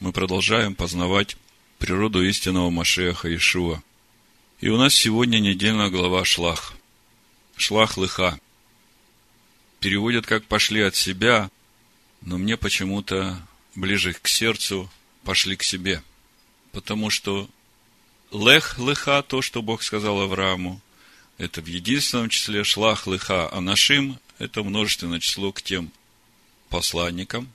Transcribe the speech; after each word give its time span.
мы 0.00 0.12
продолжаем 0.12 0.74
познавать 0.74 1.36
природу 1.78 2.24
истинного 2.24 2.70
Машеха 2.70 3.34
Ишуа. 3.34 3.82
И 4.60 4.68
у 4.68 4.76
нас 4.76 4.94
сегодня 4.94 5.38
недельная 5.38 5.90
глава 5.90 6.24
Шлах. 6.24 6.74
Шлах 7.56 7.96
Лыха. 7.96 8.38
Переводят 9.80 10.26
как 10.26 10.44
«пошли 10.44 10.82
от 10.82 10.94
себя», 10.94 11.50
но 12.20 12.38
мне 12.38 12.56
почему-то 12.56 13.40
ближе 13.74 14.12
к 14.12 14.28
сердцу 14.28 14.90
«пошли 15.24 15.56
к 15.56 15.62
себе». 15.62 16.02
Потому 16.72 17.10
что 17.10 17.48
Лех 18.30 18.78
Лыха, 18.78 19.22
то, 19.22 19.42
что 19.42 19.62
Бог 19.62 19.82
сказал 19.82 20.20
Аврааму, 20.20 20.80
это 21.38 21.60
в 21.60 21.66
единственном 21.66 22.28
числе 22.28 22.62
Шлах 22.62 23.06
Лыха, 23.06 23.48
а 23.52 23.60
Нашим– 23.60 24.18
это 24.38 24.62
множественное 24.62 25.20
число 25.20 25.50
к 25.52 25.62
тем 25.62 25.90
посланникам, 26.68 27.52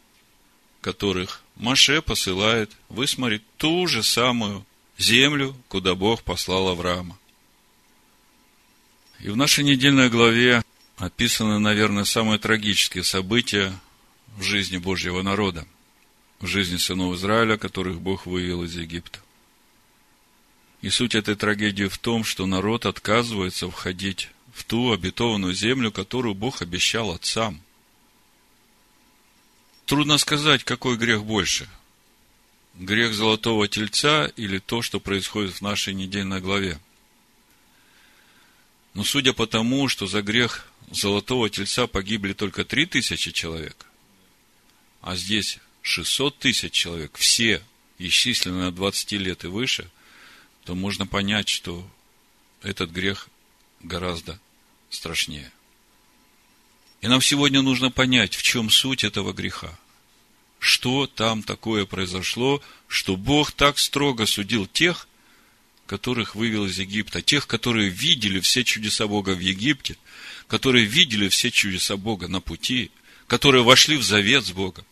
которых 0.83 1.41
Маше 1.55 2.01
посылает 2.01 2.69
высмотреть 2.89 3.41
ту 3.57 3.87
же 3.87 4.03
самую 4.03 4.65
землю, 4.97 5.55
куда 5.69 5.95
Бог 5.95 6.21
послал 6.23 6.67
Авраама. 6.67 7.17
И 9.19 9.29
в 9.29 9.37
нашей 9.37 9.63
недельной 9.63 10.09
главе 10.09 10.61
описаны, 10.97 11.57
наверное, 11.57 12.03
самые 12.03 12.37
трагические 12.37 13.03
события 13.03 13.73
в 14.37 14.43
жизни 14.43 14.77
Божьего 14.77 15.21
народа, 15.21 15.65
в 16.39 16.47
жизни 16.47 16.77
сынов 16.77 17.15
Израиля, 17.15 17.57
которых 17.57 18.01
Бог 18.01 18.25
вывел 18.25 18.63
из 18.63 18.75
Египта. 18.75 19.19
И 20.81 20.89
суть 20.89 21.15
этой 21.15 21.35
трагедии 21.35 21.87
в 21.87 21.97
том, 21.97 22.25
что 22.25 22.45
народ 22.45 22.85
отказывается 22.85 23.71
входить 23.71 24.29
в 24.53 24.65
ту 24.65 24.91
обетованную 24.91 25.53
землю, 25.53 25.93
которую 25.93 26.35
Бог 26.35 26.61
обещал 26.61 27.11
отцам– 27.11 27.61
Трудно 29.85 30.17
сказать, 30.17 30.63
какой 30.63 30.97
грех 30.97 31.23
больше. 31.23 31.69
Грех 32.75 33.13
золотого 33.13 33.67
тельца 33.67 34.27
или 34.35 34.59
то, 34.59 34.81
что 34.81 34.99
происходит 34.99 35.55
в 35.55 35.61
нашей 35.61 35.93
недельной 35.93 36.39
главе. 36.39 36.79
Но 38.93 39.03
судя 39.03 39.33
по 39.33 39.45
тому, 39.45 39.89
что 39.89 40.07
за 40.07 40.21
грех 40.21 40.71
золотого 40.91 41.49
тельца 41.49 41.87
погибли 41.87 42.33
только 42.33 42.63
три 42.63 42.85
тысячи 42.85 43.31
человек, 43.31 43.85
а 45.01 45.15
здесь 45.15 45.59
600 45.81 46.39
тысяч 46.39 46.71
человек, 46.71 47.17
все 47.17 47.61
исчислены 47.97 48.67
от 48.67 48.75
20 48.75 49.11
лет 49.13 49.43
и 49.43 49.47
выше, 49.47 49.89
то 50.63 50.75
можно 50.75 51.05
понять, 51.05 51.49
что 51.49 51.87
этот 52.61 52.91
грех 52.91 53.27
гораздо 53.81 54.39
страшнее. 54.89 55.51
И 57.03 57.07
нам 57.07 57.21
сегодня 57.21 57.61
нужно 57.61 57.91
понять, 57.91 58.33
в 58.33 58.43
чем 58.43 58.69
суть 58.69 59.03
этого 59.03 59.33
греха. 59.33 59.77
Что 60.57 61.05
там 61.05 61.43
такое 61.43 61.85
произошло, 61.85 62.61
что 62.87 63.17
Бог 63.17 63.51
так 63.51 63.77
строго 63.77 64.25
судил 64.25 64.67
тех, 64.67 65.09
которых 65.85 66.33
вывел 66.33 66.65
из 66.65 66.79
Египта, 66.79 67.21
тех, 67.21 67.45
которые 67.45 67.89
видели 67.89 68.39
все 68.39 68.63
чудеса 68.63 69.05
Бога 69.05 69.31
в 69.31 69.39
Египте, 69.39 69.97
которые 70.47 70.85
видели 70.85 71.27
все 71.27 71.51
чудеса 71.51 71.97
Бога 71.97 72.29
на 72.29 72.39
пути, 72.39 72.89
которые 73.27 73.65
вошли 73.65 73.97
в 73.97 74.03
завет 74.03 74.45
с 74.45 74.53
Богом. 74.53 74.85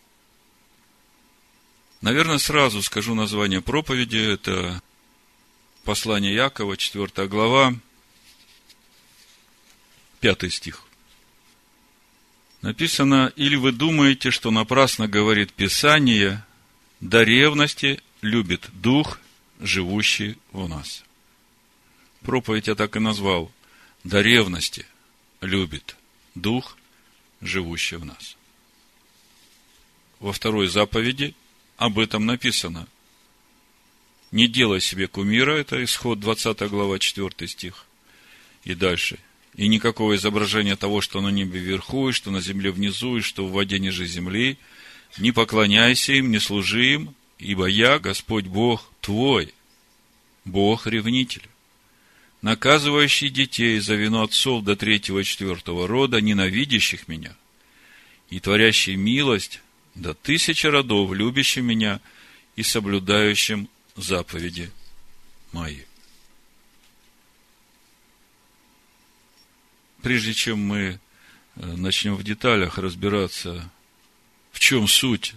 Наверное, 2.02 2.36
сразу 2.36 2.82
скажу 2.82 3.14
название 3.14 3.62
проповеди. 3.62 4.18
Это 4.18 4.82
послание 5.84 6.34
Якова, 6.34 6.76
4 6.76 7.26
глава, 7.26 7.74
5 10.20 10.52
стих. 10.52 10.84
Написано, 12.62 13.32
или 13.34 13.56
вы 13.56 13.72
думаете, 13.72 14.30
что 14.30 14.52
напрасно 14.52 15.08
говорит 15.08 15.52
Писание, 15.52 16.44
до 17.00 17.24
ревности 17.24 18.00
любит 18.20 18.70
Дух, 18.72 19.18
живущий 19.60 20.38
в 20.52 20.68
нас. 20.68 21.02
Проповедь 22.20 22.68
я 22.68 22.76
так 22.76 22.94
и 22.94 23.00
назвал. 23.00 23.50
До 24.04 24.20
ревности 24.20 24.86
любит 25.40 25.96
Дух, 26.36 26.78
живущий 27.40 27.96
в 27.96 28.04
нас. 28.04 28.36
Во 30.20 30.32
второй 30.32 30.68
заповеди 30.68 31.34
об 31.76 31.98
этом 31.98 32.26
написано. 32.26 32.86
Не 34.30 34.46
делай 34.46 34.80
себе 34.80 35.08
кумира, 35.08 35.50
это 35.50 35.82
исход 35.82 36.20
20 36.20 36.60
глава 36.70 37.00
4 37.00 37.48
стих. 37.48 37.86
И 38.62 38.74
дальше– 38.74 39.18
и 39.54 39.68
никакого 39.68 40.16
изображения 40.16 40.76
того, 40.76 41.00
что 41.00 41.20
на 41.20 41.28
небе 41.28 41.60
вверху, 41.60 42.08
и 42.08 42.12
что 42.12 42.30
на 42.30 42.40
земле 42.40 42.70
внизу, 42.70 43.18
и 43.18 43.20
что 43.20 43.46
в 43.46 43.52
воде 43.52 43.78
ниже 43.78 44.06
земли. 44.06 44.58
Не 45.18 45.32
поклоняйся 45.32 46.14
им, 46.14 46.30
не 46.30 46.38
служи 46.38 46.94
им, 46.94 47.14
ибо 47.38 47.66
я, 47.66 47.98
Господь 47.98 48.46
Бог 48.46 48.90
твой, 49.00 49.52
Бог 50.44 50.86
ревнитель, 50.86 51.46
наказывающий 52.40 53.28
детей 53.28 53.78
за 53.78 53.94
вину 53.94 54.22
отцов 54.22 54.64
до 54.64 54.74
третьего 54.74 55.18
и 55.18 55.24
четвертого 55.24 55.86
рода, 55.86 56.20
ненавидящих 56.20 57.08
меня, 57.08 57.36
и 58.30 58.40
творящий 58.40 58.96
милость 58.96 59.60
до 59.94 60.14
тысячи 60.14 60.66
родов, 60.66 61.12
любящим 61.12 61.66
меня 61.66 62.00
и 62.56 62.62
соблюдающим 62.62 63.68
заповеди 63.96 64.70
мои. 65.52 65.80
Прежде 70.02 70.34
чем 70.34 70.58
мы 70.58 70.78
э, 70.80 70.98
начнем 71.56 72.16
в 72.16 72.24
деталях 72.24 72.78
разбираться, 72.78 73.70
в 74.50 74.60
чем 74.60 74.86
суть 74.86 75.34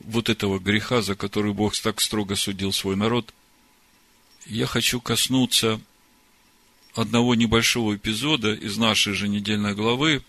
вот 0.00 0.28
этого 0.28 0.58
греха, 0.58 1.02
за 1.02 1.14
который 1.14 1.52
Бог 1.52 1.76
так 1.78 2.00
строго 2.00 2.34
судил 2.34 2.72
свой 2.72 2.96
народ, 2.96 3.32
я 4.46 4.66
хочу 4.66 5.00
коснуться 5.00 5.80
одного 6.94 7.34
небольшого 7.34 7.96
эпизода 7.96 8.54
из 8.54 8.76
нашей 8.78 9.12
же 9.12 9.28
недельной 9.28 9.74
главы, 9.74 10.24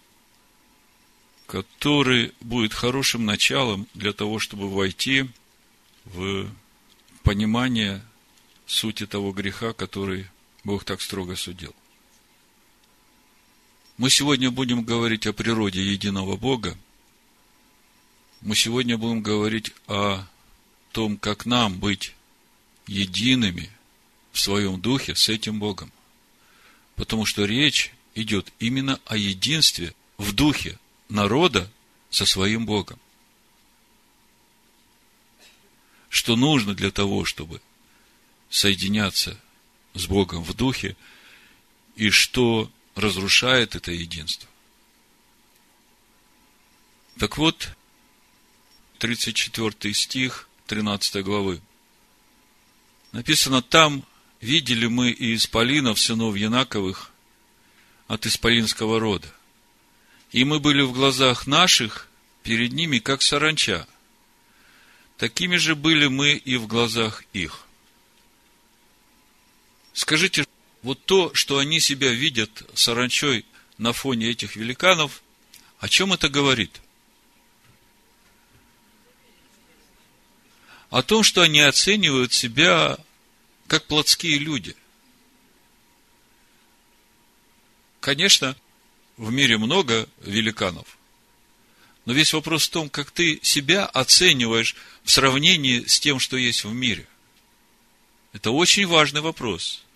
который 1.47 2.33
будет 2.41 2.73
хорошим 2.73 3.25
началом 3.25 3.87
для 3.93 4.13
того, 4.13 4.39
чтобы 4.39 4.69
войти 4.69 5.29
в 6.05 6.47
понимание 7.23 8.03
сути 8.67 9.07
того 9.07 9.31
греха, 9.31 9.73
который 9.73 10.27
Бог 10.63 10.83
так 10.83 11.01
строго 11.01 11.35
судил. 11.35 11.73
Мы 13.99 14.09
сегодня 14.09 14.49
будем 14.49 14.83
говорить 14.83 15.27
о 15.27 15.33
природе 15.33 15.83
единого 15.83 16.37
Бога. 16.37 16.77
Мы 18.39 18.55
сегодня 18.55 18.97
будем 18.97 19.21
говорить 19.21 19.73
о 19.87 20.25
том, 20.93 21.17
как 21.17 21.45
нам 21.45 21.77
быть 21.77 22.15
едиными 22.87 23.69
в 24.31 24.39
своем 24.39 24.79
духе 24.79 25.15
с 25.15 25.27
этим 25.27 25.59
Богом. 25.59 25.91
Потому 26.95 27.25
что 27.25 27.43
речь 27.43 27.91
идет 28.15 28.53
именно 28.59 29.01
о 29.03 29.17
единстве 29.17 29.93
в 30.17 30.31
духе 30.31 30.79
народа 31.09 31.69
со 32.09 32.25
своим 32.25 32.65
Богом. 32.65 33.01
Что 36.07 36.37
нужно 36.37 36.73
для 36.73 36.91
того, 36.91 37.25
чтобы 37.25 37.61
соединяться 38.49 39.37
с 39.93 40.07
Богом 40.07 40.41
в 40.41 40.53
духе, 40.53 40.95
и 41.97 42.09
что 42.11 42.71
разрушает 42.99 43.75
это 43.75 43.91
единство. 43.91 44.47
Так 47.17 47.37
вот, 47.37 47.69
34 48.99 49.93
стих 49.93 50.47
13 50.67 51.23
главы. 51.23 51.61
Написано 53.11 53.61
там, 53.61 54.05
видели 54.39 54.85
мы 54.85 55.09
и 55.09 55.35
исполинов, 55.35 55.99
сынов 55.99 56.35
Янаковых, 56.35 57.11
от 58.07 58.25
исполинского 58.25 58.99
рода. 58.99 59.27
И 60.31 60.43
мы 60.43 60.59
были 60.59 60.81
в 60.81 60.93
глазах 60.93 61.47
наших 61.47 62.07
перед 62.43 62.71
ними, 62.73 62.99
как 62.99 63.21
саранча. 63.21 63.87
Такими 65.17 65.57
же 65.57 65.75
были 65.75 66.07
мы 66.07 66.33
и 66.33 66.55
в 66.57 66.67
глазах 66.67 67.23
их. 67.33 67.65
Скажите, 69.93 70.45
вот 70.81 71.03
то, 71.05 71.33
что 71.33 71.57
они 71.57 71.79
себя 71.79 72.11
видят 72.11 72.63
саранчой 72.73 73.45
на 73.77 73.93
фоне 73.93 74.29
этих 74.29 74.55
великанов, 74.55 75.21
о 75.79 75.89
чем 75.89 76.13
это 76.13 76.29
говорит? 76.29 76.81
О 80.89 81.03
том, 81.03 81.23
что 81.23 81.41
они 81.41 81.59
оценивают 81.59 82.33
себя 82.33 82.97
как 83.67 83.85
плотские 83.85 84.39
люди. 84.39 84.75
Конечно, 87.99 88.55
в 89.17 89.31
мире 89.31 89.57
много 89.57 90.09
великанов, 90.21 90.97
но 92.05 92.13
весь 92.13 92.33
вопрос 92.33 92.67
в 92.67 92.71
том, 92.71 92.89
как 92.89 93.11
ты 93.11 93.39
себя 93.43 93.85
оцениваешь 93.85 94.75
в 95.03 95.11
сравнении 95.11 95.85
с 95.85 95.99
тем, 95.99 96.19
что 96.19 96.37
есть 96.37 96.63
в 96.63 96.73
мире. 96.73 97.07
Это 98.31 98.51
очень 98.51 98.87
важный 98.87 99.21
вопрос– 99.21 99.83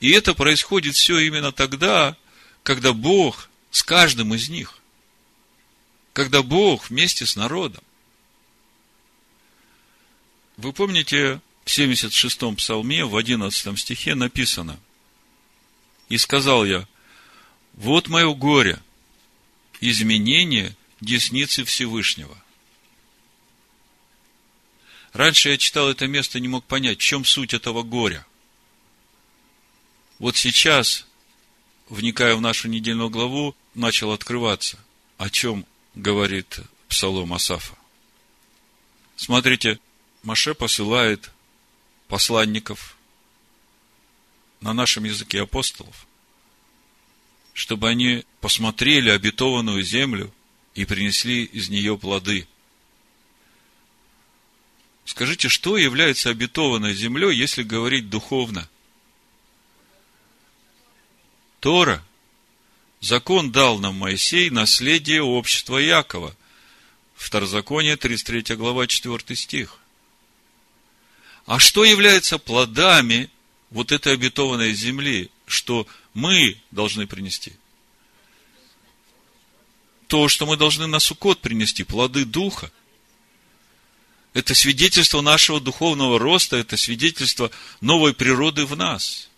и 0.00 0.10
это 0.10 0.34
происходит 0.34 0.94
все 0.94 1.18
именно 1.18 1.52
тогда, 1.52 2.16
когда 2.62 2.92
Бог 2.92 3.48
с 3.70 3.82
каждым 3.82 4.34
из 4.34 4.48
них. 4.48 4.78
Когда 6.12 6.42
Бог 6.42 6.90
вместе 6.90 7.26
с 7.26 7.36
народом. 7.36 7.82
Вы 10.56 10.72
помните, 10.72 11.40
в 11.64 11.68
76-м 11.68 12.56
псалме, 12.56 13.04
в 13.04 13.16
11 13.16 13.78
стихе 13.78 14.14
написано, 14.14 14.78
«И 16.08 16.18
сказал 16.18 16.64
я, 16.64 16.86
вот 17.74 18.08
мое 18.08 18.32
горе, 18.34 18.80
изменение 19.80 20.76
десницы 21.00 21.64
Всевышнего». 21.64 22.42
Раньше 25.12 25.50
я 25.50 25.58
читал 25.58 25.88
это 25.88 26.06
место 26.06 26.38
и 26.38 26.40
не 26.40 26.48
мог 26.48 26.64
понять, 26.64 26.98
в 26.98 27.02
чем 27.02 27.24
суть 27.24 27.54
этого 27.54 27.82
горя. 27.82 28.26
Вот 30.18 30.36
сейчас, 30.36 31.06
вникая 31.88 32.34
в 32.34 32.40
нашу 32.40 32.68
недельную 32.68 33.08
главу, 33.08 33.54
начал 33.74 34.12
открываться, 34.12 34.78
о 35.16 35.30
чем 35.30 35.64
говорит 35.94 36.60
Псалом 36.88 37.32
Асафа. 37.32 37.76
Смотрите, 39.16 39.78
Маше 40.22 40.54
посылает 40.54 41.30
посланников 42.08 42.96
на 44.60 44.72
нашем 44.72 45.04
языке 45.04 45.42
апостолов, 45.42 46.06
чтобы 47.52 47.88
они 47.88 48.24
посмотрели 48.40 49.10
обетованную 49.10 49.82
землю 49.82 50.32
и 50.74 50.84
принесли 50.84 51.44
из 51.44 51.68
нее 51.68 51.96
плоды. 51.96 52.48
Скажите, 55.04 55.48
что 55.48 55.76
является 55.76 56.30
обетованной 56.30 56.94
землей, 56.94 57.36
если 57.36 57.62
говорить 57.62 58.10
духовно? 58.10 58.68
Тора. 61.60 62.04
Закон 63.00 63.52
дал 63.52 63.78
нам 63.78 63.94
Моисей 63.96 64.50
наследие 64.50 65.22
общества 65.22 65.78
Якова. 65.78 66.34
Второзаконие, 67.14 67.96
33 67.96 68.56
глава, 68.56 68.86
4 68.86 69.36
стих. 69.36 69.78
А 71.46 71.58
что 71.58 71.84
является 71.84 72.38
плодами 72.38 73.30
вот 73.70 73.92
этой 73.92 74.14
обетованной 74.14 74.72
земли, 74.72 75.30
что 75.46 75.86
мы 76.14 76.60
должны 76.70 77.06
принести? 77.06 77.54
То, 80.06 80.28
что 80.28 80.46
мы 80.46 80.56
должны 80.56 80.86
на 80.86 81.00
Суккот 81.00 81.40
принести, 81.40 81.84
плоды 81.84 82.24
Духа. 82.24 82.70
Это 84.32 84.54
свидетельство 84.54 85.20
нашего 85.20 85.60
духовного 85.60 86.18
роста, 86.18 86.56
это 86.56 86.76
свидетельство 86.76 87.50
новой 87.80 88.14
природы 88.14 88.64
в 88.64 88.76
нас. 88.76 89.28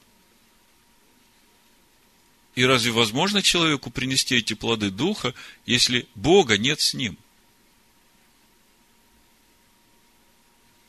И 2.61 2.65
разве 2.67 2.93
возможно 2.93 3.41
человеку 3.41 3.91
принести 3.91 4.37
эти 4.37 4.53
плоды 4.53 4.91
Духа, 4.91 5.33
если 5.65 6.07
Бога 6.15 6.59
нет 6.59 6.83
с 6.83 6.93
ним? 6.93 7.17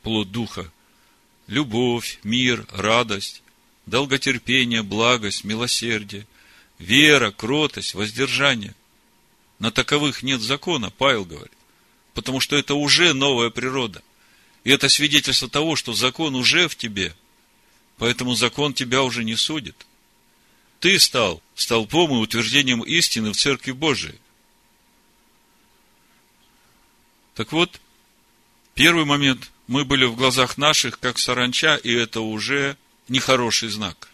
Плод 0.02 0.30
Духа– 0.30 0.70
любовь, 1.46 2.18
мир, 2.24 2.66
радость, 2.68 3.42
долготерпение, 3.86 4.82
благость, 4.82 5.44
милосердие, 5.44 6.26
вера, 6.78 7.30
кротость, 7.30 7.94
воздержание. 7.94 8.74
На 9.58 9.70
таковых 9.70 10.22
нет 10.22 10.42
закона, 10.42 10.90
Павел 10.90 11.24
говорит, 11.24 11.56
потому 12.12 12.40
что 12.40 12.54
это 12.54 12.74
уже 12.74 13.14
новая 13.14 13.48
природа. 13.48 14.02
И 14.64 14.70
это 14.70 14.90
свидетельство 14.90 15.48
того, 15.48 15.76
что 15.76 15.94
закон 15.94 16.34
уже 16.34 16.68
в 16.68 16.76
тебе, 16.76 17.16
поэтому 17.96 18.34
закон 18.34 18.74
тебя 18.74 19.02
уже 19.02 19.24
не 19.24 19.36
судит– 19.36 19.86
ты 20.82 20.98
стал 20.98 21.40
столпом 21.54 22.10
и 22.10 22.16
утверждением 22.16 22.82
истины 22.82 23.32
в 23.32 23.36
Церкви 23.36 23.70
Божией. 23.70 24.18
Так 27.36 27.52
вот, 27.52 27.80
первый 28.74 29.04
момент, 29.04 29.52
мы 29.68 29.84
были 29.84 30.06
в 30.06 30.16
глазах 30.16 30.58
наших, 30.58 30.98
как 30.98 31.20
саранча, 31.20 31.76
и 31.76 31.92
это 31.92 32.20
уже 32.20 32.76
нехороший 33.06 33.68
знак. 33.68 34.08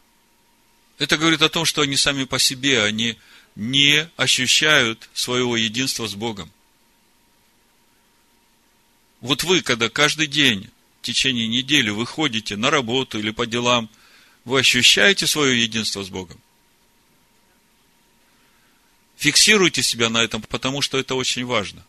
Это 0.98 1.16
говорит 1.16 1.40
о 1.40 1.48
том, 1.48 1.64
что 1.64 1.80
они 1.80 1.96
сами 1.96 2.24
по 2.24 2.38
себе, 2.38 2.82
они 2.82 3.16
не 3.56 4.06
ощущают 4.18 5.08
своего 5.14 5.56
единства 5.56 6.06
с 6.06 6.14
Богом. 6.14 6.52
Вот 9.22 9.42
вы, 9.42 9.62
когда 9.62 9.88
каждый 9.88 10.26
день 10.26 10.68
в 11.00 11.06
течение 11.06 11.48
недели 11.48 11.88
выходите 11.88 12.56
на 12.56 12.70
работу 12.70 13.18
или 13.18 13.30
по 13.30 13.46
делам, 13.46 13.88
вы 14.44 14.60
ощущаете 14.60 15.26
свое 15.26 15.62
единство 15.62 16.04
с 16.04 16.10
Богом? 16.10 16.38
Фиксируйте 19.18 19.82
себя 19.82 20.10
на 20.10 20.22
этом, 20.22 20.42
потому 20.42 20.80
что 20.80 20.96
это 20.96 21.16
очень 21.16 21.44
важно. 21.44 21.84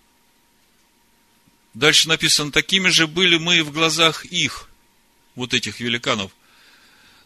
Дальше 1.75 2.09
написано, 2.09 2.51
такими 2.51 2.89
же 2.89 3.05
были 3.05 3.37
мы 3.37 3.63
в 3.63 3.71
глазах 3.71 4.25
их, 4.25 4.67
вот 5.35 5.53
этих 5.53 5.79
великанов. 5.79 6.31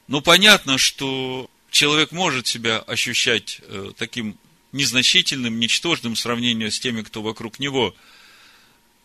Но 0.09 0.19
понятно, 0.19 0.77
что 0.77 1.49
человек 1.71 2.11
может 2.11 2.47
себя 2.47 2.79
ощущать 2.79 3.61
э, 3.61 3.93
таким 3.97 4.37
незначительным, 4.73 5.57
ничтожным 5.57 6.15
в 6.15 6.19
сравнении 6.19 6.67
с 6.67 6.81
теми, 6.81 7.01
кто 7.01 7.21
вокруг 7.21 7.59
него. 7.59 7.95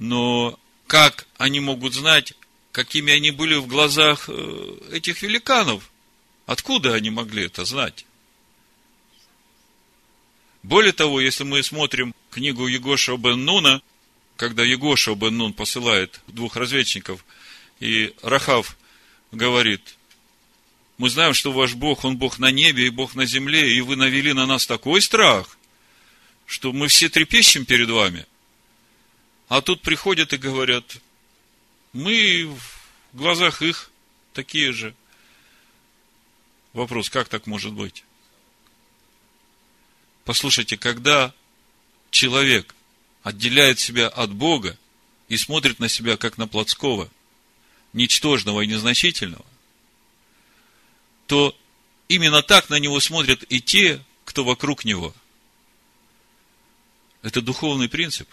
Но 0.01 0.59
как 0.89 1.29
они 1.37 1.61
могут 1.61 1.95
знать, 1.95 2.35
какими 2.73 3.13
они 3.13 3.31
были 3.31 3.55
в 3.55 3.69
глазах 3.69 4.25
э, 4.29 4.79
этих 4.91 5.23
великанов? 5.23 5.93
Откуда 6.47 6.95
они 6.95 7.11
могли 7.11 7.45
это 7.45 7.65
знать? 7.65 8.05
Более 10.63 10.93
того, 10.93 11.21
если 11.21 11.45
мы 11.45 11.63
смотрим 11.63 12.15
книгу 12.31 12.67
Егоша 12.67 13.17
бен 13.17 13.45
Нуна, 13.45 13.81
когда 14.37 14.65
Егоша 14.65 15.15
бен 15.15 15.37
Нун 15.37 15.53
посылает 15.53 16.21
двух 16.27 16.57
разведчиков, 16.57 17.25
и 17.81 18.15
Рахав 18.23 18.77
говорит, 19.33 19.97
мы 20.97 21.11
знаем, 21.11 21.33
что 21.33 21.53
ваш 21.53 21.75
Бог, 21.75 22.05
Он 22.05 22.17
Бог 22.17 22.39
на 22.39 22.51
небе 22.51 22.87
и 22.87 22.91
Бог 22.91 23.15
на 23.15 23.25
земле, 23.25 23.73
и 23.73 23.81
вы 23.81 23.97
навели 23.97 24.33
на 24.33 24.47
нас 24.47 24.67
такой 24.67 25.01
страх, 25.01 25.57
что 26.45 26.73
мы 26.73 26.89
все 26.89 27.09
трепещем 27.09 27.65
перед 27.65 27.89
вами. 27.89 28.27
А 29.49 29.61
тут 29.61 29.81
приходят 29.83 30.33
и 30.33 30.39
говорят, 30.39 30.99
мы 31.93 32.47
в 32.47 33.17
глазах 33.17 33.63
их 33.63 33.91
такие 34.33 34.73
же. 34.73 34.95
Вопрос, 36.73 37.11
как 37.11 37.29
так 37.29 37.47
может 37.47 37.73
быть? 37.73 38.05
Послушайте, 40.29 40.77
когда 40.77 41.33
человек 42.11 42.75
отделяет 43.23 43.79
себя 43.79 44.09
от 44.09 44.31
Бога 44.31 44.77
и 45.29 45.39
смотрит 45.39 45.79
на 45.79 45.89
себя 45.89 46.19
как 46.19 46.37
на 46.37 46.47
плотского, 46.47 47.09
ничтожного 47.95 48.61
и 48.61 48.67
незначительного, 48.67 49.47
то 51.29 51.57
именно 52.09 52.43
так 52.43 52.69
на 52.69 52.79
него 52.79 53.01
смотрят 53.01 53.43
и 53.49 53.63
те, 53.63 54.05
кто 54.27 54.45
вокруг 54.45 54.85
него. 54.85 55.15
Это 57.23 57.41
духовный 57.41 57.89
принцип. 57.89 58.29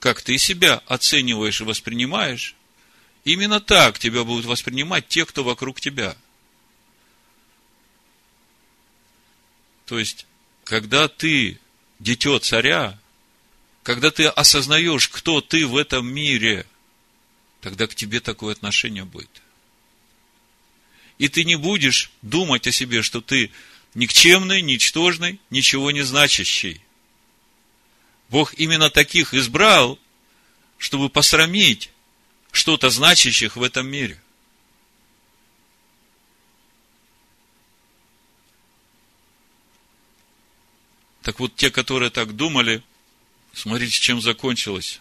Как 0.00 0.22
ты 0.22 0.36
себя 0.38 0.82
оцениваешь 0.86 1.60
и 1.60 1.64
воспринимаешь, 1.64 2.56
именно 3.22 3.60
так 3.60 4.00
тебя 4.00 4.24
будут 4.24 4.44
воспринимать 4.44 5.06
те, 5.06 5.24
кто 5.24 5.44
вокруг 5.44 5.80
тебя. 5.80 6.16
То 9.86 10.00
есть, 10.00 10.26
когда 10.64 11.08
ты 11.08 11.60
дитё 12.00 12.38
царя, 12.38 12.98
когда 13.82 14.10
ты 14.10 14.26
осознаешь, 14.26 15.08
кто 15.08 15.40
ты 15.40 15.66
в 15.66 15.76
этом 15.76 16.06
мире, 16.06 16.66
тогда 17.60 17.86
к 17.86 17.94
тебе 17.94 18.20
такое 18.20 18.52
отношение 18.52 19.04
будет. 19.04 19.42
И 21.18 21.28
ты 21.28 21.44
не 21.44 21.56
будешь 21.56 22.10
думать 22.22 22.66
о 22.66 22.72
себе, 22.72 23.02
что 23.02 23.20
ты 23.20 23.52
никчемный, 23.94 24.62
ничтожный, 24.62 25.38
ничего 25.50 25.90
не 25.90 26.02
значащий. 26.02 26.80
Бог 28.30 28.54
именно 28.54 28.90
таких 28.90 29.34
избрал, 29.34 29.98
чтобы 30.78 31.08
посрамить 31.08 31.90
что-то 32.50 32.90
значащих 32.90 33.56
в 33.56 33.62
этом 33.62 33.86
мире. 33.86 34.20
Так 41.24 41.40
вот, 41.40 41.56
те, 41.56 41.70
которые 41.70 42.10
так 42.10 42.36
думали, 42.36 42.82
смотрите, 43.54 43.98
чем 43.98 44.20
закончилось. 44.20 45.00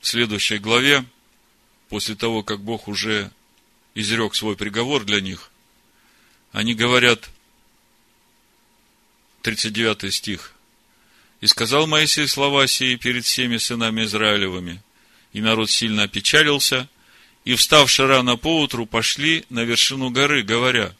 В 0.00 0.06
следующей 0.06 0.58
главе, 0.58 1.04
после 1.88 2.14
того, 2.14 2.44
как 2.44 2.60
Бог 2.60 2.86
уже 2.86 3.32
изрек 3.96 4.36
свой 4.36 4.54
приговор 4.56 5.04
для 5.04 5.20
них, 5.20 5.50
они 6.52 6.74
говорят, 6.74 7.28
39 9.42 10.14
стих, 10.14 10.54
«И 11.40 11.48
сказал 11.48 11.88
Моисей 11.88 12.28
слова 12.28 12.68
сии 12.68 12.94
перед 12.94 13.24
всеми 13.24 13.56
сынами 13.56 14.04
Израилевыми, 14.04 14.80
и 15.32 15.40
народ 15.40 15.68
сильно 15.68 16.04
опечалился, 16.04 16.88
и, 17.44 17.56
вставши 17.56 18.06
рано 18.06 18.36
поутру, 18.36 18.86
пошли 18.86 19.44
на 19.48 19.64
вершину 19.64 20.10
горы, 20.10 20.44
говоря, 20.44 20.94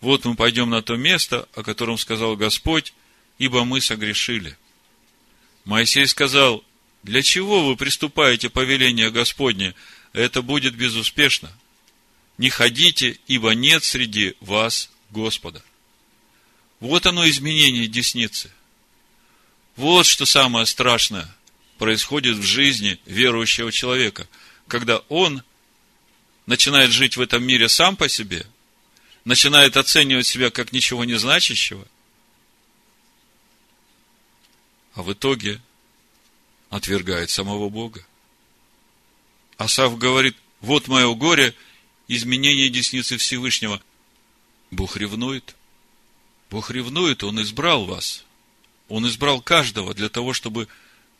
вот 0.00 0.24
мы 0.24 0.36
пойдем 0.36 0.70
на 0.70 0.82
то 0.82 0.94
место, 0.94 1.48
о 1.56 1.64
котором 1.64 1.98
сказал 1.98 2.36
Господь, 2.36 2.94
ибо 3.38 3.64
мы 3.64 3.80
согрешили. 3.80 4.56
Моисей 5.64 6.06
сказал, 6.06 6.64
для 7.02 7.22
чего 7.22 7.66
вы 7.66 7.76
приступаете 7.76 8.50
повеление 8.50 9.10
Господне, 9.10 9.74
это 10.12 10.42
будет 10.42 10.74
безуспешно. 10.74 11.52
Не 12.38 12.50
ходите, 12.50 13.18
ибо 13.26 13.54
нет 13.54 13.84
среди 13.84 14.34
вас 14.40 14.90
Господа. 15.10 15.62
Вот 16.80 17.06
оно 17.06 17.28
изменение 17.28 17.86
десницы. 17.86 18.50
Вот 19.76 20.06
что 20.06 20.26
самое 20.26 20.66
страшное 20.66 21.28
происходит 21.78 22.36
в 22.36 22.42
жизни 22.42 22.98
верующего 23.06 23.72
человека, 23.72 24.28
когда 24.68 24.98
он 25.08 25.42
начинает 26.46 26.90
жить 26.90 27.16
в 27.16 27.20
этом 27.20 27.44
мире 27.44 27.68
сам 27.68 27.96
по 27.96 28.08
себе, 28.08 28.46
начинает 29.24 29.76
оценивать 29.76 30.26
себя 30.26 30.50
как 30.50 30.72
ничего 30.72 31.04
не 31.04 31.18
значащего, 31.18 31.86
а 34.96 35.02
в 35.02 35.12
итоге 35.12 35.60
отвергает 36.70 37.30
самого 37.30 37.68
Бога. 37.68 38.04
Асав 39.58 39.96
говорит, 39.98 40.36
вот 40.60 40.88
мое 40.88 41.14
горе, 41.14 41.54
изменение 42.08 42.70
десницы 42.70 43.18
Всевышнего. 43.18 43.80
Бог 44.70 44.96
ревнует. 44.96 45.54
Бог 46.50 46.70
ревнует, 46.70 47.22
Он 47.24 47.40
избрал 47.42 47.84
вас. 47.84 48.24
Он 48.88 49.06
избрал 49.06 49.42
каждого 49.42 49.92
для 49.94 50.08
того, 50.08 50.32
чтобы 50.32 50.66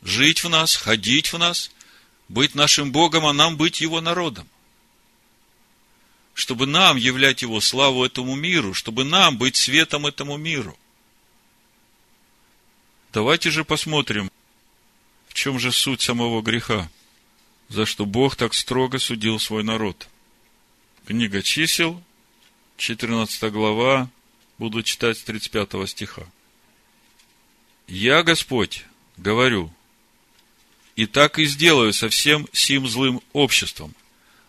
жить 0.02 0.42
в 0.42 0.48
нас, 0.48 0.74
ходить 0.74 1.32
в 1.32 1.38
нас, 1.38 1.70
быть 2.28 2.54
нашим 2.54 2.92
Богом, 2.92 3.26
а 3.26 3.34
нам 3.34 3.58
быть 3.58 3.82
Его 3.82 4.00
народом. 4.00 4.48
Чтобы 6.32 6.66
нам 6.66 6.96
являть 6.96 7.42
Его 7.42 7.60
славу 7.60 8.04
этому 8.04 8.36
миру, 8.36 8.72
чтобы 8.72 9.04
нам 9.04 9.36
быть 9.36 9.56
светом 9.56 10.06
этому 10.06 10.38
миру. 10.38 10.78
Давайте 13.16 13.50
же 13.50 13.64
посмотрим, 13.64 14.30
в 15.26 15.32
чем 15.32 15.58
же 15.58 15.72
суть 15.72 16.02
самого 16.02 16.42
греха, 16.42 16.90
за 17.70 17.86
что 17.86 18.04
Бог 18.04 18.36
так 18.36 18.52
строго 18.52 18.98
судил 18.98 19.38
свой 19.38 19.64
народ. 19.64 20.06
Книга 21.06 21.40
чисел, 21.40 22.02
14 22.76 23.50
глава, 23.50 24.10
буду 24.58 24.82
читать 24.82 25.16
с 25.16 25.22
35 25.22 25.88
стиха. 25.88 26.26
«Я, 27.86 28.22
Господь, 28.22 28.84
говорю, 29.16 29.72
и 30.94 31.06
так 31.06 31.38
и 31.38 31.46
сделаю 31.46 31.94
со 31.94 32.10
всем 32.10 32.46
сим 32.52 32.86
злым 32.86 33.22
обществом, 33.32 33.94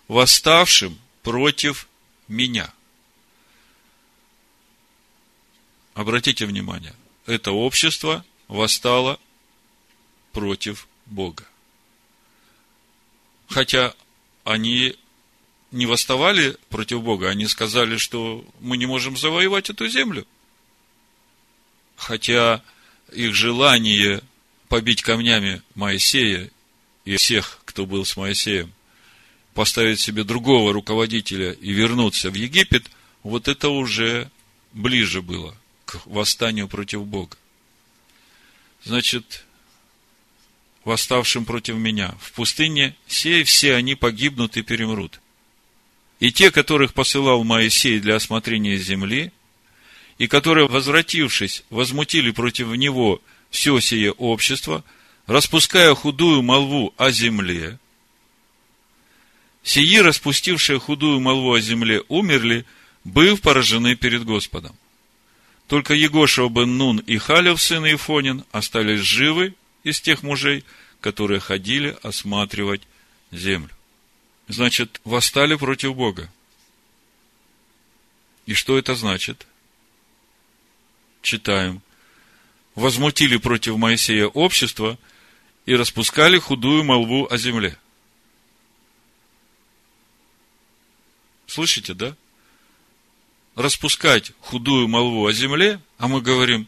восставшим 0.10 1.00
против 1.24 1.88
меня». 2.28 2.74
Обратите 5.94 6.46
внимание, 6.46 6.96
это 7.26 7.54
общество 7.54 8.26
восстало 8.48 9.20
против 10.32 10.88
Бога. 11.06 11.46
Хотя 13.50 13.94
они 14.44 14.96
не 15.72 15.86
восставали 15.86 16.58
против 16.70 17.02
Бога, 17.02 17.30
они 17.30 17.48
сказали, 17.48 17.98
что 17.98 18.46
мы 18.60 18.78
не 18.78 18.86
можем 18.86 19.18
завоевать 19.18 19.70
эту 19.70 19.88
землю. 19.88 20.26
Хотя 21.96 22.62
их 23.12 23.34
желание 23.34 24.22
побить 24.70 25.02
камнями 25.02 25.62
Моисея 25.76 26.52
и 27.06 27.16
всех, 27.16 27.60
кто 27.66 27.86
был 27.86 28.06
с 28.06 28.18
Моисеем, 28.18 28.72
поставить 29.54 30.00
себе 30.00 30.24
другого 30.24 30.74
руководителя 30.74 31.52
и 31.54 31.72
вернуться 31.72 32.30
в 32.30 32.36
Египет, 32.36 32.92
вот 33.24 33.48
это 33.48 33.70
уже 33.70 34.30
ближе 34.74 35.22
было 35.22 35.58
к 35.86 36.06
восстанию 36.06 36.68
против 36.68 37.06
Бога. 37.06 37.38
Значит, 38.88 39.44
восставшим 40.86 41.44
против 41.44 41.76
меня. 41.76 42.16
В 42.22 42.32
пустыне 42.32 42.96
сей 43.06 43.44
все 43.44 43.76
они 43.76 43.96
погибнут 43.96 44.56
и 44.56 44.62
перемрут. 44.62 45.20
И 46.22 46.32
те, 46.32 46.52
которых 46.52 46.94
посылал 46.94 47.44
Моисей 47.44 48.00
для 48.00 48.16
осмотрения 48.16 48.78
земли, 48.78 49.34
и 50.18 50.28
которые, 50.28 50.70
возвратившись, 50.70 51.66
возмутили 51.70 52.32
против 52.32 52.70
него 52.70 53.22
все 53.50 53.78
сие 53.82 54.14
общество, 54.14 54.86
распуская 55.26 55.94
худую 55.94 56.42
молву 56.42 56.94
о 56.96 57.12
земле, 57.12 57.80
сии, 59.64 59.98
распустившие 59.98 60.80
худую 60.80 61.20
молву 61.20 61.52
о 61.52 61.60
земле, 61.60 62.04
умерли, 62.08 62.66
быв 63.04 63.42
поражены 63.42 63.98
перед 63.98 64.24
Господом. 64.24 64.78
Только 65.68 65.94
Егошева 65.94 66.50
бен 66.50 66.78
Нун 66.78 67.00
и 67.00 67.18
Халев, 67.18 67.62
сын 67.62 67.86
Ифонин, 67.86 68.46
остались 68.52 69.02
живы 69.02 69.54
из 69.84 70.00
тех 70.00 70.24
мужей, 70.24 70.64
которые 71.02 71.40
ходили 71.42 71.98
осматривать 72.04 72.82
землю. 73.32 73.72
Значит, 74.48 75.02
восстали 75.04 75.56
против 75.56 75.96
Бога. 75.96 76.32
И 78.46 78.54
что 78.54 78.78
это 78.78 78.96
значит? 78.96 79.46
Читаем. 81.22 81.82
Возмутили 82.76 83.36
против 83.36 83.76
Моисея 83.76 84.28
общество 84.28 84.98
и 85.66 85.76
распускали 85.76 86.40
худую 86.40 86.86
молву 86.86 87.28
о 87.30 87.38
земле. 87.38 87.78
Слышите, 91.46 91.94
да? 91.94 92.16
Распускать 93.58 94.34
худую 94.40 94.88
молву 94.88 95.26
о 95.26 95.34
земле, 95.34 95.82
а 95.98 96.08
мы 96.08 96.22
говорим, 96.22 96.68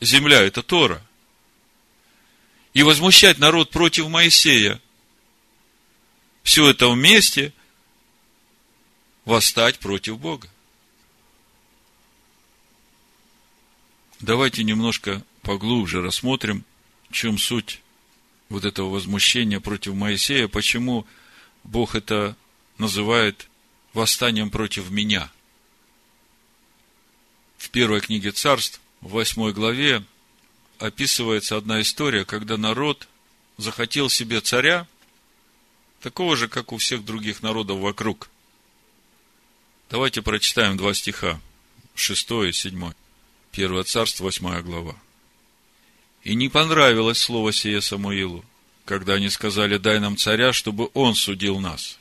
земля– 0.00 0.40
это 0.44 0.62
Тора, 0.62 1.04
и 2.72 2.84
возмущать 2.84 3.38
народ 3.38 3.70
против 3.70 4.06
Моисея, 4.06 4.80
все 6.44 6.70
это 6.70 6.88
вместе 6.88 7.52
восстать 9.24 9.80
против 9.80 10.20
Бога. 10.20 10.48
Давайте 14.20 14.62
немножко 14.62 15.24
поглубже 15.42 16.00
рассмотрим, 16.00 16.64
в 17.10 17.12
чем 17.12 17.38
суть 17.38 17.82
вот 18.48 18.64
этого 18.64 18.88
возмущения 18.88 19.58
против 19.58 19.94
Моисея, 19.94 20.46
почему 20.46 21.08
Бог 21.64 21.96
это 21.96 22.36
называет 22.78 23.48
восстанием 23.94 24.50
против 24.50 24.90
меня– 24.90 25.32
в 27.58 27.70
первой 27.70 28.00
книге 28.00 28.30
царств, 28.30 28.80
в 29.00 29.10
восьмой 29.10 29.52
главе, 29.52 30.02
описывается 30.78 31.56
одна 31.56 31.80
история, 31.82 32.24
когда 32.24 32.56
народ 32.56 33.08
захотел 33.56 34.08
себе 34.08 34.40
царя, 34.40 34.86
такого 36.00 36.36
же, 36.36 36.48
как 36.48 36.72
у 36.72 36.78
всех 36.78 37.04
других 37.04 37.42
народов 37.42 37.78
вокруг. 37.78 38.30
Давайте 39.90 40.22
прочитаем 40.22 40.76
два 40.76 40.94
стиха, 40.94 41.40
шестой 41.94 42.50
и 42.50 42.52
седьмой. 42.52 42.94
Первое 43.50 43.82
царство, 43.82 44.24
восьмая 44.24 44.62
глава. 44.62 44.94
И 46.22 46.34
не 46.34 46.48
понравилось 46.48 47.18
слово 47.18 47.52
сие 47.52 47.80
Самуилу, 47.80 48.44
когда 48.84 49.14
они 49.14 49.30
сказали, 49.30 49.78
дай 49.78 49.98
нам 49.98 50.16
царя, 50.16 50.52
чтобы 50.52 50.90
он 50.94 51.14
судил 51.14 51.58
нас. 51.58 51.98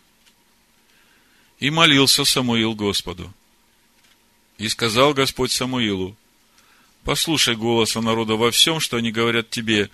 И 1.59 1.69
молился 1.71 2.25
Самуил 2.25 2.75
Господу. 2.75 3.33
И 4.57 4.69
сказал 4.69 5.13
Господь 5.13 5.51
Самуилу, 5.51 6.15
послушай 7.03 7.55
голоса 7.55 8.01
народа 8.01 8.35
во 8.35 8.51
всем, 8.51 8.79
что 8.79 8.97
они 8.97 9.11
говорят 9.11 9.49
тебе, 9.49 9.89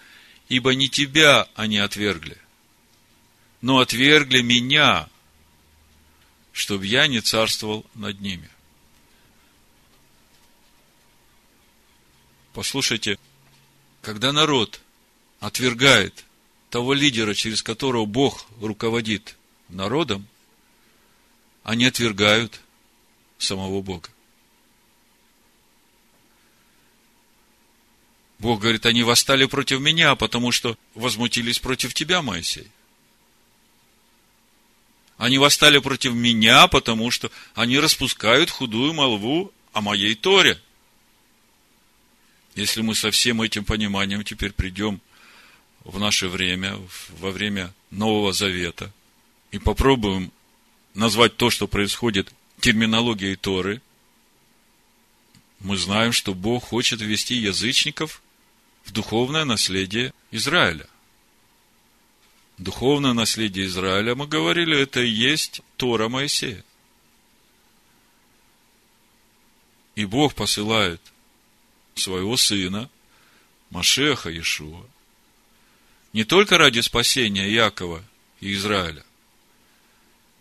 ибо 0.48 0.74
не 0.74 0.89
тебя 0.89 1.48
они 1.55 1.77
отвергли, 1.77 2.38
но 3.62 3.79
отвергли 3.79 4.41
меня, 4.41 5.10
чтобы 6.53 6.86
я 6.86 7.08
не 7.08 7.20
царствовал 7.20 7.86
над 7.93 8.22
ними. 8.22 8.50
Послушайте, 12.53 13.17
когда 14.01 14.32
народ 14.32 14.79
отвергает 15.39 16.24
того 16.70 16.93
лидера, 16.93 17.34
через 17.34 17.63
которого 17.63 18.05
Бог 18.05 18.46
руководит 18.62 19.38
народом, 19.70 20.27
они 21.63 21.86
отвергают 21.86 22.62
самого 23.39 23.82
Бога. 23.82 24.12
Бог 28.43 28.59
говорит, 28.59 28.85
они 28.85 29.03
восстали 29.03 29.45
против 29.45 29.79
меня, 29.79 30.15
потому 30.15 30.51
что 30.51 30.77
возмутились 30.95 31.59
против 31.59 31.93
тебя, 31.93 32.21
Моисей. 32.21 32.67
Они 35.15 35.38
восстали 35.38 35.77
против 35.77 36.13
меня, 36.13 36.67
потому 36.67 37.09
что 37.09 37.31
они 37.55 37.79
распускают 37.79 38.50
худую 38.50 38.91
молву 38.91 39.53
о 39.71 39.79
моей 39.79 40.13
Торе. 40.13 40.62
Если 42.53 42.81
мы 42.81 42.95
со 42.95 43.12
всем 43.12 43.41
этим 43.41 43.63
пониманием 43.63 44.25
теперь 44.25 44.51
придем 44.51 45.00
в 45.85 45.97
наше 45.97 46.27
время, 46.27 46.77
во 47.19 47.31
время 47.31 47.73
Нового 47.91 48.33
Завета, 48.33 48.91
и 49.51 49.57
попробуем 49.57 50.33
назвать 50.95 51.38
то, 51.38 51.50
что 51.50 51.65
происходит 51.65 52.33
терминологией 52.59 53.38
Торы, 53.38 53.81
мы 55.62 55.77
знаем, 55.77 56.12
что 56.12 56.33
Бог 56.33 56.65
хочет 56.65 57.00
ввести 57.00 57.35
язычников 57.35 58.21
в 58.83 58.91
духовное 58.91 59.45
наследие 59.45 60.13
Израиля. 60.31 60.87
Духовное 62.57 63.13
наследие 63.13 63.65
Израиля, 63.65 64.15
мы 64.15 64.27
говорили, 64.27 64.79
это 64.79 65.01
и 65.01 65.09
есть 65.09 65.61
Тора 65.77 66.09
Моисея. 66.09 66.63
И 69.95 70.05
Бог 70.05 70.33
посылает 70.35 71.01
своего 71.95 72.37
сына, 72.37 72.89
Машеха 73.69 74.29
Иешуа, 74.29 74.85
не 76.13 76.23
только 76.23 76.57
ради 76.57 76.79
спасения 76.79 77.51
Якова 77.51 78.03
и 78.39 78.53
Израиля, 78.53 79.03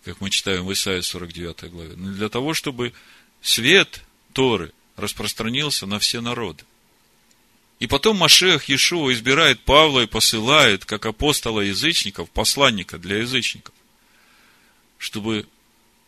как 0.04 0.20
мы 0.20 0.30
читаем 0.30 0.66
в 0.66 0.72
Исаии 0.72 1.00
49 1.00 1.70
главе, 1.70 1.96
но 1.96 2.12
для 2.12 2.28
того, 2.28 2.52
чтобы 2.52 2.92
свет 3.40 4.02
Торы 4.32 4.72
распространился 4.96 5.87
на 5.87 5.99
все 5.99 6.20
народы. 6.20 6.64
И 7.82 7.88
потом 7.88 8.16
Машех 8.16 8.68
Иешуа 8.68 9.12
избирает 9.12 9.60
Павла 9.62 10.02
и 10.02 10.06
посылает, 10.06 10.84
как 10.84 11.04
апостола 11.04 11.62
язычников, 11.62 12.30
посланника 12.30 12.96
для 12.96 13.16
язычников, 13.16 13.74
чтобы 14.98 15.48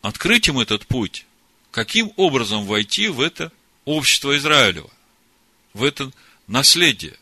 открыть 0.00 0.46
им 0.46 0.60
этот 0.60 0.86
путь, 0.86 1.26
каким 1.72 2.12
образом 2.14 2.64
войти 2.64 3.08
в 3.08 3.20
это 3.20 3.50
общество 3.86 4.36
Израилева, 4.36 4.88
в 5.72 5.82
это 5.82 6.12
наследие. 6.46 7.18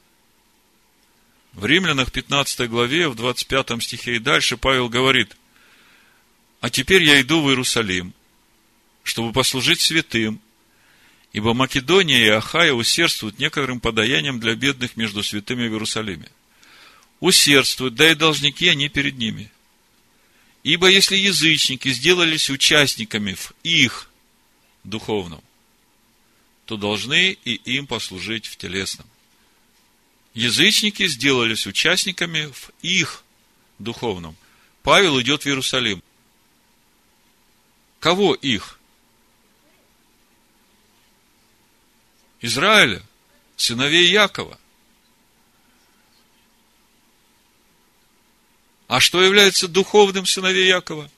В 1.54 1.64
Римлянах 1.64 2.12
15 2.12 2.68
главе, 2.68 3.08
в 3.08 3.14
25 3.14 3.82
стихе 3.82 4.16
и 4.16 4.18
дальше 4.18 4.58
Павел 4.58 4.90
говорит, 4.90 5.34
«А 6.60 6.68
теперь 6.68 7.04
я 7.04 7.22
иду 7.22 7.40
в 7.40 7.48
Иерусалим, 7.48 8.12
чтобы 9.02 9.32
послужить 9.32 9.80
святым, 9.80 10.41
ибо 11.32 11.54
Македония 11.54 12.24
и 12.24 12.28
Ахая 12.28 12.72
усердствуют 12.72 13.38
некоторым 13.38 13.80
подаянием 13.80 14.38
для 14.38 14.54
бедных 14.54 14.96
между 14.96 15.22
святыми 15.22 15.66
в 15.66 15.72
Иерусалиме. 15.72 16.28
Усердствуют, 17.20 17.94
да 17.94 18.10
и 18.10 18.14
должники 18.14 18.68
они 18.68 18.88
перед 18.88 19.16
ними. 19.16 19.50
Ибо 20.62 20.88
если 20.88 21.16
язычники 21.16 21.88
сделались 21.92 22.50
участниками 22.50 23.34
в 23.34 23.52
их 23.62 24.10
духовном, 24.84 25.42
то 26.66 26.76
должны 26.76 27.32
и 27.44 27.54
им 27.54 27.86
послужить 27.86 28.46
в 28.46 28.56
телесном. 28.56 29.06
Язычники 30.34 31.06
сделались 31.06 31.66
участниками 31.66 32.46
в 32.46 32.70
их 32.82 33.24
духовном. 33.78 34.36
Павел 34.82 35.20
идет 35.20 35.42
в 35.42 35.46
Иерусалим. 35.46 36.02
Кого 38.00 38.34
их? 38.34 38.78
Израиля, 42.42 43.00
сыновей 43.56 44.10
Якова. 44.10 44.58
А 48.88 49.00
что 49.00 49.22
является 49.22 49.68
духовным 49.68 50.26
сыновей 50.26 50.66
Якова? 50.66 51.10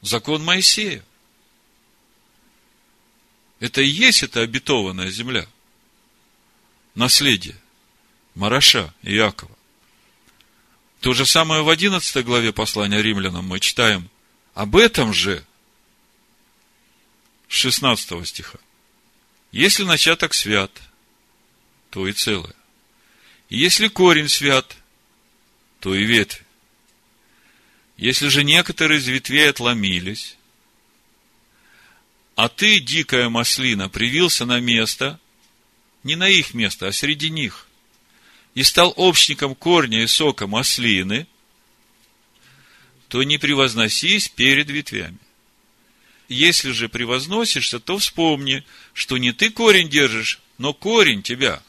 Закон 0.00 0.42
Моисея. 0.44 1.04
Это 3.58 3.82
и 3.82 3.86
есть 3.86 4.22
эта 4.22 4.40
обетованная 4.40 5.10
земля. 5.10 5.46
Наследие. 6.94 7.56
Мараша 8.34 8.94
и 9.02 9.14
Якова. 9.14 9.56
То 11.00 11.12
же 11.12 11.26
самое 11.26 11.62
в 11.62 11.68
11 11.68 12.24
главе 12.24 12.52
послания 12.52 13.02
римлянам 13.02 13.46
мы 13.46 13.60
читаем 13.60 14.08
об 14.54 14.76
этом 14.76 15.12
же 15.12 15.44
16 17.48 18.26
стиха. 18.26 18.58
Если 19.54 19.84
начаток 19.84 20.34
свят, 20.34 20.82
то 21.90 22.08
и 22.08 22.12
целое. 22.12 22.56
Если 23.48 23.86
корень 23.86 24.28
свят, 24.28 24.76
то 25.78 25.94
и 25.94 26.04
ветви. 26.04 26.44
Если 27.96 28.26
же 28.26 28.42
некоторые 28.42 28.98
из 28.98 29.06
ветвей 29.06 29.48
отломились, 29.48 30.36
а 32.34 32.48
ты, 32.48 32.80
дикая 32.80 33.28
маслина, 33.28 33.88
привился 33.88 34.44
на 34.44 34.58
место, 34.58 35.20
не 36.02 36.16
на 36.16 36.28
их 36.28 36.52
место, 36.52 36.88
а 36.88 36.92
среди 36.92 37.30
них, 37.30 37.68
и 38.56 38.64
стал 38.64 38.92
общником 38.96 39.54
корня 39.54 40.02
и 40.02 40.08
сока 40.08 40.48
маслины, 40.48 41.28
то 43.06 43.22
не 43.22 43.38
превозносись 43.38 44.28
перед 44.28 44.68
ветвями. 44.68 45.23
Если 46.28 46.70
же 46.70 46.88
превозносишься, 46.88 47.80
то 47.80 47.98
вспомни, 47.98 48.64
что 48.92 49.18
не 49.18 49.32
ты 49.32 49.50
корень 49.50 49.88
держишь, 49.88 50.40
но 50.58 50.72
корень 50.72 51.22
тебя. 51.22 51.62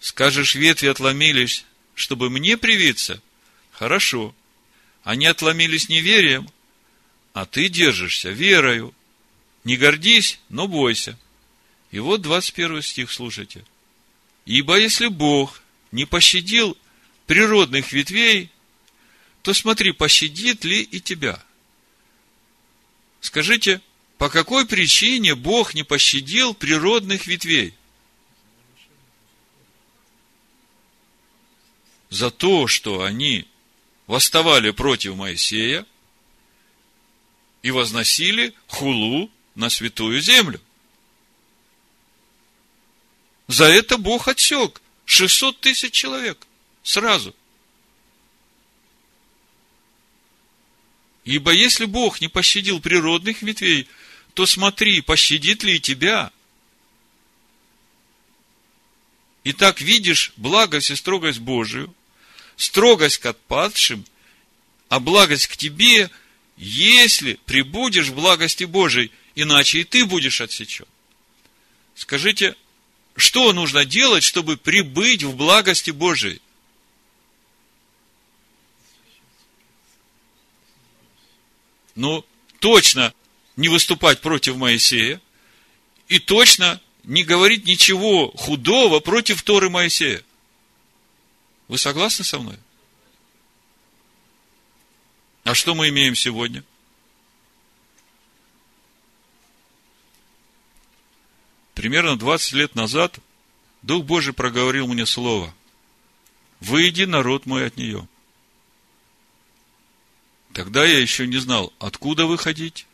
Скажешь, 0.00 0.54
ветви 0.54 0.88
отломились, 0.88 1.64
чтобы 1.94 2.30
мне 2.30 2.56
привиться? 2.56 3.22
Хорошо. 3.72 4.34
Они 5.02 5.26
отломились 5.26 5.88
неверием, 5.88 6.48
а 7.34 7.46
ты 7.46 7.68
держишься 7.68 8.30
верою. 8.30 8.94
Не 9.64 9.76
гордись, 9.76 10.40
но 10.48 10.66
бойся. 10.66 11.18
И 11.90 11.98
вот 11.98 12.22
21 12.22 12.82
стих, 12.82 13.10
слушайте. 13.10 13.64
Ибо 14.46 14.78
если 14.78 15.08
Бог 15.08 15.62
не 15.92 16.06
пощадил 16.06 16.76
природных 17.26 17.92
ветвей, 17.92 18.50
то 19.42 19.52
смотри, 19.54 19.92
пощадит 19.92 20.64
ли 20.64 20.82
и 20.82 21.00
тебя. 21.00 21.42
Скажите, 23.24 23.80
по 24.18 24.28
какой 24.28 24.66
причине 24.66 25.34
Бог 25.34 25.72
не 25.72 25.82
пощадил 25.82 26.52
природных 26.52 27.26
ветвей? 27.26 27.72
За 32.10 32.30
то, 32.30 32.66
что 32.66 33.02
они 33.02 33.48
восставали 34.06 34.72
против 34.72 35.14
Моисея 35.14 35.86
и 37.62 37.70
возносили 37.70 38.52
хулу 38.66 39.30
на 39.54 39.70
святую 39.70 40.20
землю. 40.20 40.60
За 43.48 43.64
это 43.64 43.96
Бог 43.96 44.28
отсек 44.28 44.82
600 45.06 45.60
тысяч 45.60 45.94
человек 45.94 46.46
сразу. 46.82 47.34
Ибо 51.24 51.52
если 51.52 51.86
Бог 51.86 52.20
не 52.20 52.28
пощадил 52.28 52.80
природных 52.80 53.42
ветвей, 53.42 53.88
то 54.34 54.46
смотри, 54.46 55.00
пощадит 55.00 55.62
ли 55.62 55.76
и 55.76 55.80
тебя. 55.80 56.30
Итак, 59.44 59.80
видишь 59.80 60.32
благость 60.36 60.90
и 60.90 60.96
строгость 60.96 61.38
Божию, 61.38 61.94
строгость 62.56 63.18
к 63.18 63.26
отпадшим, 63.26 64.04
а 64.88 65.00
благость 65.00 65.46
к 65.46 65.56
тебе, 65.56 66.10
если 66.56 67.38
прибудешь 67.46 68.08
в 68.08 68.14
благости 68.14 68.64
Божией– 68.64 69.10
иначе 69.34 69.80
и 69.80 69.84
ты 69.84 70.04
будешь 70.04 70.40
отсечен. 70.40 70.86
Скажите, 71.94 72.56
что 73.16 73.52
нужно 73.52 73.84
делать, 73.84 74.24
чтобы 74.24 74.56
прибыть 74.56 75.22
в 75.22 75.36
благости 75.36 75.90
Божией? 75.90 76.40
Ну, 81.94 82.24
точно 82.58 83.14
не 83.56 83.68
выступать 83.68 84.20
против 84.20 84.56
Моисея 84.56 85.20
и 86.08 86.18
точно 86.18 86.80
не 87.04 87.22
говорить 87.22 87.66
ничего 87.66 88.30
худого 88.32 89.00
против 89.00 89.42
Торы 89.42 89.70
Моисея. 89.70 90.22
Вы 91.68 91.78
согласны 91.78 92.24
со 92.24 92.38
мной? 92.38 92.56
А 95.44 95.54
что 95.54 95.74
мы 95.74 95.88
имеем 95.88 96.14
сегодня? 96.14 96.64
примерно 101.74 102.16
20 102.16 102.52
лет 102.54 102.74
назад 102.74 103.18
Дух 103.82 104.06
Божий 104.06 104.32
проговорил 104.32 104.86
мне 104.86 105.04
слово. 105.04 105.54
Выйди, 106.60 107.02
народ 107.02 107.44
мой, 107.44 107.66
от 107.66 107.76
нее. 107.76 108.08
Тогда 110.54 110.84
я 110.84 111.00
еще 111.00 111.26
не 111.26 111.38
знал, 111.38 111.72
откуда 111.80 112.26
выходить 112.26 112.86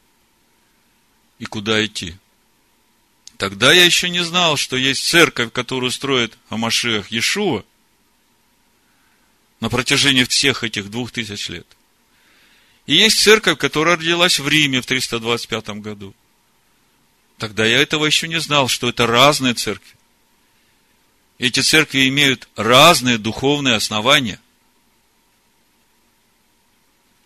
и 1.38 1.44
куда 1.44 1.84
идти. 1.84 2.16
Тогда 3.36 3.72
я 3.72 3.84
еще 3.84 4.08
не 4.08 4.24
знал, 4.24 4.56
что 4.56 4.76
есть 4.76 5.06
церковь, 5.06 5.52
которую 5.52 5.90
строит 5.90 6.36
Амашиах 6.48 7.12
Иешуа 7.12 7.64
на 9.60 9.68
протяжении 9.68 10.24
всех 10.24 10.64
этих 10.64 10.90
двух 10.90 11.12
тысяч 11.12 11.50
лет. 11.50 11.66
И 12.86 12.94
есть 12.94 13.22
церковь, 13.22 13.58
которая 13.58 13.96
родилась 13.96 14.38
в 14.38 14.48
Риме 14.48 14.80
в 14.80 14.86
325 14.86 15.68
году. 15.80 16.14
Тогда 17.36 17.66
я 17.66 17.78
этого 17.78 18.06
еще 18.06 18.26
не 18.26 18.40
знал, 18.40 18.68
что 18.68 18.88
это 18.88 19.06
разные 19.06 19.52
церкви. 19.52 19.96
Эти 21.38 21.60
церкви 21.60 22.08
имеют 22.08 22.48
разные 22.56 23.18
духовные 23.18 23.74
основания. 23.74 24.40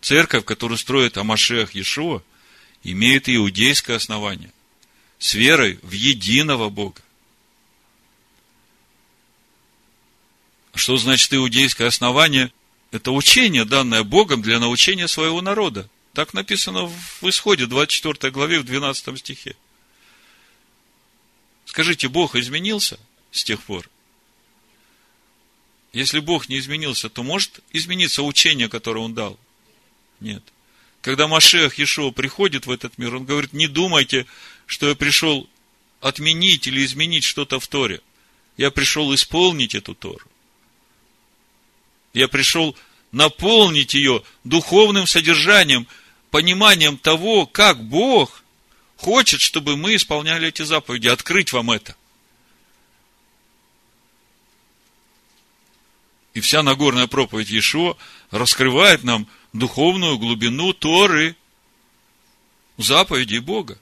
Церковь, 0.04 0.44
которую 0.44 0.76
строит 0.76 1.16
Амашех 1.16 1.74
Иешуа, 1.74 2.22
имеет 2.82 3.26
иудейское 3.26 3.96
основание. 3.96 4.52
С 5.18 5.32
верой 5.32 5.78
в 5.82 5.92
единого 5.92 6.68
Бога. 6.68 7.00
Что 10.74 10.98
значит 10.98 11.32
иудейское 11.32 11.86
основание? 11.86 12.52
Это 12.90 13.12
учение, 13.12 13.64
данное 13.64 14.02
Богом 14.02 14.42
для 14.42 14.58
научения 14.58 15.08
своего 15.08 15.40
народа. 15.40 15.88
Так 16.12 16.34
написано 16.34 16.84
в 16.84 17.26
Исходе, 17.26 17.64
24 17.64 18.30
главе, 18.30 18.60
в 18.60 18.64
12 18.64 19.18
стихе. 19.18 19.56
Скажите, 21.64 22.08
Бог 22.08 22.36
изменился 22.36 23.00
с 23.32 23.42
тех 23.42 23.62
пор? 23.62 23.88
Если 25.94 26.18
Бог 26.20 26.50
не 26.50 26.58
изменился, 26.58 27.08
то 27.08 27.22
может 27.22 27.60
измениться 27.72 28.22
учение, 28.22 28.68
которое 28.68 29.00
Он 29.00 29.14
дал? 29.14 29.38
Нет. 30.24 30.42
Когда 31.02 31.28
Машех 31.28 31.74
Ешо 31.78 32.10
приходит 32.10 32.64
в 32.64 32.70
этот 32.70 32.96
мир, 32.96 33.14
он 33.14 33.26
говорит, 33.26 33.52
не 33.52 33.66
думайте, 33.66 34.24
что 34.64 34.88
я 34.88 34.94
пришел 34.94 35.46
отменить 36.00 36.66
или 36.66 36.82
изменить 36.82 37.24
что-то 37.24 37.60
в 37.60 37.68
Торе. 37.68 38.00
Я 38.56 38.70
пришел 38.70 39.14
исполнить 39.14 39.74
эту 39.74 39.94
Тору. 39.94 40.26
Я 42.14 42.26
пришел 42.26 42.74
наполнить 43.12 43.92
ее 43.92 44.22
духовным 44.44 45.06
содержанием, 45.06 45.86
пониманием 46.30 46.96
того, 46.96 47.44
как 47.44 47.84
Бог 47.84 48.42
хочет, 48.96 49.42
чтобы 49.42 49.76
мы 49.76 49.96
исполняли 49.96 50.48
эти 50.48 50.62
заповеди, 50.62 51.08
открыть 51.08 51.52
вам 51.52 51.70
это. 51.70 51.94
И 56.32 56.40
вся 56.40 56.62
Нагорная 56.62 57.08
проповедь 57.08 57.50
Иешуа 57.50 57.98
раскрывает 58.30 59.04
нам 59.04 59.28
духовную 59.54 60.18
глубину 60.18 60.74
Торы, 60.74 61.36
заповедей 62.76 63.38
Бога. 63.38 63.78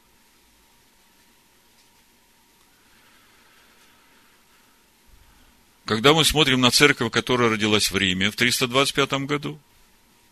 Когда 5.87 6.13
мы 6.13 6.25
смотрим 6.25 6.61
на 6.61 6.71
церковь, 6.71 7.11
которая 7.11 7.51
родилась 7.51 7.91
в 7.91 7.97
Риме 7.97 8.31
в 8.31 8.37
325 8.37 9.13
году, 9.25 9.59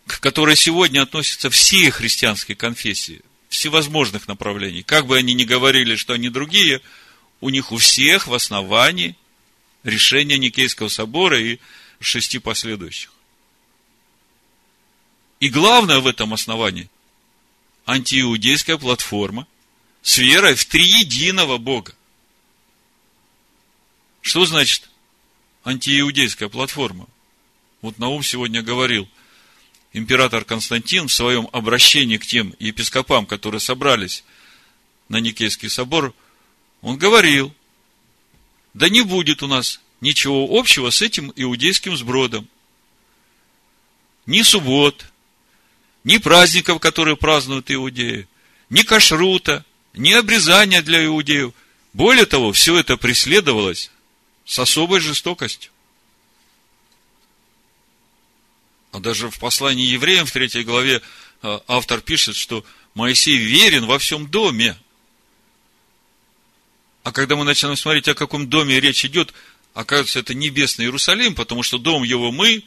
к 0.07 0.20
которой 0.20 0.57
сегодня 0.57 1.03
относятся 1.03 1.50
все 1.50 1.90
христианские 1.90 2.57
конфессии, 2.57 3.22
всевозможных 3.48 4.29
направлений, 4.29 4.83
как 4.83 5.07
бы 5.07 5.16
они 5.16 5.35
ни 5.35 5.44
говорили, 5.44 5.96
что 5.96 6.12
они 6.12 6.29
другие, 6.29 6.83
у 7.40 7.48
них 7.48 7.72
у 7.72 7.79
всех 7.79 8.26
в 8.26 8.35
основании 8.35 9.16
решение 9.85 10.38
Никейского 10.38 10.88
собора 10.88 11.40
и 11.40 11.59
шести 11.98 12.38
последующих. 12.38 13.11
И 15.40 15.48
главное 15.48 16.00
в 16.00 16.07
этом 16.07 16.35
основании– 16.35 16.90
антииудейская 17.87 18.76
платформа 18.76 19.46
с 20.03 20.18
верой 20.18 20.55
в 20.55 20.66
триединого 20.66 21.57
Бога. 21.57 21.94
Что 24.20 24.44
значит 24.44 24.90
антииудейская 25.64 26.50
платформа? 26.50 27.09
Вот 27.81 27.98
Наум 27.98 28.22
сегодня 28.22 28.62
говорил, 28.62 29.09
император 29.94 30.44
Константин 30.44 31.09
в 31.09 31.12
своем 31.12 31.48
обращении 31.53 32.18
к 32.18 32.26
тем 32.26 32.55
епископам, 32.59 33.24
которые 33.24 33.61
собрались 33.61 34.24
на 35.09 35.20
Никейский 35.20 35.70
собор, 35.70 36.14
он 36.83 36.98
говорил, 36.98 37.55
да 38.74 38.90
не 38.90 39.00
будет 39.00 39.42
у 39.42 39.46
нас 39.46 39.81
ничего 40.03 40.46
общего 40.50 40.90
с 40.90 41.00
этим 41.00 41.33
иудейским 41.35 41.96
сбродом. 41.96 42.46
Ни 44.26 44.42
суббот, 44.42 45.10
ни 46.05 46.19
праздников, 46.19 46.81
которые 46.81 47.17
празднуют 47.17 47.71
иудеи, 47.71 48.27
ни 48.69 48.83
кашрута, 48.83 49.65
ни 49.95 50.13
обрезания 50.13 50.83
для 50.83 51.05
иудеев. 51.05 51.53
Более 51.93 52.27
того, 52.27 52.53
все 52.53 52.79
это 52.79 52.97
преследовалось 52.97 53.91
с 54.45 54.59
особой 54.59 55.01
жестокостью. 55.01 55.71
А 58.93 58.99
даже 58.99 59.31
в 59.31 59.39
послании 59.39 59.87
евреям 59.87 60.27
в 60.27 60.33
третьей 60.33 60.65
главе 60.65 61.03
а, 61.43 61.63
автор 61.69 62.01
пишет, 62.01 62.37
что 62.37 62.65
Моисей 62.95 63.37
верен 63.37 63.87
во 63.87 63.99
всем 63.99 64.27
доме. 64.27 64.77
А 67.03 67.13
когда 67.13 67.37
мы 67.37 67.45
начинаем 67.45 67.77
смотреть, 67.77 68.09
о 68.09 68.15
каком 68.15 68.49
доме 68.49 68.81
речь 68.81 69.05
идет, 69.05 69.33
оказывается, 69.75 70.19
это 70.19 70.35
небесный 70.35 70.87
Иерусалим, 70.87 71.35
потому 71.35 71.63
что 71.63 71.79
дом 71.79 72.03
его 72.03 72.33
мы, 72.33 72.65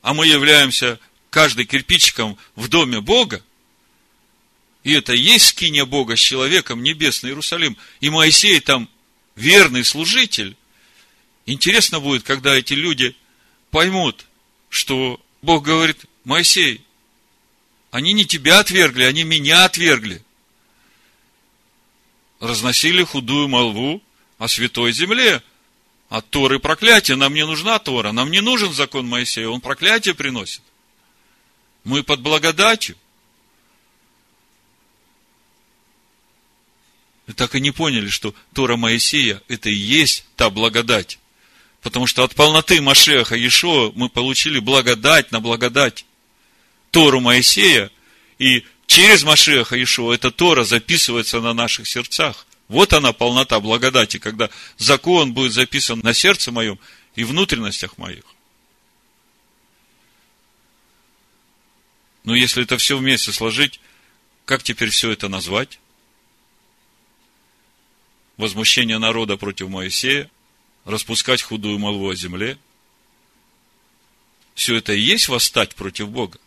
а 0.00 0.14
мы 0.14 0.26
являемся 0.26 1.00
каждый 1.34 1.64
кирпичиком 1.64 2.38
в 2.54 2.68
доме 2.68 3.00
Бога, 3.00 3.42
и 4.84 4.92
это 4.92 5.14
и 5.14 5.18
есть 5.18 5.48
скиния 5.48 5.84
Бога 5.84 6.14
с 6.14 6.20
человеком, 6.20 6.80
небесный 6.80 7.30
Иерусалим, 7.30 7.76
и 7.98 8.08
Моисей 8.08 8.60
там 8.60 8.88
верный 9.34 9.84
служитель, 9.84 10.56
интересно 11.44 11.98
будет, 11.98 12.22
когда 12.22 12.54
эти 12.54 12.74
люди 12.74 13.16
поймут, 13.72 14.26
что 14.68 15.20
Бог 15.42 15.64
говорит, 15.64 16.04
Моисей, 16.22 16.82
они 17.90 18.12
не 18.12 18.26
тебя 18.26 18.60
отвергли, 18.60 19.02
они 19.02 19.24
меня 19.24 19.64
отвергли. 19.64 20.22
Разносили 22.38 23.02
худую 23.02 23.48
молву 23.48 24.00
о 24.38 24.46
святой 24.46 24.92
земле, 24.92 25.42
от 26.08 26.30
Торы 26.30 26.60
проклятия. 26.60 27.16
Нам 27.16 27.34
не 27.34 27.44
нужна 27.44 27.80
Тора, 27.80 28.12
нам 28.12 28.30
не 28.30 28.40
нужен 28.40 28.72
закон 28.72 29.08
Моисея, 29.08 29.48
он 29.48 29.60
проклятие 29.60 30.14
приносит. 30.14 30.62
Мы 31.84 32.02
под 32.02 32.20
благодатью. 32.20 32.96
И 37.26 37.32
так 37.32 37.54
и 37.54 37.60
не 37.60 37.70
поняли, 37.70 38.08
что 38.08 38.34
Тора 38.52 38.76
Моисея– 38.76 39.42
это 39.48 39.70
и 39.70 39.74
есть 39.74 40.24
та 40.36 40.50
благодать. 40.50 41.18
Потому 41.80 42.06
что 42.06 42.24
от 42.24 42.34
полноты 42.34 42.80
Машеха 42.80 43.36
Иешуа 43.36 43.92
мы 43.94 44.08
получили 44.08 44.58
благодать 44.58 45.32
на 45.32 45.40
благодать. 45.40 46.04
Тору 46.90 47.20
Моисея, 47.20 47.90
и 48.38 48.64
через 48.86 49.22
Машеха 49.22 49.76
Иешуа 49.76 50.14
эта 50.14 50.30
Тора 50.30 50.64
записывается 50.64 51.40
на 51.40 51.54
наших 51.54 51.86
сердцах. 51.86 52.46
Вот 52.68 52.92
она 52.92 53.12
полнота 53.12 53.60
благодати, 53.60 54.18
когда 54.18 54.48
закон 54.78 55.34
будет 55.34 55.52
записан 55.52 56.00
на 56.00 56.14
сердце 56.14 56.52
моем 56.52 56.78
и 57.14 57.24
внутренностях 57.24 57.98
моих. 57.98 58.33
Но 62.24 62.34
если 62.34 62.64
это 62.64 62.78
все 62.78 62.96
вместе 62.96 63.32
сложить, 63.32 63.80
как 64.46 64.62
теперь 64.62 64.90
все 64.90 65.10
это 65.10 65.28
назвать? 65.28 65.78
Возмущение 68.36 68.98
народа 68.98 69.36
против 69.36 69.68
Моисея, 69.68 70.30
распускать 70.84 71.42
худую 71.42 71.78
молву 71.78 72.08
о 72.08 72.14
земле. 72.14 72.58
Все 74.54 74.76
это 74.76 74.92
и 74.92 75.00
есть 75.00 75.28
восстать 75.28 75.74
против 75.74 76.08
Бога. 76.08 76.38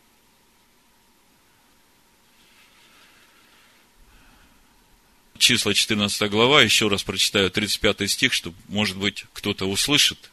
Числа 5.37 5.73
14 5.73 6.29
глава, 6.31 6.63
еще 6.63 6.87
раз 6.87 7.03
прочитаю 7.03 7.51
35 7.51 8.09
стих, 8.09 8.33
чтобы, 8.33 8.57
может 8.67 8.97
быть, 8.97 9.25
кто-то 9.33 9.65
услышит. 9.65 10.31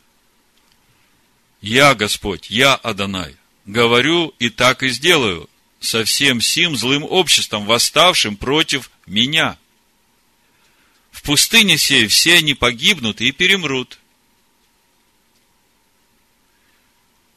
Я 1.61 1.95
Господь, 1.95 2.51
я 2.51 2.75
Адонай, 2.75 3.37
говорю 3.65 4.35
и 4.39 4.51
так 4.51 4.83
и 4.83 4.89
сделаю 4.89 5.49
со 5.81 6.05
всем 6.05 6.41
сим 6.41 6.77
злым 6.77 7.05
обществом, 7.05 7.67
восставшим 7.67 8.37
против 8.37 8.91
меня. 9.07 9.59
В 11.11 11.23
пустыне 11.23 11.79
сей 11.79 12.07
все 12.09 12.35
они 12.35 12.55
погибнут 12.55 13.21
и 13.21 13.33
перемрут. 13.33 13.99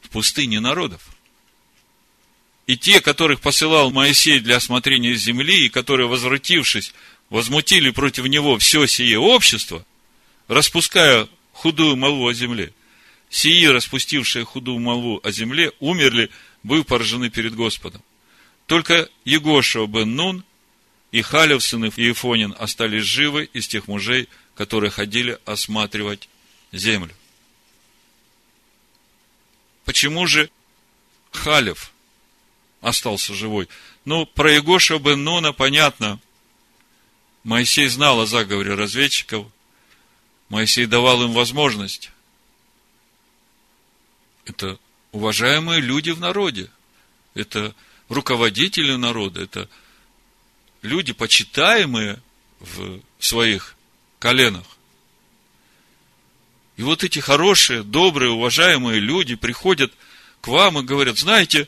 В 0.01 0.09
пустыне 0.09 0.59
народов. 0.59 1.09
И 2.65 2.77
те, 2.77 3.01
которых 3.01 3.39
посылал 3.39 3.91
Моисей 3.91 4.39
для 4.39 4.57
осмотрения 4.57 5.13
земли, 5.15 5.65
и 5.65 5.69
которые, 5.69 6.07
возвратившись, 6.07 6.93
возмутили 7.29 7.91
против 7.91 8.25
него 8.25 8.57
все 8.57 8.85
сие 8.87 9.19
общество, 9.19 9.85
распуская 10.47 11.27
худую 11.51 11.95
молву 11.95 12.27
о 12.27 12.33
земле, 12.33 12.73
сии, 13.29 13.65
распустившие 13.65 14.45
худую 14.45 14.79
молву 14.79 15.19
о 15.23 15.31
земле, 15.31 15.71
умерли, 15.79 16.29
быв 16.63 16.85
поражены 16.85 17.29
перед 17.29 17.55
Господом. 17.55 18.01
Только 18.65 19.09
Егошева 19.25 19.87
бен 19.87 20.15
Нун 20.15 20.43
и 21.11 21.21
Халев, 21.21 21.63
сын 21.63 21.85
Иефонин, 21.85 22.55
остались 22.57 23.03
живы 23.03 23.49
из 23.53 23.67
тех 23.67 23.87
мужей, 23.87 24.27
которые 24.55 24.91
ходили 24.91 25.39
осматривать 25.45 26.27
землю. 26.71 27.13
Почему 29.85 30.27
же 30.27 30.49
Халев 31.31 31.93
остался 32.81 33.33
живой? 33.33 33.69
Ну, 34.03 34.25
про 34.25 34.51
Егоша 34.51 34.99
бен 34.99 35.23
Нуна 35.23 35.53
понятно. 35.53 36.19
Моисей 37.43 37.87
знал 37.87 38.19
о 38.19 38.25
заговоре 38.25 38.73
разведчиков. 38.73 39.47
Моисей 40.49 40.85
давал 40.85 41.23
им 41.23 41.31
возможность 41.31 42.11
это 44.47 44.79
уважаемые 45.11 45.81
люди 45.81 46.11
в 46.11 46.19
народе. 46.19 46.69
Это 47.33 47.75
руководители 48.07 48.95
народа. 48.95 49.41
Это 49.41 49.69
люди, 50.81 51.13
почитаемые 51.13 52.21
в 52.59 53.01
своих 53.19 53.75
коленах. 54.19 54.65
И 56.77 56.83
вот 56.83 57.03
эти 57.03 57.19
хорошие, 57.19 57.83
добрые, 57.83 58.31
уважаемые 58.31 58.99
люди 58.99 59.35
приходят 59.35 59.91
к 60.41 60.47
вам 60.47 60.79
и 60.79 60.83
говорят, 60.83 61.17
знаете, 61.17 61.67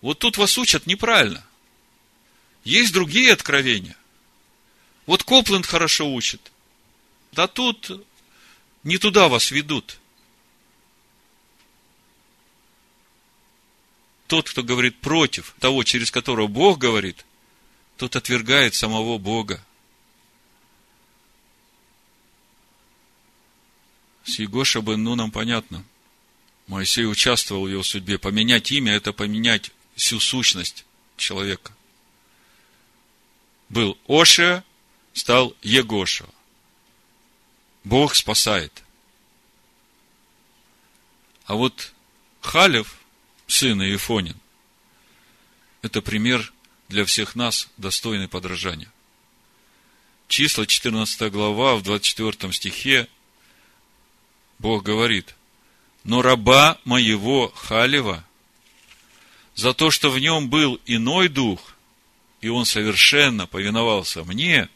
вот 0.00 0.18
тут 0.18 0.38
вас 0.38 0.56
учат 0.56 0.86
неправильно. 0.86 1.44
Есть 2.64 2.92
другие 2.92 3.32
откровения. 3.32 3.96
Вот 5.04 5.22
Копленд 5.22 5.66
хорошо 5.66 6.12
учит. 6.12 6.52
Да 7.32 7.46
тут 7.46 7.90
не 8.84 8.98
туда 8.98 9.28
вас 9.28 9.50
ведут. 9.50 9.98
Тот, 14.26 14.50
кто 14.50 14.62
говорит 14.62 15.00
против 15.00 15.54
того, 15.60 15.84
через 15.84 16.10
которого 16.10 16.48
Бог 16.48 16.78
говорит, 16.78 17.24
тот 17.96 18.16
отвергает 18.16 18.74
самого 18.74 19.18
Бога. 19.18 19.64
С 24.24 24.38
Егоша 24.40 24.82
ну, 24.82 25.14
нам 25.14 25.30
понятно. 25.30 25.84
Моисей 26.66 27.06
участвовал 27.06 27.64
в 27.64 27.68
его 27.68 27.84
судьбе. 27.84 28.18
Поменять 28.18 28.72
имя– 28.72 28.92
это 28.94 29.12
поменять 29.12 29.70
всю 29.94 30.18
сущность 30.18 30.84
человека. 31.16 31.72
Был 33.68 33.96
Ошия, 34.08 34.64
стал 35.12 35.54
Егоша. 35.62 36.28
Бог 37.84 38.16
спасает. 38.16 38.82
А 41.44 41.54
вот 41.54 41.92
Халев, 42.40 42.95
сын 43.46 43.80
Иефонин, 43.82 44.36
это 45.82 46.02
пример 46.02 46.52
для 46.88 47.04
всех 47.04 47.34
нас, 47.34 47.68
достойный 47.76 48.28
подражания. 48.28 48.90
Числа 50.28 50.66
14 50.66 51.30
глава, 51.30 51.76
в 51.76 51.82
24 51.82 52.52
стихе 52.52 53.08
Бог 54.58 54.82
говорит, 54.82 55.34
но 56.04 56.22
раба 56.22 56.78
моего 56.84 57.52
Халева, 57.54 58.24
за 59.54 59.74
то, 59.74 59.90
что 59.90 60.10
в 60.10 60.18
нем 60.18 60.48
был 60.48 60.80
иной 60.86 61.28
дух, 61.28 61.74
и 62.40 62.48
он 62.48 62.64
совершенно 62.64 63.46
повиновался 63.46 64.24
мне, 64.24 64.68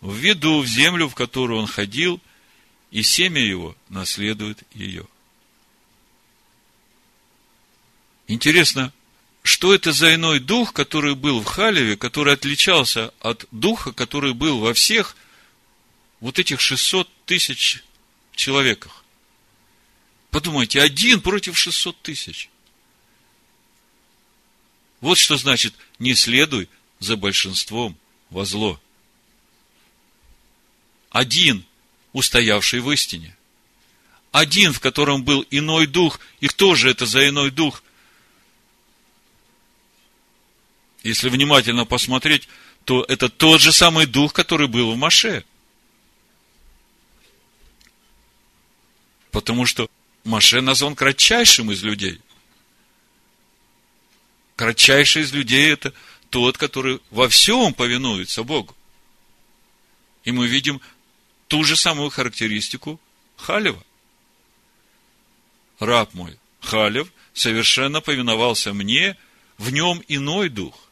введу 0.00 0.60
в 0.60 0.66
землю, 0.66 1.08
в 1.08 1.14
которую 1.14 1.60
он 1.60 1.66
ходил, 1.66 2.20
и 2.90 3.02
семя 3.02 3.40
его 3.40 3.76
наследует 3.88 4.62
ее. 4.74 5.06
Интересно, 8.26 8.92
что 9.42 9.74
это 9.74 9.92
за 9.92 10.14
иной 10.14 10.40
дух, 10.40 10.72
который 10.72 11.14
был 11.14 11.40
в 11.40 11.44
Халеве, 11.44 11.96
который 11.96 12.34
отличался 12.34 13.12
от 13.20 13.46
духа, 13.50 13.92
который 13.92 14.32
был 14.32 14.60
во 14.60 14.72
всех 14.72 15.16
вот 16.20 16.38
этих 16.38 16.60
600 16.60 17.08
тысяч 17.26 17.84
человеках? 18.34 19.04
Подумайте, 20.30 20.80
один 20.80 21.20
против 21.20 21.58
600 21.58 22.00
тысяч. 22.02 22.48
Вот 25.00 25.18
что 25.18 25.36
значит, 25.36 25.74
не 25.98 26.14
следуй 26.14 26.68
за 26.98 27.16
большинством 27.16 27.96
во 28.30 28.44
зло 28.44 28.80
один, 31.14 31.64
устоявший 32.12 32.80
в 32.80 32.90
истине. 32.90 33.36
Один, 34.32 34.72
в 34.72 34.80
котором 34.80 35.22
был 35.22 35.46
иной 35.48 35.86
дух. 35.86 36.18
И 36.40 36.48
кто 36.48 36.74
же 36.74 36.90
это 36.90 37.06
за 37.06 37.28
иной 37.28 37.52
дух? 37.52 37.84
Если 41.04 41.28
внимательно 41.28 41.84
посмотреть, 41.84 42.48
то 42.84 43.04
это 43.04 43.28
тот 43.28 43.60
же 43.60 43.72
самый 43.72 44.06
дух, 44.06 44.32
который 44.32 44.66
был 44.66 44.92
в 44.92 44.96
Маше. 44.96 45.44
Потому 49.30 49.66
что 49.66 49.88
Маше 50.24 50.62
назван 50.62 50.96
кратчайшим 50.96 51.70
из 51.70 51.82
людей. 51.82 52.20
Кратчайший 54.56 55.22
из 55.22 55.32
людей 55.34 55.70
это 55.70 55.92
тот, 56.30 56.56
который 56.56 57.00
во 57.10 57.28
всем 57.28 57.74
повинуется 57.74 58.42
Богу. 58.42 58.74
И 60.24 60.32
мы 60.32 60.46
видим 60.46 60.80
ту 61.48 61.64
же 61.64 61.76
самую 61.76 62.08
характеристику 62.08 62.98
Халева. 63.36 63.84
Раб 65.80 66.14
мой, 66.14 66.38
Халев, 66.60 67.12
совершенно 67.34 68.00
повиновался 68.00 68.72
мне, 68.72 69.18
в 69.58 69.70
нем 69.70 70.02
иной 70.08 70.48
дух. 70.48 70.83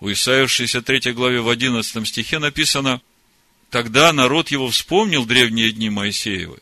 У 0.00 0.10
Исаия 0.10 0.46
в 0.46 0.50
63 0.50 1.12
главе 1.12 1.40
в 1.40 1.48
11 1.48 2.08
стихе 2.08 2.38
написано, 2.38 3.00
Тогда 3.70 4.12
народ 4.12 4.50
его 4.50 4.68
вспомнил 4.68 5.24
древние 5.24 5.70
дни 5.70 5.90
Моисеевы. 5.90 6.58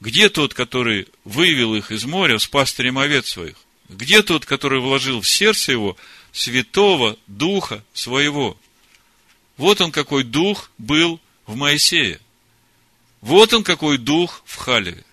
Где 0.00 0.28
тот, 0.28 0.52
который 0.52 1.06
вывел 1.24 1.76
их 1.76 1.92
из 1.92 2.04
моря 2.04 2.38
с 2.38 2.48
пастырем 2.48 2.98
овец 2.98 3.28
своих? 3.28 3.54
Где 3.88 4.22
тот, 4.22 4.44
который 4.44 4.80
вложил 4.80 5.20
в 5.20 5.28
сердце 5.28 5.70
его 5.70 5.96
святого 6.32 7.16
духа 7.28 7.84
своего? 7.92 8.56
Вот 9.56 9.80
он 9.80 9.92
какой 9.92 10.24
дух 10.24 10.72
был 10.76 11.20
в 11.46 11.54
Моисее. 11.54 12.18
Вот 13.20 13.52
он 13.52 13.62
какой 13.62 13.96
дух 13.96 14.42
в 14.44 14.56
Халеве. 14.56 15.04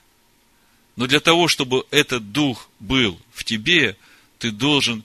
Но 0.95 1.05
для 1.05 1.19
того, 1.19 1.47
чтобы 1.47 1.85
этот 1.91 2.31
дух 2.31 2.67
был 2.79 3.19
в 3.31 3.43
тебе, 3.43 3.95
ты 4.39 4.49
должен 4.49 5.03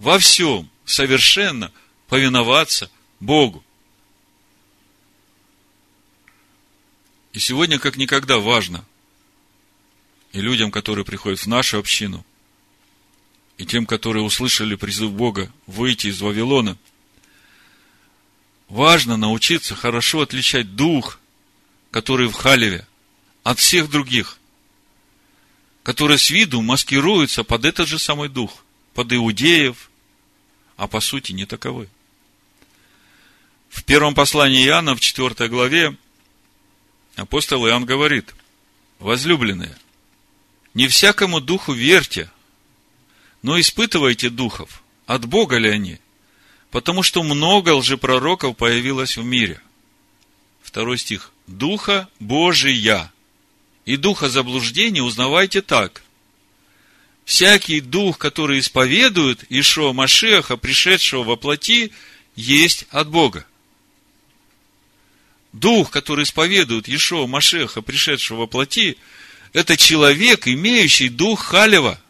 во 0.00 0.18
всем 0.18 0.68
совершенно 0.86 1.70
повиноваться 2.08 2.90
Богу. 3.20 3.62
И 7.34 7.38
сегодня 7.38 7.78
как 7.78 7.96
никогда 7.96 8.38
важно 8.38 8.86
и 10.32 10.40
людям, 10.40 10.70
которые 10.70 11.04
приходят 11.04 11.40
в 11.40 11.46
нашу 11.46 11.78
общину, 11.78 12.24
и 13.58 13.66
тем, 13.66 13.84
которые 13.84 14.22
услышали 14.22 14.74
призыв 14.74 15.12
Бога 15.12 15.52
выйти 15.66 16.06
из 16.06 16.22
Вавилона– 16.22 16.78
важно 18.68 19.16
научиться 19.16 19.74
хорошо 19.74 20.22
отличать 20.22 20.74
дух, 20.74 21.20
который 21.90 22.28
в 22.28 22.32
Халеве, 22.32 22.86
от 23.42 23.58
всех 23.58 23.90
других, 23.90 24.38
которые 25.82 26.18
с 26.18 26.30
виду 26.30 26.62
маскируются 26.62 27.44
под 27.44 27.64
этот 27.64 27.88
же 27.88 27.98
самый 27.98 28.28
дух, 28.28 28.64
под 28.94 29.12
иудеев, 29.12 29.90
а 30.76 30.88
по 30.88 31.00
сути 31.00 31.32
не 31.32 31.46
таковы. 31.46 31.88
В 33.68 33.84
первом 33.84 34.14
послании 34.14 34.64
Иоанна, 34.66 34.94
в 34.94 35.00
4 35.00 35.48
главе, 35.48 35.96
апостол 37.14 37.66
Иоанн 37.66 37.84
говорит, 37.84 38.34
возлюбленные, 38.98 39.76
не 40.74 40.88
всякому 40.88 41.40
духу 41.40 41.72
верьте, 41.72 42.30
но 43.42 43.58
испытывайте 43.60 44.30
духов, 44.30 44.82
от 45.06 45.26
Бога 45.26 45.58
ли 45.58 45.70
они– 45.70 45.98
Потому 46.76 47.02
что 47.02 47.22
много 47.22 47.74
лжепророков 47.74 48.56
появилось 48.56 49.16
в 49.16 49.24
мире. 49.24 49.60
Второй 50.62 50.98
стих. 50.98 51.32
Духа 51.46 52.08
Божия. 52.20 53.12
И 53.84 53.96
духа 53.96 54.28
заблуждения 54.28 55.02
узнавайте 55.02 55.62
так. 55.62 56.02
Всякий 57.26 57.80
дух, 57.80 58.18
который 58.18 58.60
исповедует 58.60 59.44
Ишуа 59.50 59.92
Машеха, 59.92 60.56
пришедшего 60.56 61.24
во 61.24 61.34
плоти, 61.34 61.92
есть 62.36 62.86
от 62.90 63.08
Бога. 63.08 63.44
Дух, 65.52 65.90
который 65.90 66.22
исповедует 66.22 66.88
Ишуа 66.88 67.26
Машеха, 67.26 67.82
пришедшего 67.82 68.42
во 68.42 68.46
плоти, 68.46 68.96
это 69.52 69.76
человек, 69.76 70.46
имеющий 70.46 71.08
дух 71.08 71.42
Халева– 71.42 72.00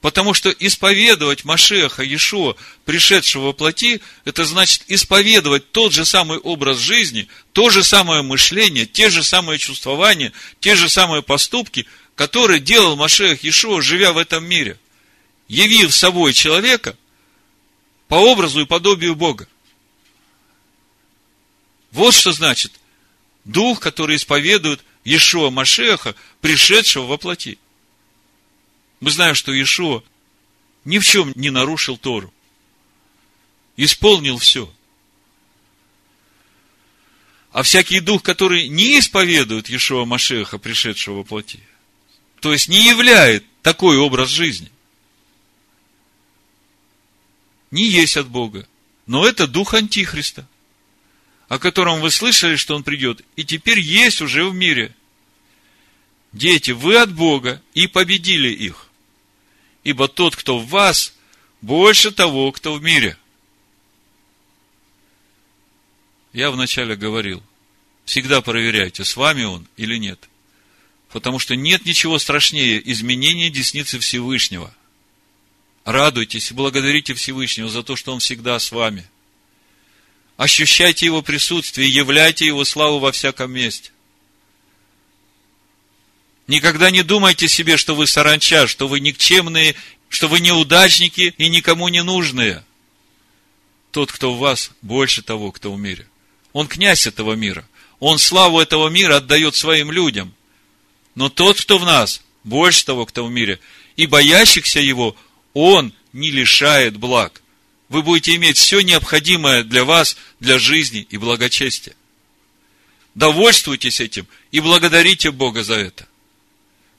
Потому 0.00 0.32
что 0.32 0.48
исповедовать 0.50 1.44
Машеха 1.44 2.02
Иешуа, 2.02 2.54
пришедшего 2.86 3.46
во 3.46 3.52
плоти, 3.52 4.00
это 4.24 4.46
значит 4.46 4.82
исповедовать 4.88 5.72
тот 5.72 5.92
же 5.92 6.06
самый 6.06 6.38
образ 6.38 6.78
жизни, 6.78 7.28
то 7.52 7.68
же 7.68 7.84
самое 7.84 8.22
мышление, 8.22 8.86
те 8.86 9.10
же 9.10 9.22
самые 9.22 9.58
чувствования, 9.58 10.32
те 10.58 10.74
же 10.74 10.88
самые 10.88 11.22
поступки, 11.22 11.86
которые 12.20 12.60
делал 12.60 12.96
Машех 12.96 13.44
Иешуа, 13.44 13.80
живя 13.80 14.12
в 14.12 14.18
этом 14.18 14.44
мире, 14.44 14.78
явив 15.48 15.94
собой 15.94 16.34
человека 16.34 16.94
по 18.08 18.16
образу 18.16 18.60
и 18.60 18.66
подобию 18.66 19.14
Бога. 19.16 19.48
Вот 21.92 22.12
что 22.12 22.32
значит 22.32 22.78
Дух, 23.46 23.80
который 23.80 24.16
исповедует 24.16 24.84
Иешуа 25.02 25.48
Машеха, 25.48 26.14
пришедшего 26.42 27.06
во 27.06 27.16
плоти. 27.16 27.58
Мы 29.00 29.10
знаем, 29.10 29.34
что 29.34 29.54
Иешуа 29.54 30.02
ни 30.84 30.98
в 30.98 31.06
чем 31.06 31.32
не 31.36 31.48
нарушил 31.48 31.96
Тору. 31.96 32.34
Исполнил 33.78 34.36
все. 34.36 34.70
А 37.52 37.62
всякий 37.62 38.00
дух, 38.00 38.22
который 38.22 38.68
не 38.68 38.98
исповедует 38.98 39.70
Иешуа 39.70 40.04
Машеха, 40.04 40.58
пришедшего 40.58 41.16
во 41.16 41.24
плоти, 41.24 41.60
то 42.40 42.52
есть 42.52 42.68
не 42.68 42.82
являет 42.82 43.44
такой 43.62 43.98
образ 43.98 44.30
жизни, 44.30 44.70
не 47.70 47.86
есть 47.86 48.16
от 48.16 48.28
Бога. 48.28 48.66
Но 49.06 49.26
это 49.26 49.46
дух 49.46 49.74
Антихриста. 49.74 50.46
о 51.48 51.58
котором 51.58 52.00
вы 52.00 52.12
слышали, 52.12 52.54
что 52.54 52.76
он 52.76 52.84
придет, 52.84 53.22
и 53.34 53.44
теперь 53.44 53.80
есть 53.80 54.20
уже 54.20 54.44
в 54.48 54.54
мире. 54.54 54.94
Дети, 56.32 56.70
вы 56.70 56.96
от 56.96 57.12
Бога 57.12 57.60
и 57.74 57.88
победили 57.88 58.50
их. 58.50 58.86
Ибо 59.82 60.06
тот, 60.06 60.36
кто 60.36 60.60
в 60.60 60.68
вас, 60.68 61.12
больше 61.60 62.12
того, 62.12 62.52
кто 62.52 62.74
в 62.74 62.82
мире. 62.82 63.16
Я 66.32 66.52
вначале 66.52 66.94
говорил, 66.94 67.42
всегда 68.04 68.42
проверяйте, 68.42 69.04
с 69.04 69.16
вами 69.16 69.42
он 69.42 69.66
или 69.76 69.96
нет. 69.96 70.29
Потому 71.12 71.38
что 71.38 71.56
нет 71.56 71.84
ничего 71.84 72.18
страшнее 72.18 72.80
изменения 72.90 73.50
десницы 73.50 73.98
Всевышнего. 73.98 74.74
Радуйтесь 75.84 76.50
и 76.50 76.54
благодарите 76.54 77.14
Всевышнего 77.14 77.68
за 77.68 77.82
то, 77.82 77.96
что 77.96 78.12
Он 78.12 78.20
всегда 78.20 78.58
с 78.58 78.70
вами– 78.72 79.06
Ощущайте 80.40 81.04
Его 81.04 81.20
присутствие, 81.20 81.90
являйте 81.90 82.46
Его 82.46 82.64
славу 82.64 82.98
во 82.98 83.12
всяком 83.12 83.52
месте. 83.52 83.90
Никогда 86.46 86.90
не 86.90 87.02
думайте 87.02 87.46
себе, 87.46 87.76
что 87.76 87.94
вы 87.94 88.06
саранча, 88.06 88.66
что 88.66 88.88
вы 88.88 89.00
никчемные, 89.00 89.74
что 90.08 90.28
вы 90.28 90.40
неудачники 90.40 91.34
и 91.36 91.48
никому 91.50 91.88
не 91.88 92.02
нужные. 92.02 92.64
Тот, 93.90 94.10
кто 94.10 94.32
в 94.32 94.38
вас, 94.38 94.70
больше 94.80 95.20
того, 95.20 95.52
кто 95.52 95.74
в 95.74 95.78
мире. 95.78 96.08
Он 96.54 96.66
князь 96.68 97.06
этого 97.06 97.34
мира. 97.34 97.68
Он 97.98 98.18
славу 98.18 98.60
этого 98.60 98.88
мира 98.88 99.16
отдает 99.18 99.56
своим 99.56 99.92
людям. 99.92 100.34
Но 101.14 101.28
тот, 101.28 101.60
кто 101.60 101.78
в 101.78 101.84
нас, 101.84 102.22
больше 102.44 102.84
того, 102.84 103.06
кто 103.06 103.24
в 103.24 103.30
мире. 103.30 103.60
И 103.96 104.06
боящихся 104.06 104.80
его, 104.80 105.16
он 105.52 105.92
не 106.12 106.30
лишает 106.30 106.96
благ 106.96 107.40
вы 107.90 108.02
будете 108.02 108.36
иметь 108.36 108.56
все 108.56 108.80
необходимое 108.80 109.64
для 109.64 109.84
вас, 109.84 110.16
для 110.38 110.58
жизни 110.58 111.06
и 111.10 111.18
благочестия. 111.18 111.94
Довольствуйтесь 113.16 114.00
этим 114.00 114.26
и 114.52 114.60
благодарите 114.60 115.32
Бога 115.32 115.64
за 115.64 115.74
это. 115.74 116.06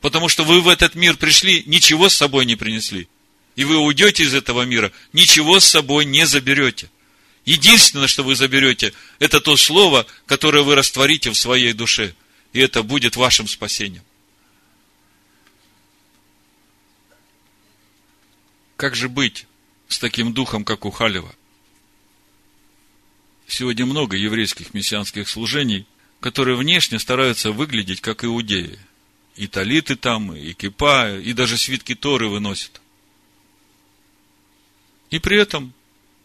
Потому 0.02 0.28
что 0.28 0.43
вы 0.43 0.60
в 0.60 0.67
этот 0.67 0.93
мир 0.93 1.15
пришли, 1.15 1.63
ничего 1.65 2.10
с 2.10 2.15
собой 2.15 2.45
не 2.45 2.58
принесли. 2.58 3.08
И 3.56 3.63
вы 3.63 3.78
уйдете 3.78 4.24
из 4.24 4.34
этого 4.34 4.63
мира, 4.63 4.91
ничего 5.13 5.62
с 5.62 5.65
собой 5.65 6.04
не 6.04 6.28
заберете. 6.28 6.91
Единственное, 7.45 8.08
что 8.08 8.24
вы 8.24 8.36
заберете, 8.36 8.93
это 9.19 9.39
то 9.39 9.56
слово, 9.56 10.06
которое 10.26 10.63
вы 10.63 10.76
растворите 10.76 11.32
в 11.32 11.38
своей 11.38 11.71
душе. 11.71 12.13
И 12.53 12.59
это 12.59 12.83
будет 12.83 13.15
вашим 13.15 13.47
спасением. 13.47 14.03
Как 18.75 18.95
же 18.95 19.09
быть? 19.09 19.45
с 19.91 19.99
таким 19.99 20.33
духом, 20.33 20.63
как 20.63 20.85
у 20.85 20.91
Халева. 20.91 21.35
Сегодня 23.47 23.85
много 23.85 24.15
еврейских 24.15 24.73
мессианских 24.73 25.27
служений, 25.27 25.85
которые 26.21 26.55
внешне 26.55 26.97
стараются 26.97 27.51
выглядеть 27.51 27.99
как 27.99 28.23
иудеи. 28.23 28.79
И 29.35 29.47
талиты 29.47 29.95
там, 29.95 30.33
и 30.33 30.53
кипа, 30.53 31.17
и 31.17 31.33
даже 31.33 31.57
свитки 31.57 31.95
Торы 31.95 32.29
выносят. 32.29 32.81
И 35.09 35.19
при 35.19 35.37
этом 35.37 35.73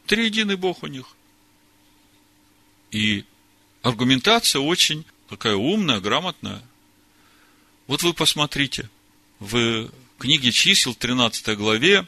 триединый 0.07 0.57
Бог 0.57 0.83
у 0.83 0.87
них. 0.87 1.17
И 2.93 3.25
аргументация 3.83 4.61
очень 4.61 5.05
такая 5.29 5.57
умная, 5.57 6.01
грамотная. 6.01 6.63
Вот 7.87 8.03
вы 8.03 8.15
посмотрите, 8.15 8.89
в 9.39 9.91
книге 10.19 10.53
чисел, 10.53 10.95
13 10.95 11.57
главе, 11.57 12.07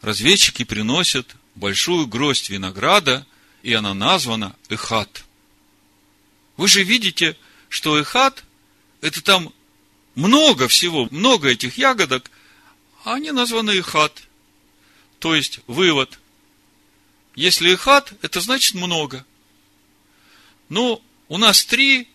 разведчики 0.00 0.64
приносят 0.64 1.34
большую 1.54 2.06
гроздь 2.06 2.50
винограда, 2.50 3.26
и 3.62 3.72
она 3.72 3.94
названа 3.94 4.56
Эхат. 4.68 5.24
Вы 6.56 6.68
же 6.68 6.82
видите, 6.82 7.36
что 7.68 8.00
Эхат– 8.00 8.44
это 9.00 9.22
там 9.22 9.52
много 10.14 10.68
всего, 10.68 11.08
много 11.10 11.48
этих 11.48 11.78
ягодок, 11.78 12.30
а 13.04 13.14
они 13.14 13.30
названы 13.30 13.70
Эхат. 13.70 14.22
То 15.18 15.34
есть, 15.34 15.60
вывод. 15.66 16.18
Если 17.34 17.72
Эхат, 17.74 18.12
это 18.22 18.40
значит 18.40 18.74
много. 18.74 19.24
Ну, 20.68 21.02
у 21.30 21.38
нас 21.38 21.64
три, 21.64 22.08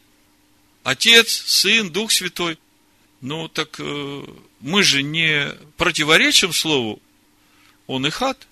Отец, 0.83 1.29
Сын, 1.31 1.89
Дух 1.89 2.11
Святой. 2.11 2.59
Ну, 3.21 3.47
так 3.47 3.79
э, 3.79 4.23
мы 4.59 4.83
же 4.83 5.03
не 5.03 5.51
противоречим 5.77 6.51
Слову 6.51 7.01
он 7.87 8.05
и 8.05 8.09
хат. 8.09 8.45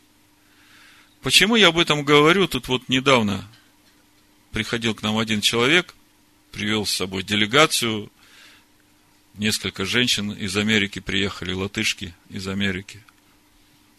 Почему 1.21 1.58
я 1.58 1.67
об 1.67 1.78
этом 1.78 2.06
говорю? 2.06 2.47
Тут 2.47 2.69
вот 2.69 2.88
недавно 2.88 3.45
приходил 4.52 4.95
к 4.95 5.02
нам 5.02 5.17
один 5.17 5.41
человек, 5.41 5.93
привел 6.54 6.86
с 6.86 6.93
собой 6.93 7.23
делегацию, 7.23 8.10
несколько 9.34 9.84
женщин 9.84 10.32
из 10.32 10.56
Америки 10.56 10.99
приехали, 10.99 11.52
латышки 11.52 12.15
из 12.30 12.47
Америки. 12.47 13.04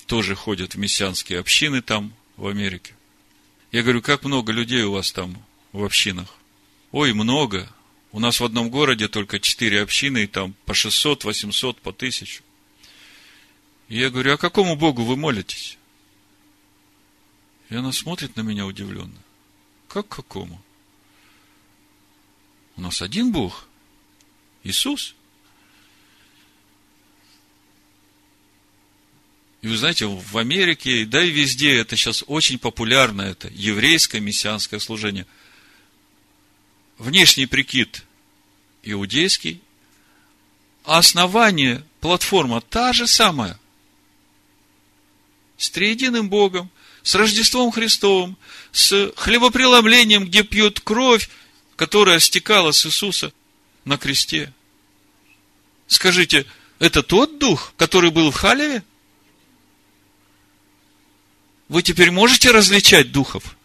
Тоже 0.07 0.35
ходят 0.35 0.75
в 0.75 0.79
мессианские 0.79 1.41
общины 1.41 1.83
там, 1.83 2.15
в 2.39 2.47
Америке. 2.47 2.95
Я 3.71 3.83
говорю, 3.83 4.01
как 4.01 4.25
много 4.25 4.51
людей 4.51 4.83
у 4.85 4.93
вас 4.93 5.13
там 5.13 5.45
в 5.73 5.85
общинах? 5.85 6.35
Ой, 6.95 7.13
много. 7.13 7.69
У 8.13 8.21
нас 8.21 8.39
в 8.39 8.45
одном 8.45 8.71
городе 8.71 9.09
только 9.09 9.41
четыре 9.41 9.83
общины, 9.83 10.23
и 10.23 10.27
там 10.29 10.55
по 10.65 10.75
600, 10.75 11.25
800, 11.25 11.81
по 11.81 11.93
тысячу. 11.93 12.45
И 13.89 13.99
я 13.99 14.11
говорю, 14.11 14.35
а 14.35 14.37
какому 14.37 14.77
Богу 14.77 15.03
вы 15.03 15.17
молитесь? 15.17 15.77
И 17.69 17.75
она 17.75 17.91
смотрит 17.91 18.37
на 18.37 18.43
меня 18.43 18.65
удивленно. 18.65 19.19
Как 19.89 20.07
какому? 20.07 20.63
У 22.77 22.81
нас 22.81 23.03
один 23.03 23.33
Бог. 23.33 23.67
Иисус. 24.63 25.17
И 29.63 29.67
вы 29.67 29.77
знаете, 29.77 30.07
в 30.07 30.39
Америке, 30.39 31.07
да 31.07 31.25
и 31.25 31.31
везде 31.31 31.77
это 31.77 31.97
сейчас 31.97 32.23
очень 32.29 32.61
популярно, 32.61 33.23
это 33.23 33.49
еврейское 33.53 34.21
мессианское 34.21 34.79
служение. 34.79 35.27
Внешний 36.99 37.47
прикид 37.47 38.05
иудейский, 38.83 39.61
а 40.85 40.99
основание, 40.99 41.85
платформа 42.01 42.61
та 42.61 42.93
же 42.93 43.07
самая 43.07 43.59
с 45.57 45.71
триединым 45.71 46.29
Богом, 46.29 46.71
с 47.03 47.15
Рождеством 47.15 47.71
Христовым, 47.71 48.37
с 48.73 49.13
хлебопреломлением, 49.17 50.27
где 50.27 50.43
пьют 50.43 50.81
кровь, 50.81 51.29
которая 51.77 52.19
стекала 52.19 52.73
с 52.73 52.87
Иисуса 52.87 53.33
на 53.85 53.97
кресте. 53.97 54.53
Скажите, 55.87 56.47
это 56.79 57.03
тот 57.03 57.39
дух, 57.39 57.73
который 57.77 58.11
был 58.11 58.31
в 58.31 58.37
Халеве? 58.37 58.85
Вы 61.69 61.83
теперь 61.83 62.11
можете 62.11 62.51
различать 62.51 63.13
духов? 63.13 63.57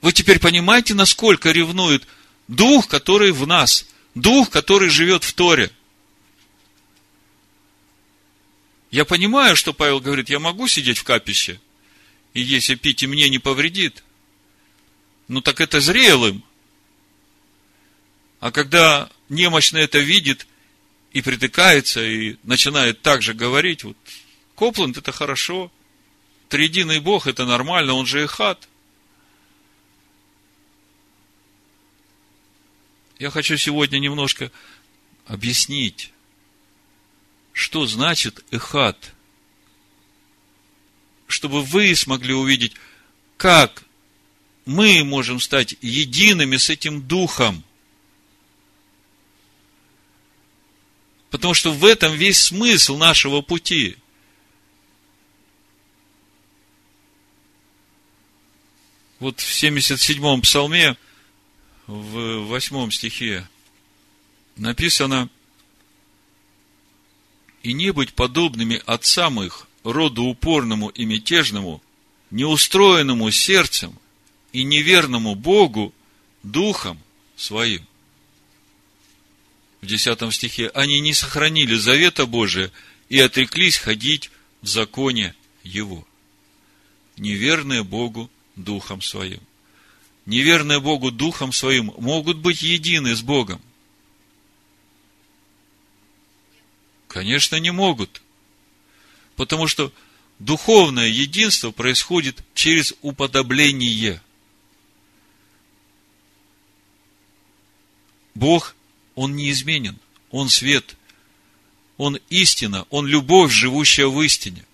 Вы 0.00 0.12
теперь 0.12 0.38
понимаете, 0.38 0.94
насколько 0.94 1.50
ревнует 1.50 2.06
дух, 2.48 2.88
который 2.88 3.32
в 3.32 3.46
нас, 3.46 3.86
дух, 4.14 4.50
который 4.50 4.88
живет 4.88 5.24
в 5.24 5.32
Торе– 5.32 5.70
Я 8.90 9.04
понимаю, 9.04 9.54
что 9.54 9.72
Павел 9.72 10.00
говорит, 10.00 10.30
я 10.30 10.40
могу 10.40 10.66
сидеть 10.66 10.98
в 10.98 11.04
капище, 11.04 11.60
и 12.34 12.40
если 12.40 12.74
пить 12.74 13.02
и 13.02 13.06
мне 13.06 13.28
не 13.28 13.38
повредит. 13.38 14.02
Ну 15.28 15.40
так 15.40 15.60
это 15.60 15.80
зрелым. 15.80 16.42
А 18.40 18.50
когда 18.50 19.10
немощный 19.28 19.82
это 19.82 19.98
видит 19.98 20.46
и 21.12 21.22
притыкается, 21.22 22.04
и 22.04 22.36
начинает 22.42 23.00
так 23.00 23.22
же 23.22 23.32
говорить, 23.32 23.84
вот 23.84 23.96
Копланд 24.56 24.96
это 24.96 25.12
хорошо, 25.12 25.70
триединый 26.48 26.98
Бог 26.98 27.28
это 27.28 27.46
нормально, 27.46 27.94
он 27.94 28.06
же 28.06 28.24
и 28.24 28.26
Я 33.20 33.30
хочу 33.30 33.58
сегодня 33.58 33.98
немножко 33.98 34.50
объяснить, 35.26 36.10
что 37.52 37.84
значит 37.84 38.42
эхат. 38.50 39.12
Чтобы 41.26 41.62
вы 41.62 41.94
смогли 41.94 42.32
увидеть, 42.32 42.72
как 43.36 43.84
мы 44.64 45.04
можем 45.04 45.38
стать 45.38 45.76
едиными 45.82 46.56
с 46.56 46.70
этим 46.70 47.02
духом. 47.02 47.62
Потому 51.28 51.52
что 51.52 51.72
в 51.72 51.84
этом 51.84 52.14
весь 52.14 52.38
смысл 52.38 52.96
нашего 52.96 53.42
пути. 53.42 53.98
Вот 59.18 59.40
в 59.40 59.62
77-м 59.62 60.40
псалме, 60.40 60.96
в 61.90 62.46
8 62.46 62.90
стихе 62.90 63.48
написано– 64.56 65.28
и 67.62 67.72
не 67.72 67.92
быть 67.92 68.14
подобными 68.14 68.82
отцам 68.86 69.42
их, 69.42 69.66
роду 69.84 70.24
упорному 70.24 70.88
и 70.88 71.04
мятежному, 71.04 71.82
неустроенному 72.30 73.30
сердцем 73.30 73.98
и 74.52 74.64
неверному 74.64 75.34
Богу 75.34 75.94
духом 76.42 76.98
своим. 77.36 77.86
В 79.80 79.86
10 79.86 80.34
стихе, 80.34 80.68
они 80.68 81.00
не 81.00 81.14
сохранили 81.14 81.74
завета 81.74 82.26
Божия 82.26 82.70
и 83.08 83.18
отреклись 83.18 83.76
ходить 83.76 84.30
в 84.62 84.66
законе 84.66 85.34
Его. 85.62 86.06
Неверные 87.16 87.82
Богу 87.82 88.30
духом 88.56 89.00
своим. 89.00 89.40
Неверные 90.26 90.80
Богу 90.80 91.10
духом 91.10 91.52
своим 91.52 91.92
могут 91.98 92.38
быть 92.38 92.62
едины 92.62 93.14
с 93.16 93.22
Богом. 93.22 93.60
Конечно, 97.08 97.56
не 97.56 97.72
могут. 97.72 98.22
Потому 99.34 99.66
что 99.66 99.92
духовное 100.38 101.08
единство 101.08 101.70
происходит 101.70 102.44
через 102.54 102.94
уподобление. 103.02 104.22
Бог, 108.34 108.76
Он 109.14 109.34
неизменен, 109.34 109.98
Он 110.30 110.48
свет, 110.48 110.96
Он 111.96 112.18
истина, 112.28 112.86
Он 112.90 113.06
любовь, 113.06 113.50
живущая 113.50 114.06
в 114.06 114.20
истине. 114.22 114.64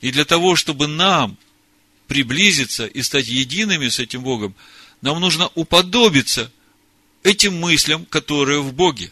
И 0.00 0.10
для 0.10 0.24
того, 0.24 0.56
чтобы 0.56 0.86
нам 0.88 1.38
приблизиться 2.12 2.84
и 2.84 3.00
стать 3.00 3.26
едиными 3.26 3.88
с 3.88 3.98
этим 3.98 4.22
Богом, 4.22 4.54
нам 5.00 5.18
нужно 5.18 5.50
уподобиться 5.54 6.52
этим 7.22 7.58
мыслям, 7.58 8.04
которые 8.04 8.60
в 8.60 8.74
Боге, 8.74 9.10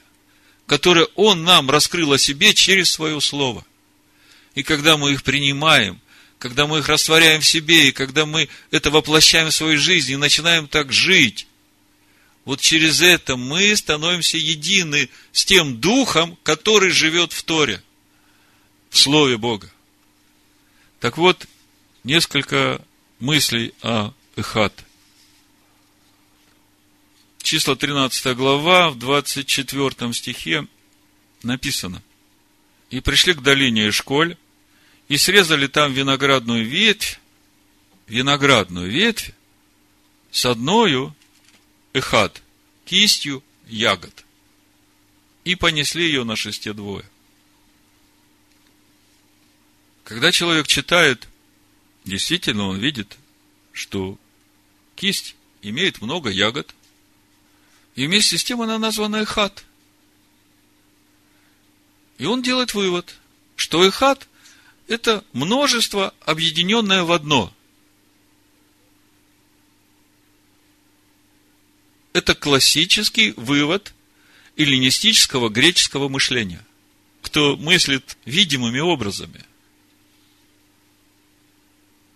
которые 0.66 1.07
Он 1.14 1.44
нам 1.44 1.70
раскрыл 1.70 2.12
о 2.12 2.18
себе 2.18 2.53
через 2.53 2.90
Свое 2.90 3.18
Слово. 3.22 3.64
И 4.55 4.62
когда 4.62 4.98
мы 4.98 5.12
их 5.12 5.22
принимаем, 5.22 5.98
когда 6.38 6.66
мы 6.66 6.80
их 6.80 6.88
растворяем 6.90 7.40
в 7.40 7.46
себе, 7.46 7.88
и 7.88 7.92
когда 7.92 8.26
мы 8.26 8.51
это 8.70 8.90
воплощаем 8.90 9.48
в 9.48 9.55
своей 9.55 9.78
жизни 9.78 10.12
и 10.12 10.18
начинаем 10.18 10.68
так 10.68 10.92
жить, 10.92 11.46
вот 12.44 12.61
через 12.61 13.01
это 13.01 13.38
мы 13.38 13.74
становимся 13.74 14.36
едины 14.36 15.09
с 15.32 15.46
тем 15.46 15.80
духом, 15.80 16.36
который 16.42 16.90
живет 16.90 17.32
в 17.32 17.42
Торе, 17.44 17.82
в 18.90 18.98
Слове 18.98 19.38
Бога. 19.38 19.72
Так 20.98 21.16
вот, 21.16 21.46
несколько 22.05 22.84
мыслей 23.21 23.75
о 23.83 24.12
Эхат. 24.37 24.73
Числа 27.43 27.77
13 27.77 28.37
глава, 28.37 28.91
в 28.91 28.99
24 28.99 30.12
стихе 30.12 30.66
написано. 31.43 32.03
И 32.91 33.01
пришли 33.01 33.35
к 33.35 33.41
долине 33.41 33.89
Эшколь, 33.89 34.37
и 35.09 35.16
срезали 35.16 35.66
там 35.66 35.93
виноградную 35.93 36.64
ветвь, 36.64 37.18
виноградную 38.07 38.91
ветвь 38.91 39.33
с 40.31 40.47
одною 40.47 41.14
эхат, 41.93 42.43
кистью 42.85 43.43
ягод. 43.66 44.25
И 45.45 45.57
понесли 45.57 46.05
ее 46.05 46.25
на 46.25 46.37
шесте 46.37 46.73
двое. 46.73 47.05
Когда 50.05 50.31
человек 50.31 50.66
читает, 50.66 51.29
действительно 52.11 52.67
он 52.67 52.79
видит, 52.79 53.17
что 53.73 54.19
кисть 54.97 55.37
имеет 55.63 56.03
много 56.03 56.29
ягод, 56.29 56.75
и 57.95 58.07
вместе 58.07 58.37
с 58.37 58.45
тем 58.45 58.61
она 58.61 58.79
названа 58.79 59.17
эхат. 59.17 59.65
И 62.19 62.27
он 62.27 62.43
делает 62.43 62.75
вывод, 62.75 63.17
что 63.57 63.87
эхат– 63.87 64.29
это 64.89 65.25
множество, 65.33 66.13
объединенное 66.21 67.05
в 67.05 67.13
одно– 67.13 67.55
это 72.13 72.35
классический 72.35 73.33
вывод 73.37 73.95
эллинистического 74.57 75.49
греческого 75.49 76.09
мышления. 76.09 76.65
Кто 77.23 77.57
мыслит 77.57 78.17
видимыми 78.25 78.81
образами. 78.81 79.45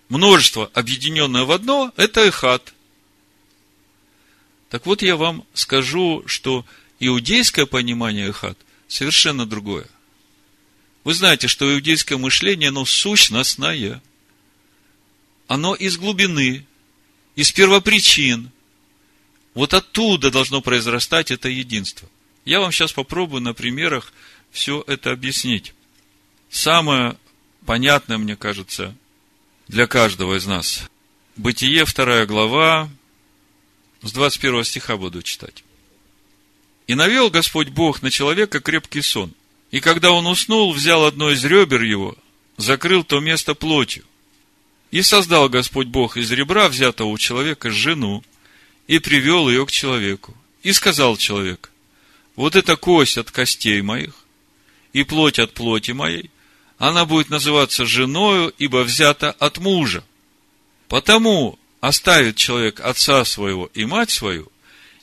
Множество, 0.08 0.70
объединенное 0.74 1.44
в 1.44 1.50
одно, 1.50 1.92
это 1.96 2.20
эхат. 2.20 2.74
Так 4.70 4.86
вот, 4.86 5.02
я 5.02 5.16
вам 5.16 5.46
скажу, 5.54 6.24
что 6.26 6.64
иудейское 7.00 7.66
понимание 7.66 8.28
эхат 8.28 8.58
совершенно 8.88 9.46
другое. 9.46 9.86
Вы 11.04 11.14
знаете, 11.14 11.48
что 11.48 11.72
иудейское 11.72 12.18
мышление, 12.18 12.70
оно 12.70 12.84
сущностное. 12.84 14.02
Оно 15.46 15.74
из 15.74 15.98
глубины, 15.98 16.66
из 17.36 17.52
первопричин, 17.52 18.50
вот 19.52 19.72
оттуда 19.72 20.30
должно 20.30 20.60
произрастать 20.60 21.30
это 21.30 21.48
единство. 21.48 22.08
Я 22.44 22.60
вам 22.60 22.72
сейчас 22.72 22.92
попробую 22.92 23.42
на 23.42 23.54
примерах 23.54 24.12
все 24.50 24.82
это 24.86 25.12
объяснить. 25.12 25.74
Самое 26.50 27.16
понятное, 27.64 28.18
мне 28.18 28.36
кажется, 28.36 28.96
для 29.68 29.86
каждого 29.86 30.36
из 30.36 30.46
нас. 30.46 30.88
Бытие, 31.36 31.84
вторая 31.84 32.26
глава, 32.26 32.88
с 34.02 34.12
21 34.12 34.64
стиха 34.64 34.96
буду 34.96 35.22
читать. 35.22 35.64
«И 36.86 36.94
навел 36.94 37.30
Господь 37.30 37.68
Бог 37.68 38.02
на 38.02 38.10
человека 38.10 38.60
крепкий 38.60 39.02
сон, 39.02 39.32
и 39.70 39.80
когда 39.80 40.12
он 40.12 40.26
уснул, 40.26 40.72
взял 40.72 41.04
одно 41.04 41.30
из 41.30 41.44
ребер 41.44 41.82
его, 41.82 42.16
закрыл 42.56 43.02
то 43.02 43.20
место 43.20 43.54
плотью. 43.54 44.04
И 44.90 45.02
создал 45.02 45.48
Господь 45.48 45.88
Бог 45.88 46.16
из 46.16 46.30
ребра, 46.30 46.68
взятого 46.68 47.08
у 47.08 47.18
человека, 47.18 47.70
жену, 47.70 48.22
и 48.86 48.98
привел 48.98 49.48
ее 49.48 49.66
к 49.66 49.72
человеку. 49.72 50.36
И 50.62 50.72
сказал 50.72 51.16
человек, 51.16 51.72
вот 52.36 52.54
эта 52.54 52.76
кость 52.76 53.18
от 53.18 53.30
костей 53.30 53.82
моих 53.82 54.14
и 54.92 55.02
плоть 55.02 55.38
от 55.38 55.52
плоти 55.54 55.90
моей, 55.90 56.30
она 56.78 57.04
будет 57.04 57.30
называться 57.30 57.86
женою, 57.86 58.52
ибо 58.58 58.82
взята 58.82 59.30
от 59.32 59.58
мужа. 59.58 60.04
Потому 60.88 61.58
оставит 61.80 62.36
человек 62.36 62.80
отца 62.80 63.24
своего 63.24 63.70
и 63.74 63.84
мать 63.84 64.10
свою, 64.10 64.50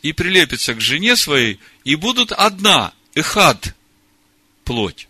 и 0.01 0.13
прилепится 0.13 0.73
к 0.73 0.81
жене 0.81 1.15
своей, 1.15 1.59
и 1.83 1.95
будут 1.95 2.31
одна, 2.31 2.93
эхад, 3.13 3.75
плоть. 4.63 5.07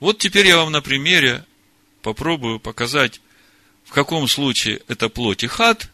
Вот 0.00 0.18
теперь 0.18 0.46
я 0.46 0.56
вам 0.56 0.72
на 0.72 0.80
примере 0.80 1.44
попробую 2.02 2.58
показать, 2.60 3.20
в 3.84 3.92
каком 3.92 4.26
случае 4.26 4.80
это 4.88 5.08
плоть 5.08 5.44
эхад, 5.44 5.90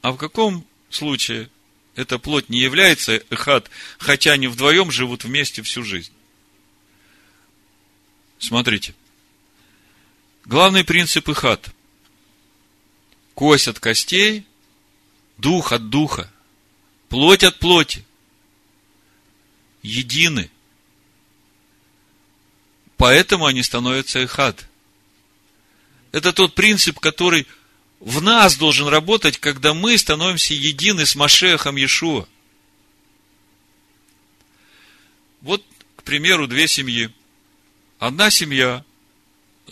а 0.00 0.12
в 0.12 0.16
каком 0.16 0.66
случае 0.90 1.50
эта 1.94 2.18
плоть 2.18 2.48
не 2.48 2.60
является 2.60 3.22
эхат, 3.30 3.70
хотя 3.98 4.32
они 4.32 4.48
вдвоем 4.48 4.90
живут 4.90 5.24
вместе 5.24 5.62
всю 5.62 5.84
жизнь? 5.84 6.13
Смотрите. 8.44 8.94
Главный 10.44 10.84
принцип 10.84 11.30
эхат. 11.30 11.70
Кость 13.32 13.68
от 13.68 13.80
костей, 13.80 14.44
дух 15.38 15.72
от 15.72 15.88
духа, 15.88 16.30
плоть 17.08 17.42
от 17.42 17.58
плоти. 17.58 18.04
Едины. 19.82 20.50
Поэтому 22.98 23.46
они 23.46 23.62
становятся 23.62 24.18
эхат. 24.18 24.68
Это 26.12 26.34
тот 26.34 26.54
принцип, 26.54 27.00
который 27.00 27.46
в 27.98 28.20
нас 28.20 28.56
должен 28.56 28.88
работать, 28.88 29.38
когда 29.38 29.72
мы 29.72 29.96
становимся 29.96 30.52
едины 30.52 31.06
с 31.06 31.16
Машехом 31.16 31.76
Иешуа. 31.76 32.28
Вот, 35.40 35.64
к 35.96 36.02
примеру, 36.02 36.46
две 36.46 36.68
семьи. 36.68 37.10
Одна 38.04 38.28
семья, 38.28 38.84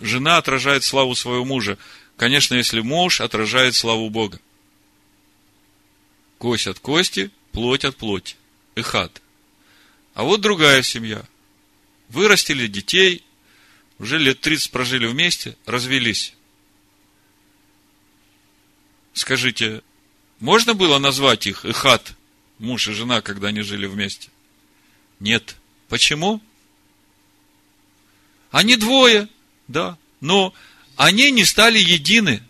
жена 0.00 0.38
отражает 0.38 0.84
славу 0.84 1.14
своего 1.14 1.44
мужа. 1.44 1.76
Конечно, 2.16 2.54
если 2.54 2.80
муж 2.80 3.20
отражает 3.20 3.74
славу 3.74 4.08
Бога. 4.08 4.40
Кость 6.38 6.66
от 6.66 6.78
кости, 6.78 7.30
плоть 7.52 7.84
от 7.84 7.98
плоти. 7.98 8.36
Эхат. 8.74 9.20
А 10.14 10.22
вот 10.22 10.40
другая 10.40 10.82
семья. 10.82 11.28
Вырастили 12.08 12.68
детей, 12.68 13.22
уже 13.98 14.18
лет 14.18 14.40
30 14.40 14.70
прожили 14.70 15.04
вместе, 15.04 15.58
развелись. 15.66 16.32
Скажите, 19.12 19.82
можно 20.40 20.72
было 20.72 20.98
назвать 20.98 21.46
их 21.46 21.66
Ихат, 21.66 22.14
муж 22.58 22.88
и 22.88 22.92
жена, 22.92 23.20
когда 23.20 23.48
они 23.48 23.60
жили 23.60 23.84
вместе? 23.84 24.30
Нет. 25.20 25.56
Почему? 25.88 26.40
Они 28.52 28.76
двое, 28.76 29.28
да, 29.66 29.98
но 30.20 30.54
они 30.96 31.30
не 31.32 31.44
стали 31.44 31.78
едины. 31.78 32.42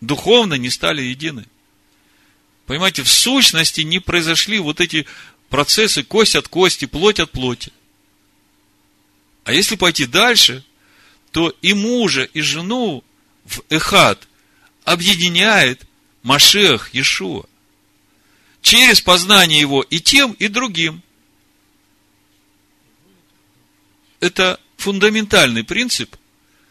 Духовно 0.00 0.54
не 0.54 0.70
стали 0.70 1.02
едины. 1.02 1.44
Понимаете, 2.64 3.02
в 3.02 3.08
сущности 3.08 3.82
не 3.82 4.00
произошли 4.00 4.58
вот 4.58 4.80
эти 4.80 5.06
процессы 5.50 6.02
кость 6.02 6.34
от 6.34 6.48
кости, 6.48 6.86
плоть 6.86 7.20
от 7.20 7.30
плоти. 7.30 7.72
А 9.44 9.52
если 9.52 9.76
пойти 9.76 10.06
дальше, 10.06 10.64
то 11.30 11.54
и 11.60 11.74
мужа, 11.74 12.24
и 12.24 12.40
жену 12.40 13.04
в 13.44 13.60
Эхат 13.68 14.26
объединяет 14.84 15.86
Машех 16.22 16.94
Иешуа. 16.94 17.44
Через 18.62 19.02
познание 19.02 19.60
его 19.60 19.82
и 19.82 20.00
тем, 20.00 20.32
и 20.32 20.48
другим. 20.48 21.02
Это 24.20 24.60
фундаментальный 24.76 25.64
принцип 25.64 26.16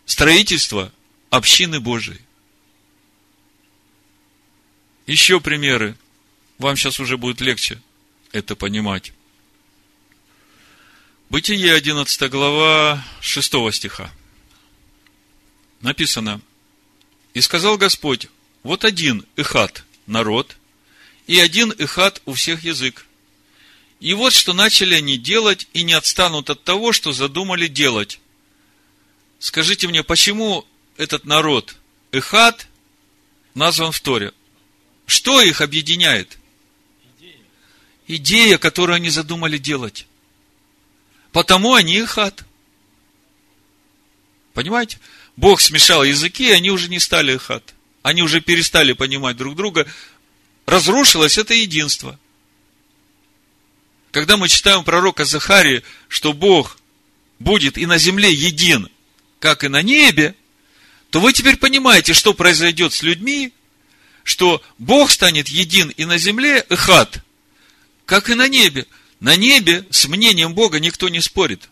строительства 0.06 0.92
общины 1.30 1.80
Божией. 1.80 2.22
Еще 5.06 5.40
примеры. 5.40 5.96
Вам 6.58 6.78
сейчас 6.78 7.00
уже 7.00 7.18
будет 7.18 7.42
легче 7.42 7.82
это 8.32 8.56
понимать. 8.56 9.14
Бытие 11.30 11.74
11 11.74 12.30
глава 12.30 13.06
6 13.22 13.74
стиха. 13.74 14.12
Написано. 15.82 16.42
И 17.34 17.42
сказал 17.42 17.78
Господь, 17.78 18.28
вот 18.64 18.86
один 18.86 19.26
Ихат– 19.36 19.84
народ, 20.08 20.56
и 21.28 21.40
один 21.40 21.72
Ихат 21.78 22.22
у 22.26 22.34
всех 22.34 22.64
язык. 22.64 23.06
И 24.00 24.14
вот 24.14 24.34
что 24.34 24.54
начали 24.54 24.96
они 24.96 25.18
делать, 25.18 25.68
и 25.74 25.84
не 25.84 25.94
отстанут 25.94 26.50
от 26.50 26.64
того, 26.64 26.92
что 26.92 27.12
задумали 27.12 27.68
делать. 27.68 28.20
Скажите 29.40 29.88
мне, 29.88 30.04
почему 30.04 30.66
этот 30.98 31.26
народ 31.26 31.76
Ихат 32.12 32.68
назван 33.54 33.92
в 33.92 34.00
Торе? 34.00 34.34
Что 35.08 35.42
их 35.42 35.62
объединяет? 35.62 36.38
Идея. 37.18 37.38
Идея, 38.08 38.58
которую 38.58 38.96
они 38.96 39.10
задумали 39.10 39.58
делать. 39.58 40.08
Потому 41.32 41.74
они 41.74 42.00
Ихат. 42.00 42.44
Понимаете? 44.54 45.00
Бог 45.36 45.62
смешал 45.62 46.04
языки, 46.04 46.48
и 46.48 46.54
они 46.54 46.72
уже 46.72 46.90
не 46.90 47.00
стали 47.00 47.36
Ихат. 47.36 47.74
Они 48.04 48.22
уже 48.24 48.42
перестали 48.42 48.94
понимать 48.94 49.38
друг 49.38 49.56
друга. 49.56 49.88
Разрушилось 50.66 51.38
это 51.38 51.54
единство. 51.54 52.20
Когда 54.16 54.38
мы 54.38 54.48
читаем 54.48 54.86
пророка 54.86 55.26
Захарии, 55.26 55.84
что 56.08 56.32
Бог 56.32 56.78
будет 57.38 57.78
и 57.78 57.86
на 57.86 57.98
земле 57.98 58.32
един, 58.32 58.88
как 59.40 59.66
и 59.66 59.68
на 59.68 59.82
небе, 59.82 60.36
то 61.10 61.20
вы 61.20 61.34
теперь 61.34 61.58
понимаете, 61.58 62.14
что 62.14 62.34
произойдет 62.34 62.94
с 62.94 63.04
людьми, 63.04 63.52
что 64.24 64.64
Бог 64.78 65.12
станет 65.12 65.50
един 65.50 65.90
и 65.90 66.06
на 66.06 66.18
земле, 66.18 66.66
эхат, 66.70 67.26
как 68.06 68.30
и 68.30 68.36
на 68.36 68.48
небе. 68.48 68.88
На 69.20 69.36
небе 69.36 69.86
с 69.90 70.08
мнением 70.08 70.54
Бога 70.54 70.80
никто 70.80 71.10
не 71.10 71.20
спорит. 71.20 71.70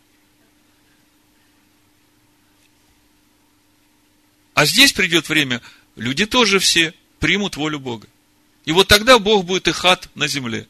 А 4.53 4.65
здесь 4.65 4.91
придет 4.91 5.29
время, 5.29 5.61
люди 5.95 6.25
тоже 6.25 6.59
все 6.59 6.93
примут 7.19 7.55
волю 7.55 7.79
Бога. 7.79 8.09
И 8.65 8.73
вот 8.73 8.89
тогда 8.89 9.17
Бог 9.17 9.45
будет 9.45 9.69
эхат 9.69 10.09
на 10.13 10.27
земле. 10.27 10.67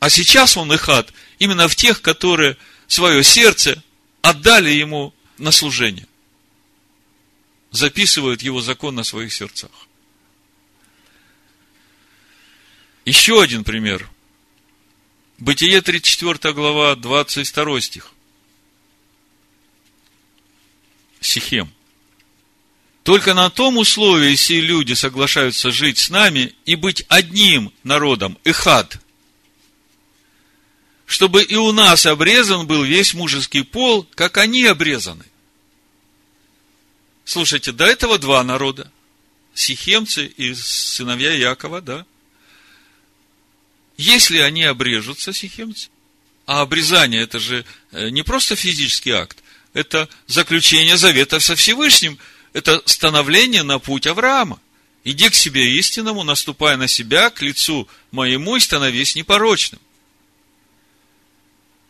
А 0.00 0.10
сейчас 0.10 0.56
он 0.56 0.72
эхат 0.72 1.12
именно 1.38 1.68
в 1.68 1.76
тех, 1.76 2.02
которые 2.02 2.56
свое 2.86 3.22
сердце 3.24 3.82
отдали 4.22 4.70
ему 4.70 5.14
на 5.38 5.50
служение. 5.50 6.06
Записывают 7.70 8.42
его 8.42 8.60
закон 8.60 8.94
на 8.94 9.04
своих 9.04 9.32
сердцах. 9.32 9.70
Еще 13.04 13.40
один 13.42 13.64
пример. 13.64 14.08
Бытие 15.38 15.80
34 15.80 16.52
глава, 16.52 16.94
22 16.96 17.80
стих. 17.80 18.12
Сихем. 21.20 21.72
Только 23.02 23.34
на 23.34 23.48
том 23.48 23.78
условии 23.78 24.34
все 24.34 24.60
люди 24.60 24.92
соглашаются 24.92 25.70
жить 25.70 25.98
с 25.98 26.10
нами 26.10 26.54
и 26.66 26.74
быть 26.74 27.04
одним 27.08 27.72
народом, 27.82 28.36
Ихад, 28.44 29.00
чтобы 31.08 31.42
и 31.42 31.56
у 31.56 31.72
нас 31.72 32.04
обрезан 32.04 32.66
был 32.66 32.84
весь 32.84 33.14
мужеский 33.14 33.64
пол, 33.64 34.06
как 34.14 34.36
они 34.36 34.66
обрезаны. 34.66 35.24
Слушайте, 37.24 37.72
до 37.72 37.86
этого 37.86 38.18
два 38.18 38.44
народа. 38.44 38.92
Сихемцы 39.54 40.26
и 40.26 40.52
сыновья 40.54 41.32
Якова, 41.32 41.80
да? 41.80 42.04
Если 43.96 44.36
они 44.36 44.64
обрежутся, 44.64 45.32
сихемцы, 45.32 45.88
а 46.46 46.60
обрезание 46.60 47.22
это 47.22 47.40
же 47.40 47.64
э, 47.90 48.10
не 48.10 48.22
просто 48.22 48.54
физический 48.54 49.12
акт, 49.12 49.38
это 49.72 50.10
заключение 50.26 50.98
завета 50.98 51.40
со 51.40 51.56
Всевышним, 51.56 52.18
это 52.52 52.82
становление 52.84 53.62
на 53.62 53.78
путь 53.78 54.06
Авраама. 54.06 54.60
Иди 55.04 55.30
к 55.30 55.34
себе 55.34 55.70
истинному, 55.78 56.22
наступая 56.22 56.76
на 56.76 56.86
себя, 56.86 57.30
к 57.30 57.40
лицу 57.40 57.88
моему 58.10 58.56
и 58.56 58.60
становись 58.60 59.14
непорочным. 59.14 59.80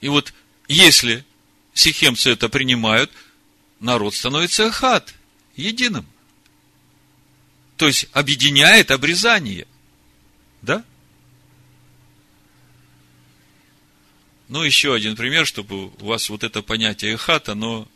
И 0.00 0.08
вот 0.08 0.32
если 0.68 1.24
сихемцы 1.74 2.30
это 2.30 2.48
принимают, 2.48 3.10
народ 3.80 4.14
становится 4.14 4.66
ахат, 4.66 5.14
единым. 5.56 6.06
То 7.76 7.86
есть 7.86 8.08
объединяет 8.12 8.90
обрезание. 8.90 9.66
Да? 10.62 10.84
Ну, 14.48 14.62
еще 14.62 14.94
один 14.94 15.14
пример, 15.14 15.46
чтобы 15.46 15.86
у 15.86 16.06
вас 16.06 16.30
вот 16.30 16.42
это 16.42 16.62
понятие 16.62 17.14
эхат, 17.14 17.48
оно 17.48 17.86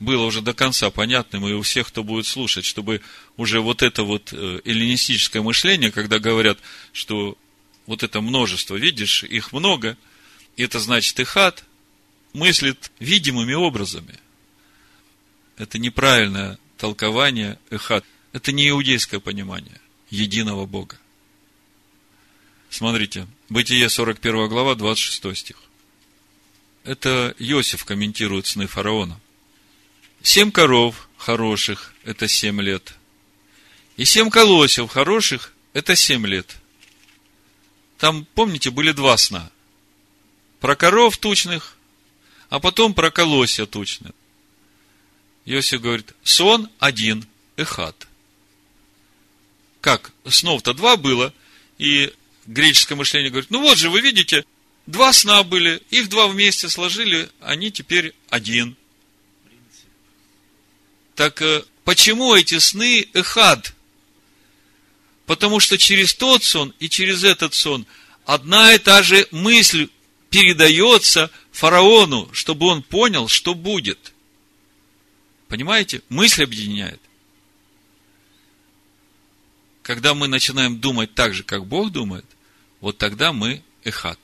было 0.00 0.24
уже 0.24 0.40
до 0.40 0.54
конца 0.54 0.90
понятным, 0.90 1.46
и 1.46 1.52
у 1.52 1.62
всех, 1.62 1.88
кто 1.88 2.02
будет 2.02 2.26
слушать, 2.26 2.64
чтобы 2.64 3.00
уже 3.36 3.60
вот 3.60 3.82
это 3.82 4.02
вот 4.02 4.32
э, 4.32 4.60
эллинистическое 4.64 5.42
мышление, 5.42 5.92
когда 5.92 6.18
говорят, 6.18 6.58
что 6.92 7.38
вот 7.86 8.02
это 8.02 8.20
множество, 8.20 8.76
видишь, 8.76 9.24
их 9.24 9.52
много, 9.52 9.96
это 10.62 10.78
значит 10.78 11.18
эхат, 11.18 11.64
мыслит 12.32 12.90
видимыми 12.98 13.54
образами. 13.54 14.18
Это 15.56 15.78
неправильное 15.78 16.58
толкование 16.78 17.58
эхат. 17.70 18.04
Это 18.32 18.52
не 18.52 18.68
иудейское 18.68 19.20
понимание 19.20 19.80
единого 20.10 20.66
Бога. 20.66 20.98
Смотрите, 22.70 23.28
Бытие 23.48 23.88
41 23.88 24.48
глава, 24.48 24.74
26 24.74 25.36
стих. 25.36 25.56
Это 26.82 27.34
Иосиф 27.38 27.84
комментирует 27.84 28.46
сны 28.46 28.66
фараона. 28.66 29.20
Семь 30.22 30.50
коров 30.50 31.08
хороших– 31.16 31.94
это 32.04 32.26
семь 32.26 32.60
лет. 32.60 32.94
И 33.96 34.04
семь 34.04 34.30
колосев 34.30 34.90
хороших– 34.90 35.52
это 35.72 35.94
семь 35.94 36.26
лет. 36.26 36.56
Там, 37.98 38.26
помните, 38.34 38.70
были 38.70 38.92
два 38.92 39.16
сна. 39.18 39.50
Про 40.64 40.76
коров 40.76 41.18
тучных, 41.18 41.76
а 42.48 42.58
потом 42.58 42.94
про 42.94 43.10
колосья 43.10 43.66
тучных. 43.66 44.12
Иосиф 45.44 45.82
говорит, 45.82 46.14
сон 46.22 46.70
один, 46.78 47.26
эхат. 47.56 48.08
Как? 49.82 50.10
Снов-то 50.26 50.72
два 50.72 50.96
было, 50.96 51.34
и 51.76 52.14
греческое 52.46 52.96
мышление 52.96 53.28
говорит, 53.28 53.50
ну 53.50 53.60
вот 53.60 53.76
же, 53.76 53.90
вы 53.90 54.00
видите, 54.00 54.46
Два 54.86 55.12
сна 55.12 55.42
были, 55.42 55.82
их 55.90 56.08
два 56.08 56.28
вместе 56.28 56.70
сложили, 56.70 57.28
они 57.40 57.70
теперь 57.70 58.14
один. 58.30 58.74
Так 61.14 61.42
э, 61.42 61.62
почему 61.84 62.34
эти 62.34 62.58
сны 62.58 63.06
эхад? 63.12 63.74
Потому 65.26 65.60
что 65.60 65.76
через 65.76 66.14
тот 66.14 66.42
сон 66.42 66.72
и 66.78 66.88
через 66.88 67.22
этот 67.22 67.52
сон 67.52 67.84
одна 68.24 68.72
и 68.72 68.78
та 68.78 69.02
же 69.02 69.28
мысль 69.30 69.90
передается 70.34 71.30
фараону, 71.52 72.28
чтобы 72.32 72.66
он 72.66 72.82
понял, 72.82 73.28
что 73.28 73.54
будет. 73.54 74.12
Понимаете? 75.46 76.02
Мысль 76.08 76.42
объединяет. 76.42 77.00
Когда 79.84 80.12
мы 80.12 80.26
начинаем 80.26 80.80
думать 80.80 81.14
так 81.14 81.34
же, 81.34 81.44
как 81.44 81.66
Бог 81.66 81.92
думает, 81.92 82.24
вот 82.80 82.98
тогда 82.98 83.32
мы 83.32 83.62
эхат 83.84 84.18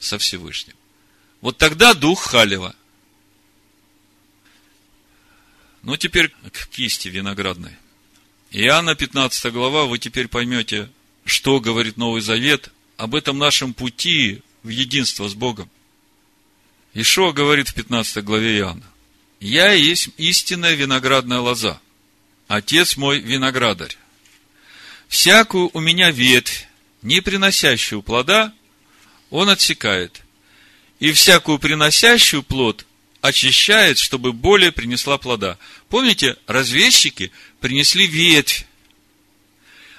со 0.00 0.18
Всевышним. 0.18 0.74
Вот 1.40 1.56
тогда 1.56 1.94
дух 1.94 2.20
Халева. 2.24 2.74
Ну, 5.82 5.96
теперь 5.96 6.30
к 6.50 6.66
кисти 6.66 7.06
виноградной. 7.06 7.76
Иоанна 8.50 8.96
15 8.96 9.52
глава, 9.52 9.84
вы 9.84 10.00
теперь 10.00 10.26
поймете, 10.26 10.90
что 11.24 11.60
говорит 11.60 11.96
Новый 11.96 12.22
Завет 12.22 12.72
об 12.96 13.14
этом 13.14 13.38
нашем 13.38 13.72
пути 13.72 14.42
в 14.64 14.68
единство 14.68 15.28
с 15.28 15.34
Богом. 15.34 15.70
Ишуа 16.94 17.32
говорит 17.32 17.68
в 17.68 17.74
15 17.74 18.24
главе 18.24 18.58
Иоанна. 18.58 18.90
«Я 19.38 19.72
есть 19.72 20.08
истинная 20.16 20.74
виноградная 20.74 21.38
лоза, 21.38 21.80
Отец 22.48 22.96
мой 22.96 23.20
виноградарь. 23.20 23.96
Всякую 25.08 25.70
у 25.72 25.80
меня 25.80 26.10
ветвь, 26.10 26.66
не 27.02 27.20
приносящую 27.20 28.02
плода, 28.02 28.52
он 29.30 29.48
отсекает. 29.48 30.22
И 31.00 31.12
всякую 31.12 31.58
приносящую 31.58 32.42
плод 32.42 32.86
очищает, 33.20 33.98
чтобы 33.98 34.32
более 34.32 34.72
принесла 34.72 35.18
плода. 35.18 35.58
Помните, 35.88 36.36
развесчики 36.46 37.32
принесли 37.60 38.06
ветвь. 38.06 38.66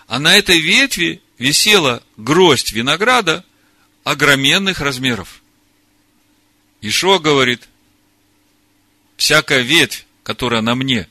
А 0.07 0.19
на 0.19 0.35
этой 0.35 0.59
ветви 0.59 1.21
висела 1.39 2.03
гроздь 2.17 2.71
винограда 2.71 3.43
огроменных 4.05 4.81
размеров. 4.81 5.41
Ишуа 6.79 7.17
говорит, 7.17 7.67
всякая 9.17 9.61
ветвь, 9.61 10.05
которая 10.23 10.61
на 10.61 10.75
мне, 10.75 11.09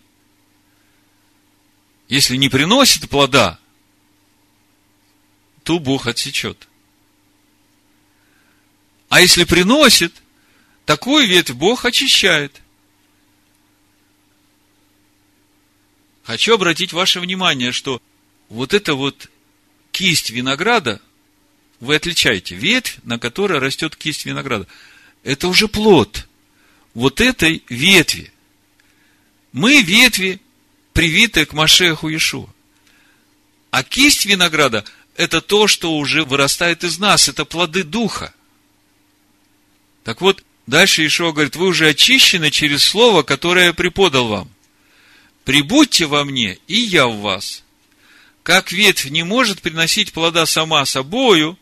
если 2.09 2.36
не 2.36 2.49
приносит 2.49 3.11
плода, 3.11 3.59
то 5.64 5.80
Бог 5.80 6.07
отсечет. 6.07 6.68
А 9.09 9.20
если 9.20 9.42
приносит, 9.42 10.14
такую 10.86 11.26
ветвь 11.26 11.53
Бог 11.53 11.84
очищает. 11.84 12.62
Хочу 16.22 16.55
обратить 16.55 16.92
ваше 16.92 17.18
внимание, 17.18 17.72
что 17.72 18.01
вот 18.49 18.72
эта 18.72 18.95
вот 18.95 19.30
кисть 19.90 20.30
винограда, 20.30 21.03
вы 21.85 21.97
отличаете 21.97 22.55
ветвь, 22.55 22.99
на 23.05 23.18
которой 23.18 23.59
растет 23.59 23.97
кисть 23.97 24.24
винограда. 24.24 24.66
Это 25.22 25.49
уже 25.49 25.68
плод 25.68 26.26
вот 26.95 27.20
этой 27.20 27.62
ветви. 27.68 28.32
Мы 29.53 29.82
ветви, 29.82 30.41
привитые 30.93 31.47
к 31.47 31.53
Машеху 31.53 32.09
Иешуа. 32.09 32.49
А 33.70 33.82
кисть 33.82 34.24
винограда– 34.24 34.85
это 35.16 35.41
то, 35.41 35.66
что 35.66 35.97
уже 35.97 36.24
вырастает 36.24 36.85
из 36.85 36.99
нас, 36.99 37.28
это 37.28 37.45
плоды 37.45 37.82
Духа. 37.82 38.32
Так 40.05 40.20
вот, 40.20 40.45
дальше 40.66 41.05
Ишуа 41.07 41.32
говорит, 41.32 41.57
вы 41.57 41.66
уже 41.66 41.89
очищены 41.89 42.51
через 42.51 42.85
слово, 42.85 43.22
которое 43.22 43.66
я 43.66 43.72
преподал 43.72 44.28
вам. 44.28 44.51
Прибудьте 45.45 46.07
во 46.07 46.24
мне, 46.24 46.59
и 46.68 46.76
я 46.76 47.07
в 47.07 47.18
вас. 47.18 47.64
Как 48.43 48.72
ветвь 48.72 49.07
не 49.07 49.22
может 49.22 49.62
приносить 49.62 50.12
плода 50.12 50.47
сама 50.47 50.85
собою, 50.85 51.59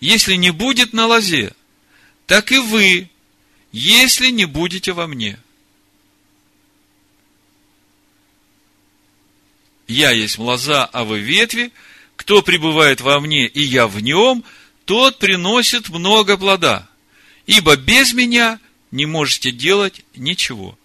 если 0.00 0.34
не 0.34 0.50
будет 0.50 0.92
на 0.92 1.06
лозе, 1.06 1.54
так 2.26 2.52
и 2.52 2.58
вы, 2.58 3.10
если 3.70 4.30
не 4.30 4.46
будете 4.46 4.92
во 4.92 5.06
мне. 5.06 5.38
Я 9.86 10.10
есть 10.12 10.38
лоза, 10.38 10.84
а 10.84 11.04
вы 11.04 11.20
ветви. 11.20 11.72
Кто 12.16 12.42
пребывает 12.42 13.00
во 13.00 13.18
мне, 13.18 13.46
и 13.46 13.62
я 13.62 13.88
в 13.88 14.00
нем, 14.00 14.44
тот 14.84 15.18
приносит 15.18 15.88
много 15.88 16.36
плода. 16.36 16.88
Ибо 17.46 17.76
без 17.76 18.12
меня 18.12 18.60
не 18.90 19.06
можете 19.06 19.50
делать 19.50 20.02
ничего. 20.14 20.78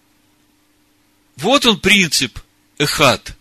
Вот 1.36 1.66
он 1.66 1.78
принцип 1.78 2.40
эхат. 2.78 3.36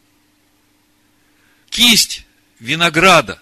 Кисть 1.70 2.26
винограда. 2.60 3.42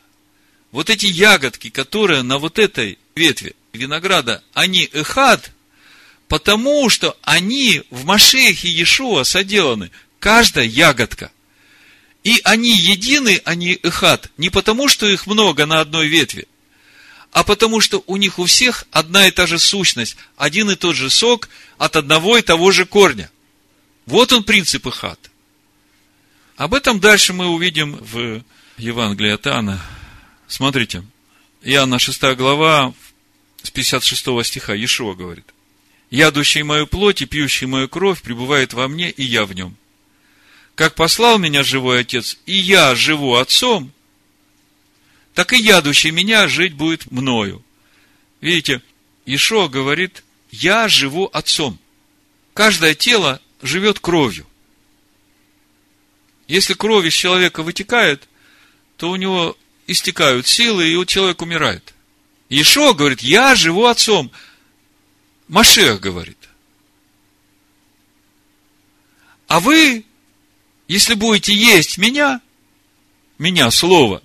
Вот 0.73 0.89
эти 0.89 1.05
ягодки, 1.05 1.69
которые 1.69 2.23
на 2.23 2.37
вот 2.37 2.59
этой 2.59 2.99
ветви 3.15 3.55
винограда, 3.71 4.43
они 4.53 4.89
эхат, 4.91 5.53
потому 6.27 6.89
что 6.89 7.17
они 7.21 7.83
в 7.89 8.03
Машехе 8.03 8.67
Иешуа 8.67 9.23
соделаны. 9.23 9.89
Каждая 10.19 10.65
ягодка– 10.65 11.31
и 12.23 12.39
они 12.45 12.71
едины, 12.71 13.41
они 13.43 13.77
эхат, 13.83 14.31
не 14.37 14.49
потому, 14.49 14.87
что 14.87 15.07
их 15.07 15.27
много 15.27 15.65
на 15.65 15.81
одной 15.81 16.07
ветви, 16.07 16.47
а 17.31 17.43
потому, 17.43 17.81
что 17.81 18.03
у 18.07 18.15
них 18.15 18.39
у 18.39 18.45
всех 18.45 18.85
одна 18.91 19.27
и 19.27 19.31
та 19.31 19.45
же 19.45 19.59
сущность, 19.59 20.15
один 20.37 20.69
и 20.69 20.75
тот 20.75 20.95
же 20.95 21.09
сок 21.09 21.49
от 21.77 21.95
одного 21.95 22.37
и 22.37 22.41
того 22.41 22.71
же 22.71 22.85
корня. 22.85 23.29
Вот 24.05 24.31
он 24.31 24.43
принцип 24.43 24.87
эхат. 24.87 25.19
Об 26.55 26.73
этом 26.73 26.99
дальше 26.99 27.33
мы 27.33 27.47
увидим 27.47 27.97
в 27.97 28.43
Евангелии 28.77 29.31
от 29.31 29.47
Иоанна. 29.47 29.81
Смотрите, 30.47 31.03
Иоанна 31.61 31.99
6 31.99 32.21
глава, 32.35 32.93
с 33.61 33.71
56 33.71 34.45
стиха, 34.45 34.73
Иешуа 34.73 35.15
говорит. 35.15 35.45
«Ядущий 36.09 36.63
мою 36.63 36.85
плоть 36.85 37.21
и 37.21 37.25
пьющий 37.25 37.65
мою 37.65 37.89
кровь 37.89 38.21
пребывает 38.21 38.73
во 38.73 38.87
мне, 38.87 39.09
и 39.09 39.23
я 39.23 39.45
в 39.45 39.53
нем 39.53 39.75
как 40.75 40.95
послал 40.95 41.37
меня 41.37 41.63
живой 41.63 42.01
Отец, 42.01 42.37
и 42.45 42.53
я 42.53 42.95
живу 42.95 43.35
Отцом, 43.35 43.91
так 45.33 45.53
и 45.53 45.57
ядущий 45.57 46.11
меня 46.11 46.47
жить 46.47 46.73
будет 46.73 47.11
мною. 47.11 47.63
Видите, 48.41 48.81
Ишо 49.25 49.69
говорит, 49.69 50.23
я 50.51 50.87
живу 50.87 51.29
Отцом. 51.31 51.79
Каждое 52.53 52.93
тело 52.93 53.41
живет 53.61 53.99
кровью. 53.99 54.45
Если 56.47 56.73
кровь 56.73 57.05
из 57.05 57.13
человека 57.13 57.63
вытекает, 57.63 58.27
то 58.97 59.09
у 59.09 59.15
него 59.15 59.57
истекают 59.87 60.47
силы, 60.47 60.87
и 60.87 60.95
у 60.95 61.05
человека 61.05 61.43
умирает. 61.43 61.93
Ишо 62.49 62.93
говорит, 62.93 63.21
я 63.21 63.55
живу 63.55 63.85
Отцом. 63.85 64.31
Машех 65.47 65.99
говорит. 65.99 66.37
А 69.47 69.59
вы 69.59 70.05
если 70.87 71.13
будете 71.13 71.53
есть 71.53 71.97
меня, 71.97 72.41
меня, 73.37 73.71
слово, 73.71 74.21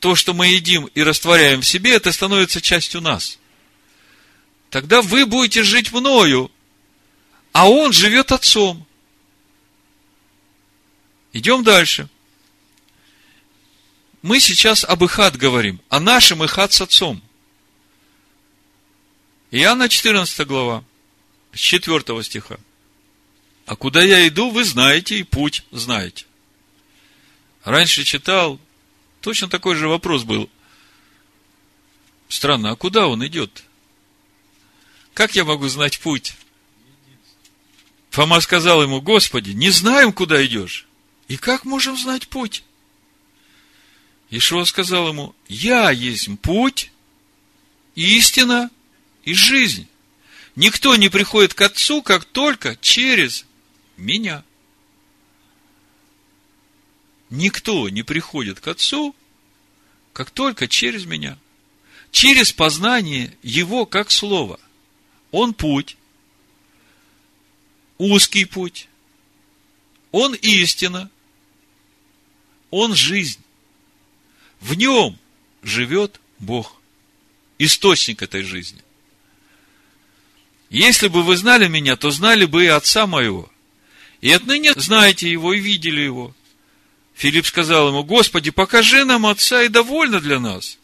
то, 0.00 0.14
что 0.16 0.34
мы 0.34 0.48
едим 0.48 0.86
и 0.86 1.02
растворяем 1.02 1.60
в 1.60 1.66
себе, 1.66 1.94
это 1.94 2.10
становится 2.10 2.60
частью 2.60 3.00
нас. 3.00 3.38
Тогда 4.70 5.02
вы 5.02 5.26
будете 5.26 5.62
жить 5.62 5.92
мною, 5.92 6.50
а 7.52 7.68
он 7.68 7.92
живет 7.92 8.32
отцом. 8.32 8.86
Идем 11.32 11.62
дальше. 11.62 12.08
Мы 14.22 14.38
сейчас 14.38 14.84
об 14.84 15.04
Ихат 15.04 15.36
говорим, 15.36 15.80
о 15.88 15.98
нашем 15.98 16.44
Ихат 16.44 16.72
с 16.72 16.80
отцом. 16.80 17.20
Иоанна 19.50 19.88
14 19.88 20.46
глава, 20.46 20.84
с 21.52 21.58
4 21.58 22.22
стиха. 22.22 22.58
А 23.66 23.74
куда 23.74 24.02
я 24.02 24.26
иду, 24.26 24.50
вы 24.50 24.64
знаете, 24.64 25.18
и 25.18 25.24
путь 25.24 25.64
знаете. 25.72 26.24
Раньше 27.64 28.04
читал, 28.04 28.60
точно 29.20 29.48
такой 29.48 29.74
же 29.74 29.88
вопрос 29.88 30.22
был. 30.22 30.48
Странно, 32.28 32.70
а 32.70 32.76
куда 32.76 33.08
он 33.08 33.26
идет? 33.26 33.64
Как 35.14 35.34
я 35.34 35.44
могу 35.44 35.68
знать 35.68 35.98
путь? 35.98 36.34
Фома 38.10 38.40
сказал 38.40 38.82
ему, 38.82 39.00
Господи, 39.00 39.50
не 39.50 39.70
знаем, 39.70 40.12
куда 40.12 40.44
идешь. 40.44 40.86
И 41.28 41.36
как 41.36 41.64
можем 41.64 41.96
знать 41.96 42.28
путь? 42.28 42.62
Ишуа 44.32 44.64
сказал 44.64 45.08
ему, 45.08 45.34
я 45.46 45.90
есть 45.90 46.26
путь, 46.40 46.90
истина 47.94 48.70
и 49.24 49.34
жизнь. 49.34 49.86
Никто 50.56 50.96
не 50.96 51.10
приходит 51.10 51.52
к 51.52 51.60
Отцу, 51.60 52.00
как 52.00 52.24
только 52.24 52.76
через 52.76 53.44
меня. 53.98 54.42
Никто 57.28 57.90
не 57.90 58.02
приходит 58.02 58.58
к 58.58 58.68
Отцу, 58.68 59.14
как 60.14 60.30
только 60.30 60.66
через 60.66 61.04
меня. 61.04 61.36
Через 62.10 62.52
познание 62.52 63.36
Его 63.42 63.84
как 63.84 64.10
Слова. 64.10 64.58
Он 65.30 65.52
путь, 65.52 65.98
узкий 67.98 68.46
путь, 68.46 68.88
Он 70.10 70.32
истина, 70.32 71.10
Он 72.70 72.94
жизнь. 72.94 73.41
В 74.62 74.74
Нем 74.74 75.18
живет 75.62 76.20
Бог, 76.38 76.80
источник 77.58 78.22
этой 78.22 78.44
жизни. 78.44 78.80
Если 80.70 81.08
бы 81.08 81.24
вы 81.24 81.36
знали 81.36 81.66
меня, 81.66 81.96
то 81.96 82.12
знали 82.12 82.44
бы 82.44 82.64
и 82.64 82.68
Отца 82.68 83.08
моего. 83.08 83.50
И 84.20 84.30
отныне 84.30 84.72
знаете 84.76 85.28
его 85.28 85.52
и 85.52 85.58
видели 85.58 86.00
его. 86.00 86.34
Филипп 87.14 87.44
сказал 87.46 87.88
ему, 87.88 88.04
Господи, 88.04 88.50
покажи 88.50 89.04
нам 89.04 89.26
Отца 89.26 89.64
и 89.64 89.68
довольно 89.68 90.20
для 90.20 90.38
нас. 90.38 90.78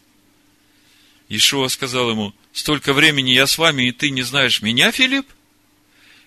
Ишуа 1.28 1.68
сказал 1.68 2.10
ему, 2.10 2.34
столько 2.52 2.92
времени 2.92 3.30
я 3.30 3.46
с 3.46 3.58
вами, 3.58 3.88
и 3.88 3.92
ты 3.92 4.10
не 4.10 4.22
знаешь 4.22 4.60
меня, 4.60 4.90
Филипп? 4.90 5.26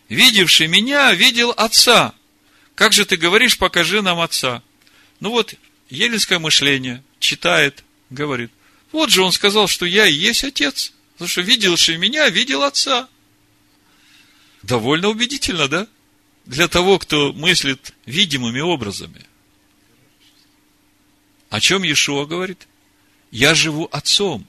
Видевший 0.08 0.68
меня, 0.68 1.14
видел 1.14 1.54
Отца. 1.58 2.16
Как 2.76 2.94
же 2.94 3.06
ты 3.06 3.18
говоришь, 3.18 3.58
покажи 3.58 4.02
нам 4.02 4.22
Отца? 4.22 4.64
Ну 5.20 5.32
вот, 5.32 5.54
еленское 5.90 6.40
мышление, 6.40 7.04
читает, 7.22 7.86
говорит. 8.10 8.52
Вот 8.92 9.10
же 9.10 9.22
он 9.22 9.32
сказал, 9.32 9.68
что 9.68 9.86
я 9.86 10.06
и 10.06 10.14
есть 10.14 10.44
Отец. 10.44 10.92
Потому 11.14 11.30
что 11.30 11.42
видевший 11.42 11.98
меня, 11.98 12.28
видел 12.30 12.64
Отца. 12.64 13.08
Довольно 14.64 15.08
убедительно, 15.08 15.70
да? 15.70 15.88
для 16.46 16.68
того, 16.68 17.00
кто 17.00 17.34
мыслит 17.34 17.94
видимыми 18.06 18.60
образами. 18.60 19.26
О 21.50 21.60
чем 21.60 21.84
Иешуа 21.84 22.26
говорит? 22.26 22.68
Я 23.32 23.56
живу 23.56 23.88
Отцом. 23.92 24.46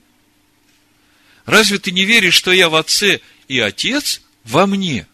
Разве 1.44 1.78
ты 1.78 1.90
не 1.90 2.04
веришь, 2.04 2.34
что 2.34 2.52
я 2.52 2.68
в 2.68 2.74
Отце 2.74 3.20
и 3.48 3.58
Отец 3.58 4.22
во 4.44 4.66
мне. 4.66 5.06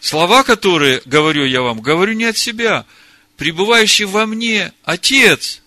Слова, 0.00 0.44
которые 0.44 1.02
говорю 1.04 1.44
я 1.44 1.62
вам, 1.62 1.80
говорю 1.80 2.12
не 2.12 2.24
от 2.24 2.36
себя. 2.36 2.86
Пребывающий 3.38 4.04
во 4.04 4.26
мне 4.26 4.72
Отец, 4.82 5.62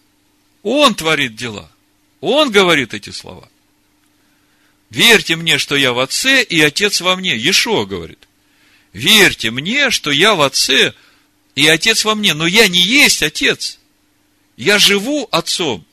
Он 0.62 0.94
творит 0.94 1.38
дела. 1.38 1.72
Он 2.20 2.52
говорит 2.52 2.94
эти 2.94 3.12
слова. 3.12 3.50
Верьте 4.90 5.38
мне, 5.38 5.58
что 5.58 5.78
я 5.78 5.94
в 5.94 6.00
Отце, 6.00 6.44
и 6.44 6.60
Отец 6.60 7.00
во 7.00 7.16
мне. 7.16 7.38
Ешо 7.38 7.86
говорит. 7.86 8.28
Верьте 8.92 9.52
мне, 9.52 9.90
что 9.90 10.12
я 10.12 10.36
в 10.36 10.42
Отце, 10.42 10.94
и 11.56 11.66
Отец 11.66 12.04
во 12.04 12.14
мне. 12.14 12.34
Но 12.34 12.46
я 12.46 12.68
не 12.68 12.82
есть 12.82 13.24
Отец. 13.24 13.80
Я 14.58 14.78
живу 14.78 15.30
Отцом. 15.32 15.86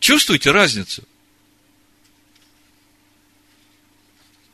Чувствуете 0.00 0.50
разницу? 0.50 1.02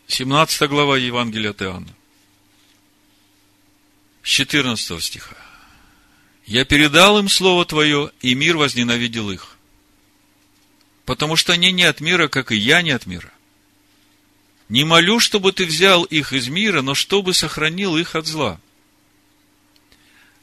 17 0.06 0.68
глава 0.70 0.96
Евангелия 0.96 1.50
от 1.50 1.62
Иоанна. 1.62 1.99
С 4.22 4.28
14 4.28 5.02
стиха. 5.02 5.36
«Я 6.46 6.64
передал 6.64 7.18
им 7.18 7.28
Слово 7.28 7.64
Твое, 7.64 8.10
и 8.20 8.34
мир 8.34 8.56
возненавидел 8.56 9.30
их, 9.30 9.56
потому 11.04 11.36
что 11.36 11.52
они 11.52 11.72
не 11.72 11.84
от 11.84 12.00
мира, 12.00 12.28
как 12.28 12.52
и 12.52 12.56
я 12.56 12.82
не 12.82 12.90
от 12.90 13.06
мира. 13.06 13.32
Не 14.68 14.84
молю, 14.84 15.20
чтобы 15.20 15.52
Ты 15.52 15.64
взял 15.64 16.04
их 16.04 16.32
из 16.32 16.48
мира, 16.48 16.82
но 16.82 16.94
чтобы 16.94 17.34
сохранил 17.34 17.96
их 17.96 18.14
от 18.14 18.26
зла. 18.26 18.60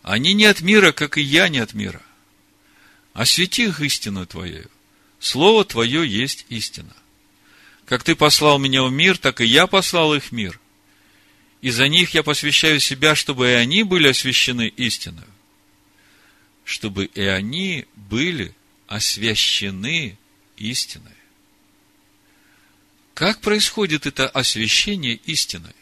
Они 0.01 0.34
не 0.34 0.45
от 0.45 0.61
мира, 0.61 0.91
как 0.91 1.17
и 1.17 1.21
я 1.21 1.49
не 1.49 1.59
от 1.59 1.73
мира. 1.73 2.01
Освети 3.13 3.65
их 3.65 3.82
истину 3.82 4.25
Твоею. 4.25 4.69
Слово 5.19 5.65
Твое 5.65 6.07
есть 6.07 6.45
истина. 6.49 6.95
Как 7.86 8.03
ты 8.03 8.15
послал 8.15 8.59
меня 8.59 8.84
в 8.84 8.91
мир, 8.91 9.17
так 9.17 9.41
и 9.41 9.45
я 9.45 9.67
послал 9.67 10.13
их 10.13 10.25
в 10.25 10.32
мир. 10.32 10.59
И 11.62 11.72
за 11.72 11.88
них 11.88 12.14
я 12.14 12.24
посвящаю 12.24 12.80
себя, 12.80 13.16
чтобы 13.16 13.49
и 13.49 13.53
они 13.53 13.84
были 13.84 14.10
освящены 14.10 14.68
истиной. 14.68 15.26
Чтобы 16.64 17.05
и 17.05 17.22
они 17.22 17.86
были 17.95 18.53
освящены 18.88 20.18
истиной. 20.58 21.12
Как 23.14 23.41
происходит 23.41 24.05
это 24.05 24.30
освящение 24.30 25.16
истиной? 25.26 25.74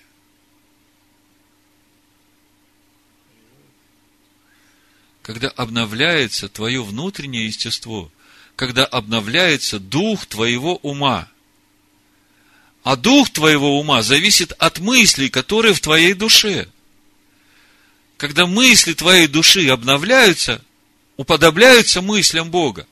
Когда 5.21 5.49
обновляется 5.49 6.47
твое 6.47 6.83
внутреннее 6.83 7.47
естество, 7.47 8.11
когда 8.55 8.85
обновляется 8.85 9.79
дух 9.79 10.25
твоего 10.27 10.77
ума– 10.77 11.29
а 12.85 12.95
дух 12.95 13.31
твоего 13.31 13.79
ума 13.79 14.03
зависит 14.03 14.51
от 14.59 14.77
мыслей, 14.77 15.29
которые 15.31 15.73
в 15.73 15.81
твоей 15.81 16.13
душе. 16.13 16.69
Когда 18.15 18.45
мысли 18.45 18.93
твоей 18.93 19.25
души 19.25 19.67
обновляются, 19.69 20.63
уподобляются 21.17 22.03
мыслям 22.03 22.51
Бога, 22.51 22.85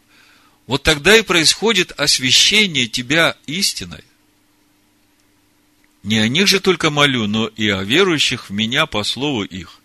вот 0.66 0.82
тогда 0.82 1.16
и 1.16 1.22
происходит 1.22 1.92
освящение 1.92 2.88
тебя 2.88 3.38
истиной. 3.46 4.04
Не 6.02 6.18
о 6.18 6.28
них 6.28 6.48
же 6.48 6.60
только 6.60 6.90
молю, 6.90 7.28
но 7.28 7.46
и 7.46 7.70
о 7.70 7.84
верующих 7.84 8.50
в 8.50 8.52
меня 8.52 8.88
по 8.88 9.04
слову 9.04 9.44
их. 9.44 9.80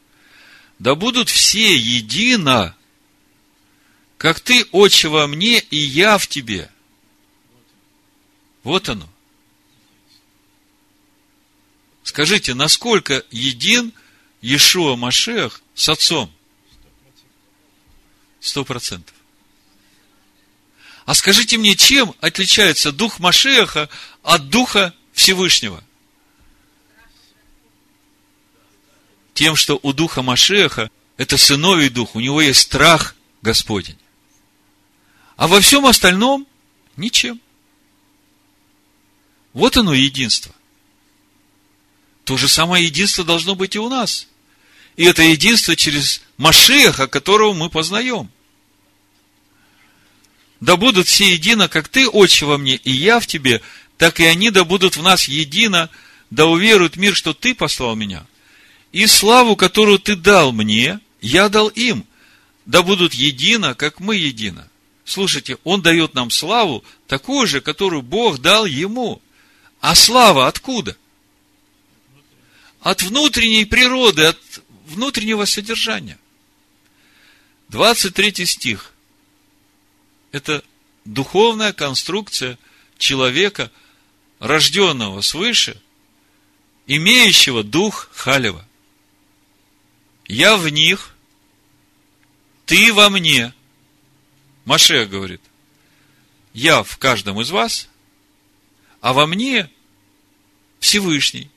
Да 0.79 0.95
будут 0.95 1.29
все 1.29 1.77
едино, 1.77 2.75
как 4.17 4.41
ты, 4.41 4.65
Отче, 4.73 5.09
во 5.09 5.27
мне, 5.27 5.59
и 5.59 5.77
я 5.77 6.17
в 6.17 6.27
тебе. 6.29 6.71
Вот 8.63 8.89
оно. 8.89 9.07
Скажите, 12.09 12.55
насколько 12.55 13.23
един 13.31 13.93
Иешуа 14.41 14.97
Машех 14.97 15.61
с 15.75 15.91
отцом? 15.91 16.33
Сто 18.41 18.65
процентов. 18.65 19.15
А 21.05 21.15
скажите 21.15 21.59
мне, 21.59 21.77
чем 21.77 22.15
отличается 22.23 22.93
дух 22.93 23.19
Машеха 23.19 23.91
от 24.23 24.49
духа 24.49 24.95
Всевышнего? 25.13 25.85
Тем, 29.35 29.55
что 29.55 29.79
у 29.83 29.93
духа 29.93 30.23
Машеха 30.23 30.91
это 31.19 31.37
сыновий 31.37 31.91
дух, 31.91 32.15
у 32.15 32.21
него 32.21 32.41
есть 32.41 32.61
страх 32.61 33.17
Господень. 33.43 33.99
А 35.37 35.47
во 35.47 35.61
всем 35.61 35.85
остальном 35.85 36.47
ничем. 36.97 37.39
Вот 39.53 39.77
оно 39.77 39.93
единство. 39.93 40.55
То 42.29 42.37
же 42.37 42.47
самое 42.47 42.85
единство 42.85 43.25
должно 43.25 43.55
быть 43.55 43.75
и 43.75 43.79
у 43.79 43.89
нас. 43.89 44.29
И 44.97 45.05
это 45.05 45.23
единство 45.23 45.75
через 45.75 46.21
Машеха, 46.37 47.07
которого 47.07 47.55
мы 47.55 47.71
познаем. 47.71 48.29
Да 50.61 50.77
будут 50.77 51.09
все 51.09 51.33
едино, 51.33 51.69
как 51.69 51.89
ты, 51.89 52.07
Отче, 52.07 52.45
во 52.45 52.59
мне, 52.59 52.77
и 52.77 52.91
я 52.91 53.19
в 53.19 53.27
тебе, 53.27 53.63
так 53.97 54.21
и 54.21 54.27
они 54.27 54.51
да 54.51 54.65
будут 54.65 54.99
в 54.99 55.03
нас 55.03 55.25
едино, 55.25 55.89
да 56.29 56.45
уверуют 56.45 56.97
мир, 56.97 57.15
что 57.15 57.33
ты 57.33 57.55
послал 57.55 57.97
меня. 57.97 58.27
И 58.93 59.07
славу, 59.07 59.57
которую 59.57 59.99
ты 59.99 60.15
дал 60.15 60.53
мне, 60.53 61.01
я 61.23 61.49
дал 61.49 61.69
им, 61.69 62.05
да 62.67 62.83
будут 62.83 63.15
едино, 63.15 63.75
как 63.75 64.01
мы 64.01 64.17
едино. 64.17 64.69
Слушайте, 65.07 65.57
он 65.65 65.81
дает 65.81 66.13
нам 66.13 66.31
славу, 66.31 66.85
такую 67.07 67.47
же, 67.47 67.63
которую 67.63 68.03
Бог 68.03 68.43
дал 68.43 68.67
ему. 68.67 69.23
А 69.81 69.95
слава 69.95 70.47
откуда?– 70.47 70.95
от 72.89 73.03
внутренней 73.03 73.67
природы, 73.67 74.25
от 74.25 74.63
внутреннего 74.87 75.45
содержания. 75.45 76.19
23 77.69 78.47
стих. 78.47 78.95
Это 80.33 80.65
духовная 81.05 81.75
конструкция 81.75 82.59
человека, 82.97 83.71
рожденного 84.39 85.21
свыше, 85.21 85.79
имеющего 86.87 87.63
дух 87.63 88.09
Халева. 88.15 88.67
Я 90.27 90.57
в 90.57 90.67
них, 90.71 91.15
ты 92.65 92.91
во 92.95 93.11
мне. 93.11 93.53
Машея 94.65 95.05
говорит, 95.05 95.43
я 96.55 96.83
в 96.83 96.97
каждом 96.97 97.39
из 97.43 97.51
вас, 97.51 97.91
а 99.03 99.13
во 99.13 99.27
мне 99.27 99.71
Всевышний. 100.81 101.51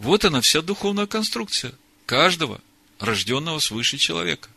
Вот 0.00 0.24
она 0.24 0.40
вся 0.40 0.62
духовная 0.62 1.06
конструкция 1.06 1.74
каждого 2.06 2.60
рожденного 2.98 3.58
свыше 3.58 3.98
человека. 3.98 4.48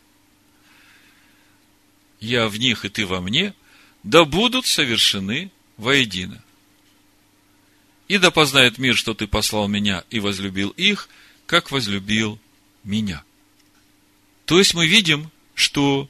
Я 2.18 2.48
в 2.48 2.56
них, 2.56 2.86
и 2.86 2.88
ты 2.88 3.06
во 3.06 3.20
мне, 3.20 3.54
да 4.02 4.24
будут 4.24 4.66
совершены 4.66 5.52
воедино. 5.76 6.42
И 8.08 8.16
да 8.16 8.30
познает 8.30 8.78
мир, 8.78 8.96
что 8.96 9.12
ты 9.12 9.26
послал 9.26 9.68
меня 9.68 10.04
и 10.10 10.18
возлюбил 10.18 10.70
их, 10.70 11.10
как 11.46 11.70
возлюбил 11.70 12.38
меня. 12.82 13.22
То 14.46 14.58
есть 14.58 14.72
мы 14.72 14.86
видим, 14.86 15.30
что 15.54 16.08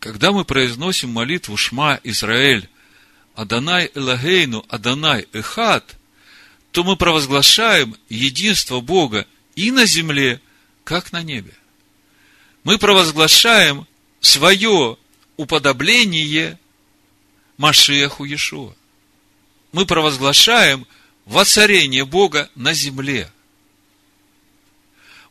когда 0.00 0.32
мы 0.32 0.44
произносим 0.44 1.10
молитву 1.10 1.56
Шма 1.56 2.00
Израиль, 2.02 2.68
Адонай 3.34 3.90
Элагейну, 3.94 4.64
Адонай 4.68 5.28
Эхат, 5.32 5.95
то 6.76 6.84
мы 6.84 6.94
провозглашаем 6.96 7.96
единство 8.10 8.80
Бога 8.80 9.26
и 9.54 9.70
на 9.70 9.86
земле, 9.86 10.42
как 10.84 11.10
на 11.10 11.22
небе. 11.22 11.54
Мы 12.64 12.76
провозглашаем 12.76 13.86
свое 14.20 14.98
уподобление 15.38 16.60
Машеху 17.56 18.26
Иешуа. 18.26 18.74
Мы 19.72 19.86
провозглашаем 19.86 20.86
воцарение 21.24 22.04
Бога 22.04 22.50
на 22.54 22.74
земле. 22.74 23.32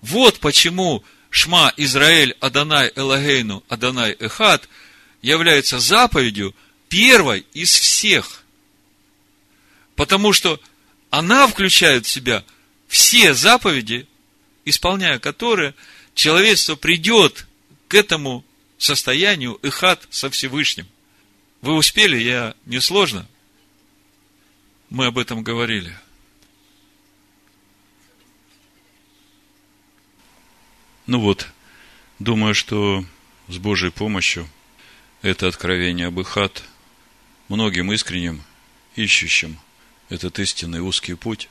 Вот 0.01 0.39
почему 0.39 1.03
Шма 1.29 1.71
Израиль 1.77 2.35
Адонай 2.39 2.91
Элагейну 2.95 3.63
Адонай 3.69 4.13
Эхат 4.13 4.67
является 5.21 5.77
заповедью 5.77 6.55
первой 6.89 7.45
из 7.53 7.71
всех. 7.71 8.41
Потому 9.95 10.33
что 10.33 10.59
она 11.17 11.47
включает 11.47 12.05
в 12.05 12.09
себя 12.09 12.43
все 12.89 13.33
заповеди, 13.33 14.05
исполняя 14.65 15.17
которые 15.17 15.73
человечество 16.13 16.75
придет 16.75 17.47
к 17.87 17.93
этому 17.93 18.43
состоянию 18.77 19.57
эхат 19.63 20.05
со 20.09 20.29
Всевышним. 20.29 20.85
Вы 21.61 21.75
успели, 21.75 22.17
я 22.17 22.53
несложно. 22.65 23.25
Мы 24.89 25.05
об 25.05 25.17
этом 25.17 25.41
говорили. 25.41 25.97
Ну 31.07 31.21
вот, 31.21 31.47
думаю, 32.19 32.53
что 32.53 33.05
с 33.47 33.57
Божьей 33.57 33.91
помощью 33.91 34.49
это 35.21 35.47
откровение 35.47 36.07
об 36.07 36.19
Ихат 36.19 36.63
многим 37.47 37.93
искренним, 37.93 38.43
ищущим 38.97 39.57
этот 40.09 40.39
истинный 40.39 40.79
узкий 40.81 41.15
путь, 41.15 41.49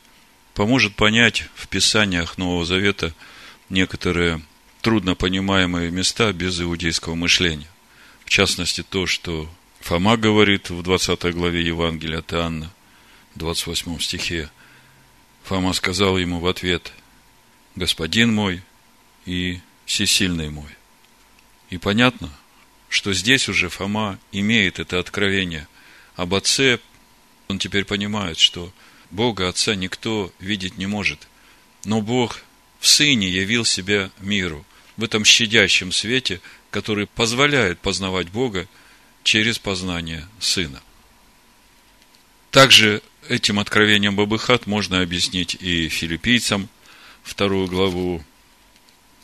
поможет 0.54 0.94
понять 0.94 1.48
в 1.54 1.68
Писаниях 1.68 2.38
Нового 2.38 2.64
Завета 2.64 3.14
некоторые 3.68 4.42
трудно 4.82 5.14
понимаемые 5.14 5.90
места 5.90 6.32
без 6.32 6.60
иудейского 6.60 7.14
мышления. 7.14 7.68
В 8.24 8.30
частности, 8.30 8.82
то, 8.82 9.06
что 9.06 9.48
Фома 9.80 10.16
говорит 10.16 10.70
в 10.70 10.82
20 10.82 11.34
главе 11.34 11.62
Евангелия 11.62 12.20
от 12.20 12.32
Иоанна, 12.32 12.72
28 13.34 13.98
стихе. 13.98 14.50
Фома 15.44 15.72
сказал 15.72 16.16
ему 16.16 16.40
в 16.40 16.46
ответ, 16.46 16.92
«Господин 17.76 18.34
мой 18.34 18.62
и 19.26 19.60
всесильный 19.84 20.50
мой». 20.50 20.70
И 21.70 21.78
понятно, 21.78 22.30
что 22.88 23.12
здесь 23.12 23.48
уже 23.48 23.68
Фома 23.68 24.18
имеет 24.32 24.78
это 24.78 24.98
откровение 24.98 25.66
об 26.16 26.34
Отце. 26.34 26.78
Он 27.48 27.58
теперь 27.58 27.84
понимает, 27.84 28.38
что 28.38 28.72
Бога 29.10 29.48
Отца 29.48 29.74
никто 29.74 30.32
видеть 30.40 30.78
не 30.78 30.86
может. 30.86 31.28
Но 31.84 32.00
Бог 32.00 32.40
в 32.80 32.86
Сыне 32.86 33.28
явил 33.28 33.64
себя 33.64 34.10
миру, 34.18 34.64
в 34.96 35.04
этом 35.04 35.24
щадящем 35.24 35.92
свете, 35.92 36.40
который 36.70 37.06
позволяет 37.06 37.80
познавать 37.80 38.28
Бога 38.30 38.66
через 39.22 39.58
познание 39.58 40.26
Сына. 40.38 40.82
Также 42.50 43.02
этим 43.28 43.58
откровением 43.58 44.16
Бабыхат 44.16 44.66
можно 44.66 45.00
объяснить 45.00 45.56
и 45.60 45.88
филиппийцам 45.88 46.68
вторую 47.22 47.66
главу, 47.66 48.24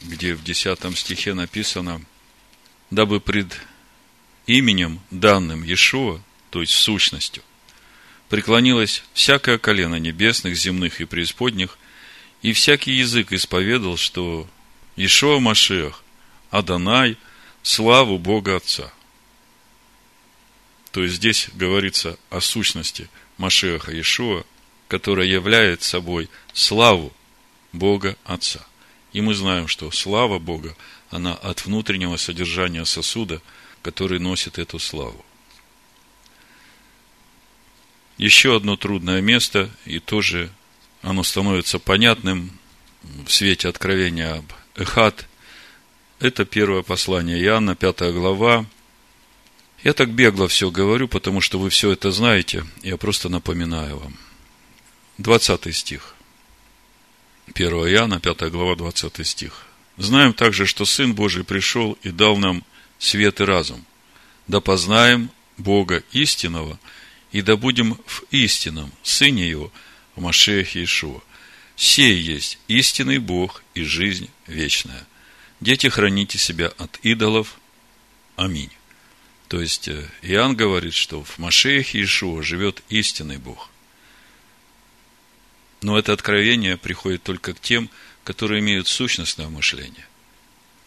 где 0.02 0.34
в 0.34 0.42
десятом 0.42 0.96
стихе 0.96 1.34
написано, 1.34 2.02
дабы 2.90 3.20
пред 3.20 3.56
именем 4.46 5.00
данным 5.10 5.62
Иешуа, 5.62 6.20
то 6.50 6.60
есть 6.60 6.72
сущностью, 6.72 7.42
преклонилось 8.30 9.02
всякое 9.12 9.58
колено 9.58 9.96
небесных, 9.96 10.56
земных 10.56 11.00
и 11.00 11.04
преисподних, 11.04 11.76
и 12.40 12.54
всякий 12.54 12.92
язык 12.92 13.32
исповедал, 13.32 13.98
что 13.98 14.48
Ишуа 14.96 15.40
Машех, 15.40 16.02
Адонай, 16.50 17.18
славу 17.62 18.18
Бога 18.18 18.56
Отца. 18.56 18.92
То 20.92 21.02
есть 21.02 21.16
здесь 21.16 21.48
говорится 21.54 22.18
о 22.30 22.40
сущности 22.40 23.10
Машеха 23.36 23.98
Ишуа, 24.00 24.44
которая 24.88 25.26
является 25.26 25.90
собой 25.90 26.30
славу 26.54 27.12
Бога 27.72 28.16
Отца. 28.24 28.64
И 29.12 29.20
мы 29.20 29.34
знаем, 29.34 29.66
что 29.66 29.90
слава 29.90 30.38
Бога, 30.38 30.76
она 31.10 31.34
от 31.34 31.64
внутреннего 31.66 32.16
содержания 32.16 32.84
сосуда, 32.84 33.42
который 33.82 34.20
носит 34.20 34.58
эту 34.58 34.78
славу. 34.78 35.24
Еще 38.20 38.54
одно 38.54 38.76
трудное 38.76 39.22
место, 39.22 39.70
и 39.86 39.98
тоже 39.98 40.50
оно 41.00 41.22
становится 41.22 41.78
понятным 41.78 42.50
в 43.26 43.32
свете 43.32 43.66
откровения 43.66 44.34
об 44.34 44.44
Эхат. 44.76 45.26
Это 46.18 46.44
первое 46.44 46.82
послание 46.82 47.42
Иоанна, 47.42 47.76
пятая 47.76 48.12
глава. 48.12 48.66
Я 49.82 49.94
так 49.94 50.10
бегло 50.10 50.48
все 50.48 50.70
говорю, 50.70 51.08
потому 51.08 51.40
что 51.40 51.58
вы 51.58 51.70
все 51.70 51.92
это 51.92 52.12
знаете. 52.12 52.66
Я 52.82 52.98
просто 52.98 53.30
напоминаю 53.30 53.96
вам. 53.96 54.14
20 55.16 55.74
стих. 55.74 56.14
1 57.54 57.72
Иоанна, 57.72 58.20
5 58.20 58.50
глава, 58.50 58.76
20 58.76 59.26
стих. 59.26 59.64
Знаем 59.96 60.34
также, 60.34 60.66
что 60.66 60.84
Сын 60.84 61.14
Божий 61.14 61.42
пришел 61.42 61.96
и 62.02 62.10
дал 62.10 62.36
нам 62.36 62.64
свет 62.98 63.40
и 63.40 63.44
разум. 63.44 63.82
Да 64.46 64.60
познаем 64.60 65.30
Бога 65.56 66.02
истинного, 66.12 66.78
и 67.32 67.42
да 67.42 67.56
будем 67.56 67.98
в 68.06 68.24
истинном 68.30 68.92
Сыне 69.02 69.48
Его, 69.48 69.72
в 70.14 70.20
Машехе 70.20 70.80
Иешуа. 70.80 71.20
Сей 71.76 72.20
есть 72.20 72.58
истинный 72.68 73.18
Бог 73.18 73.62
и 73.74 73.82
жизнь 73.82 74.28
вечная. 74.46 75.06
Дети, 75.60 75.88
храните 75.88 76.38
себя 76.38 76.72
от 76.78 76.98
идолов. 77.02 77.58
Аминь. 78.36 78.70
То 79.48 79.60
есть, 79.60 79.88
э, 79.88 80.08
Иоанн 80.22 80.56
говорит, 80.56 80.94
что 80.94 81.24
в 81.24 81.38
Машеях 81.38 81.94
Иешуа 81.94 82.42
живет 82.42 82.82
истинный 82.88 83.38
Бог. 83.38 83.70
Но 85.82 85.98
это 85.98 86.12
откровение 86.12 86.76
приходит 86.76 87.22
только 87.22 87.54
к 87.54 87.60
тем, 87.60 87.88
которые 88.24 88.60
имеют 88.60 88.86
сущностное 88.86 89.48
мышление. 89.48 90.06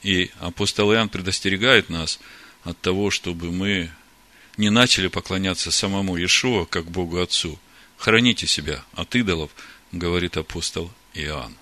И 0.04 0.32
апостол 0.40 0.94
Иоанн 0.94 1.10
предостерегает 1.10 1.90
нас 1.90 2.20
от 2.64 2.80
того, 2.80 3.10
чтобы 3.10 3.52
мы 3.52 3.92
не 4.58 4.70
начали 4.70 5.08
поклоняться 5.08 5.72
самому 5.72 6.18
Иешуа, 6.18 6.66
как 6.66 6.86
Богу 6.86 7.20
Отцу. 7.20 7.60
Храните 7.98 8.48
себя 8.48 8.84
от 8.94 9.16
идолов– 9.16 9.52
говорит 9.94 10.36
апостол 10.38 10.92
Иоанн. 11.14 11.56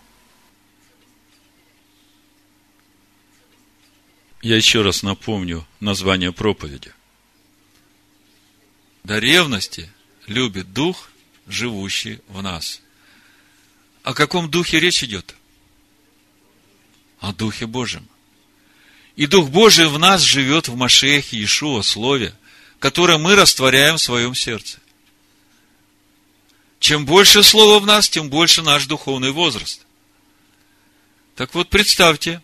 Я 4.42 4.56
еще 4.56 4.82
раз 4.82 5.04
напомню 5.04 5.68
название 5.80 6.32
проповеди. 6.32 6.94
До 9.04 9.20
ревности 9.20 9.92
любит 10.26 10.74
Дух, 10.74 11.12
живущий 11.46 12.22
в 12.28 12.42
нас. 12.42 12.82
О 14.04 14.14
каком 14.14 14.50
Духе 14.50 14.80
речь 14.80 15.04
идет? 15.04 15.36
О 17.20 17.34
Духе 17.34 17.68
Божьем. 17.68 18.08
И 19.16 19.28
Дух 19.28 19.50
Божий 19.50 19.88
в 19.88 20.00
нас 20.00 20.22
живет 20.22 20.70
в 20.70 20.76
Машехе 20.76 21.38
Иешуа, 21.38 21.84
Слове, 21.84 22.34
которое 22.82 23.20
мы 23.20 23.36
растворяем 23.36 23.98
в 23.98 24.02
своем 24.02 24.34
сердце. 24.34 24.80
Чем 26.80 27.06
больше 27.06 27.44
слова 27.44 27.80
в 27.80 27.86
нас, 27.86 28.10
тем 28.10 28.28
больше 28.28 28.64
наш 28.64 28.88
духовный 28.88 29.30
возраст. 29.30 29.86
Так 31.36 31.54
вот, 31.54 31.70
представьте, 31.70 32.42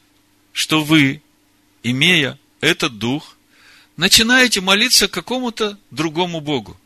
что 0.53 0.83
вы, 0.83 1.23
имея 1.81 2.37
этот 2.61 2.99
дух, 2.99 3.35
начинаете 3.95 4.61
молиться 4.61 5.07
какому-то 5.07 5.79
другому 5.89 6.39
Богу. 6.39 6.79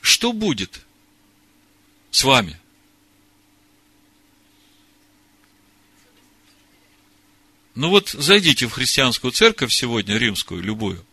Что 0.00 0.32
будет 0.32 0.82
с 2.12 2.22
вами? 2.22 2.59
Ну 7.74 7.88
вот 7.90 8.10
зайдите 8.10 8.66
в 8.66 8.72
христианскую 8.72 9.32
церковь 9.32 9.72
сегодня, 9.72 10.16
римскую, 10.16 10.62
любую. 10.62 11.04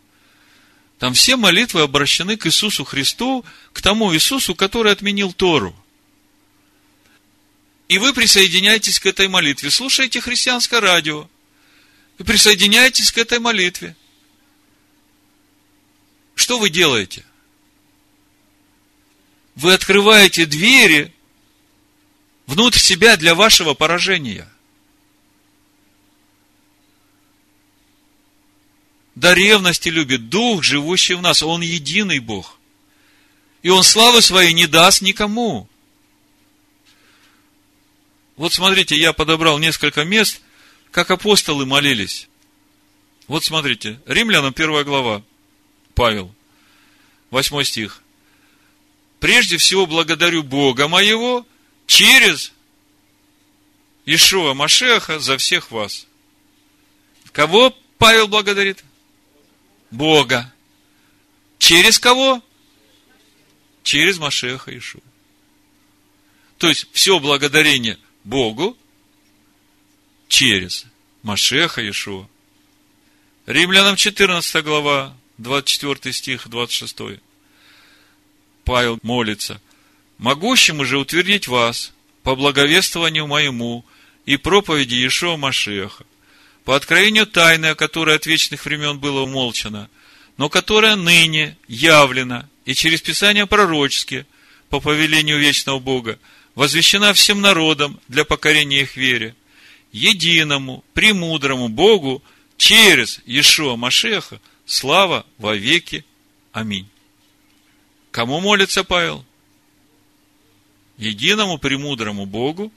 Там 0.98 1.14
все 1.14 1.36
молитвы 1.36 1.82
обращены 1.82 2.36
к 2.36 2.46
Иисусу 2.46 2.84
Христу, 2.84 3.44
к 3.72 3.80
тому 3.80 4.12
Иисусу, 4.12 4.54
который 4.54 4.90
отменил 4.90 5.32
Тору. 5.32 5.76
И 7.86 7.98
вы 7.98 8.12
присоединяетесь 8.12 8.98
к 8.98 9.06
этой 9.06 9.28
молитве. 9.28 9.70
Слушаете 9.70 10.20
христианское 10.20 10.80
радио. 10.80 11.28
И 12.18 12.24
присоединяетесь 12.24 13.12
к 13.12 13.18
этой 13.18 13.38
молитве. 13.38 13.96
Что 16.34 16.58
вы 16.58 16.68
делаете? 16.68 17.24
Вы 19.54 19.72
открываете 19.72 20.46
двери 20.46 21.12
внутрь 22.46 22.78
себя 22.78 23.16
для 23.16 23.36
вашего 23.36 23.74
поражения– 23.74 24.50
до 29.18 29.32
ревности 29.32 29.88
любит 29.88 30.28
Дух, 30.28 30.62
живущий 30.62 31.14
в 31.14 31.22
нас. 31.22 31.42
Он 31.42 31.60
единый 31.60 32.20
Бог. 32.20 32.56
И 33.62 33.68
Он 33.68 33.82
славы 33.82 34.22
своей 34.22 34.52
не 34.52 34.68
даст 34.68 35.02
никому. 35.02 35.68
Вот 38.36 38.52
смотрите, 38.52 38.96
я 38.96 39.12
подобрал 39.12 39.58
несколько 39.58 40.04
мест, 40.04 40.40
как 40.92 41.10
апостолы 41.10 41.66
молились. 41.66 42.28
Вот 43.26 43.44
смотрите, 43.44 44.00
Римлянам 44.06 44.52
первая 44.52 44.84
глава, 44.84 45.24
Павел, 45.94 46.32
восьмой 47.30 47.64
стих. 47.64 48.02
Прежде 49.18 49.56
всего 49.56 49.86
благодарю 49.86 50.44
Бога 50.44 50.86
моего 50.86 51.44
через 51.88 52.52
Ишуа 54.06 54.54
Машеха 54.54 55.18
за 55.18 55.36
всех 55.38 55.72
вас. 55.72 56.06
Кого 57.32 57.76
Павел 57.98 58.28
благодарит? 58.28 58.84
Бога. 59.90 60.52
Через 61.58 61.98
кого? 61.98 62.42
Через 63.82 64.18
Машеха 64.18 64.76
Ишу. 64.76 65.02
То 66.58 66.68
есть, 66.68 66.88
все 66.92 67.18
благодарение 67.20 67.98
Богу 68.24 68.76
через 70.28 70.86
Машеха 71.22 71.88
Ишуа. 71.88 72.28
Римлянам 73.46 73.96
14 73.96 74.62
глава, 74.64 75.16
24 75.38 76.12
стих, 76.12 76.48
26. 76.48 77.20
Павел 78.64 78.98
молится. 79.02 79.60
«Могущему 80.18 80.84
же 80.84 80.98
утвердить 80.98 81.48
вас 81.48 81.92
по 82.22 82.34
благовествованию 82.34 83.26
моему 83.26 83.84
и 84.26 84.36
проповеди 84.36 84.96
Иешуа 84.96 85.36
Машеха, 85.36 86.04
по 86.68 86.76
откровению 86.76 87.26
тайны, 87.26 87.64
о 87.64 87.74
которой 87.74 88.14
от 88.16 88.26
вечных 88.26 88.66
времен 88.66 88.98
было 88.98 89.22
умолчано, 89.22 89.88
но 90.36 90.50
которая 90.50 90.96
ныне 90.96 91.56
явлена 91.66 92.46
и 92.66 92.74
через 92.74 93.00
Писания 93.00 93.46
пророческие 93.46 94.26
по 94.68 94.78
повелению 94.78 95.38
вечного 95.38 95.78
Бога 95.78 96.18
возвещена 96.54 97.14
всем 97.14 97.40
народам 97.40 97.98
для 98.08 98.26
покорения 98.26 98.82
их 98.82 98.98
вере, 98.98 99.34
единому, 99.92 100.84
премудрому 100.92 101.70
Богу 101.70 102.22
через 102.58 103.22
Иешуа 103.24 103.76
Машеха 103.76 104.38
слава 104.66 105.24
во 105.38 105.56
веки. 105.56 106.04
Аминь. 106.52 106.86
Кому 108.10 108.40
молится 108.40 108.84
Павел? 108.84 109.24
Единому 110.98 111.56
премудрому 111.56 112.26
Богу 112.26 112.70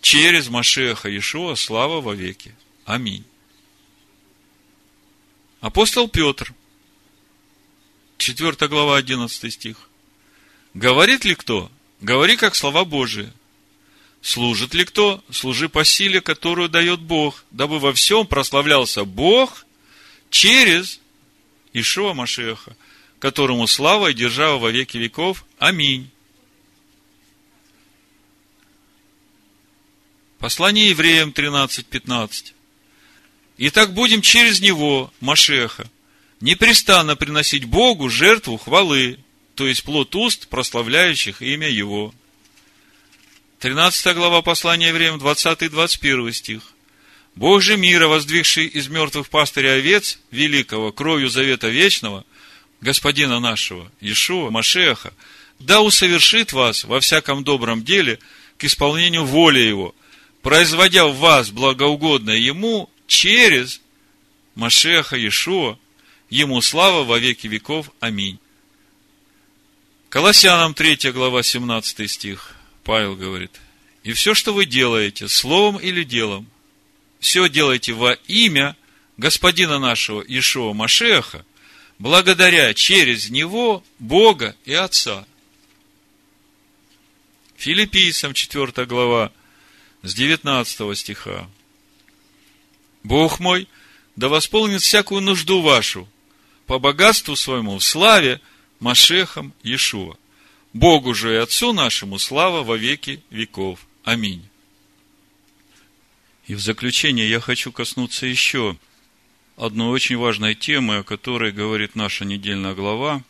через 0.00 0.46
Машеха 0.46 1.08
Иешуа 1.08 1.56
слава 1.56 2.00
во 2.00 2.14
веки. 2.14 2.54
Аминь. 2.86 3.24
Апостол 5.60 6.08
Петр, 6.08 6.54
4 8.16 8.68
глава, 8.68 8.96
11 8.96 9.52
стих. 9.52 9.90
Говорит 10.72 11.24
ли 11.24 11.34
кто? 11.34 11.70
Говори, 12.00 12.36
как 12.36 12.54
слова 12.54 12.84
Божии. 12.84 13.32
Служит 14.22 14.72
ли 14.72 14.84
кто? 14.84 15.22
Служи 15.32 15.68
по 15.68 15.84
силе, 15.84 16.20
которую 16.20 16.68
дает 16.68 17.00
Бог, 17.00 17.44
дабы 17.50 17.80
во 17.80 17.92
всем 17.92 18.24
прославлялся 18.24 19.04
Бог 19.04 19.66
через 20.30 21.00
Ишуа 21.72 22.14
Машеха, 22.14 22.76
которому 23.18 23.66
слава 23.66 24.12
и 24.12 24.14
держава 24.14 24.58
во 24.58 24.70
веки 24.70 24.96
веков. 24.96 25.44
Аминь. 25.58 26.08
Послание 30.38 30.90
евреям 30.90 31.30
13.15. 31.30 32.55
Итак, 33.58 33.94
будем 33.94 34.20
через 34.20 34.60
него, 34.60 35.12
Машеха, 35.20 35.88
непрестанно 36.40 37.16
приносить 37.16 37.64
Богу 37.64 38.10
жертву 38.10 38.58
хвалы, 38.58 39.18
то 39.54 39.66
есть 39.66 39.82
плод 39.82 40.14
уст, 40.14 40.48
прославляющих 40.48 41.40
имя 41.40 41.68
Его. 41.68 42.14
13 43.60 44.14
глава 44.14 44.42
послания 44.42 44.88
евреям, 44.88 45.18
20 45.18 45.62
и 45.62 45.68
21 45.68 46.32
стих. 46.34 46.62
Бог 47.34 47.66
мира, 47.66 48.08
воздвигший 48.08 48.66
из 48.66 48.88
мертвых 48.88 49.28
пастыря 49.28 49.72
овец 49.72 50.18
великого, 50.30 50.92
кровью 50.92 51.28
завета 51.30 51.68
вечного, 51.68 52.24
Господина 52.82 53.40
нашего, 53.40 53.90
Иешуа, 54.00 54.50
Машеха, 54.50 55.14
да 55.58 55.80
усовершит 55.80 56.52
вас 56.52 56.84
во 56.84 57.00
всяком 57.00 57.44
добром 57.44 57.82
деле 57.82 58.18
к 58.58 58.64
исполнению 58.64 59.24
воли 59.24 59.60
Его, 59.60 59.94
производя 60.42 61.06
в 61.06 61.16
вас 61.16 61.50
благоугодное 61.50 62.36
Ему 62.36 62.90
через 63.06 63.80
Машеха 64.54 65.16
Иешуа, 65.16 65.78
Ему 66.28 66.60
слава 66.60 67.04
во 67.04 67.18
веки 67.18 67.46
веков. 67.46 67.90
Аминь. 68.00 68.40
Колоссянам 70.08 70.74
3 70.74 71.12
глава 71.12 71.42
17 71.42 72.10
стих. 72.10 72.56
Павел 72.82 73.16
говорит, 73.16 73.52
и 74.02 74.12
все, 74.12 74.34
что 74.34 74.52
вы 74.52 74.66
делаете, 74.66 75.28
словом 75.28 75.76
или 75.76 76.04
делом, 76.04 76.48
все 77.20 77.48
делайте 77.48 77.92
во 77.92 78.12
имя 78.28 78.76
Господина 79.16 79.78
нашего 79.78 80.20
Ишуа 80.20 80.72
Машеха, 80.72 81.44
благодаря 81.98 82.74
через 82.74 83.30
Него 83.30 83.82
Бога 83.98 84.56
и 84.64 84.72
Отца. 84.72 85.26
Филиппийцам 87.56 88.34
4 88.34 88.86
глава 88.86 89.32
с 90.02 90.14
19 90.14 90.98
стиха. 90.98 91.48
Бог 93.06 93.38
мой, 93.38 93.68
да 94.16 94.28
восполнит 94.28 94.82
всякую 94.82 95.20
нужду 95.20 95.62
вашу 95.62 96.08
по 96.66 96.80
богатству 96.80 97.36
своему 97.36 97.78
в 97.78 97.84
славе 97.84 98.40
Машехом 98.80 99.54
Иешуа. 99.62 100.16
Богу 100.72 101.14
же 101.14 101.32
и 101.32 101.36
Отцу 101.36 101.72
нашему 101.72 102.18
слава 102.18 102.64
во 102.64 102.76
веки 102.76 103.22
веков. 103.30 103.86
Аминь. 104.02 104.48
И 106.48 106.54
в 106.54 106.60
заключение 106.60 107.30
я 107.30 107.38
хочу 107.38 107.70
коснуться 107.70 108.26
еще 108.26 108.76
одной 109.56 109.88
очень 109.88 110.16
важной 110.16 110.56
темы, 110.56 110.98
о 110.98 111.04
которой 111.04 111.52
говорит 111.52 111.94
наша 111.94 112.24
недельная 112.24 112.74
глава. 112.74 113.22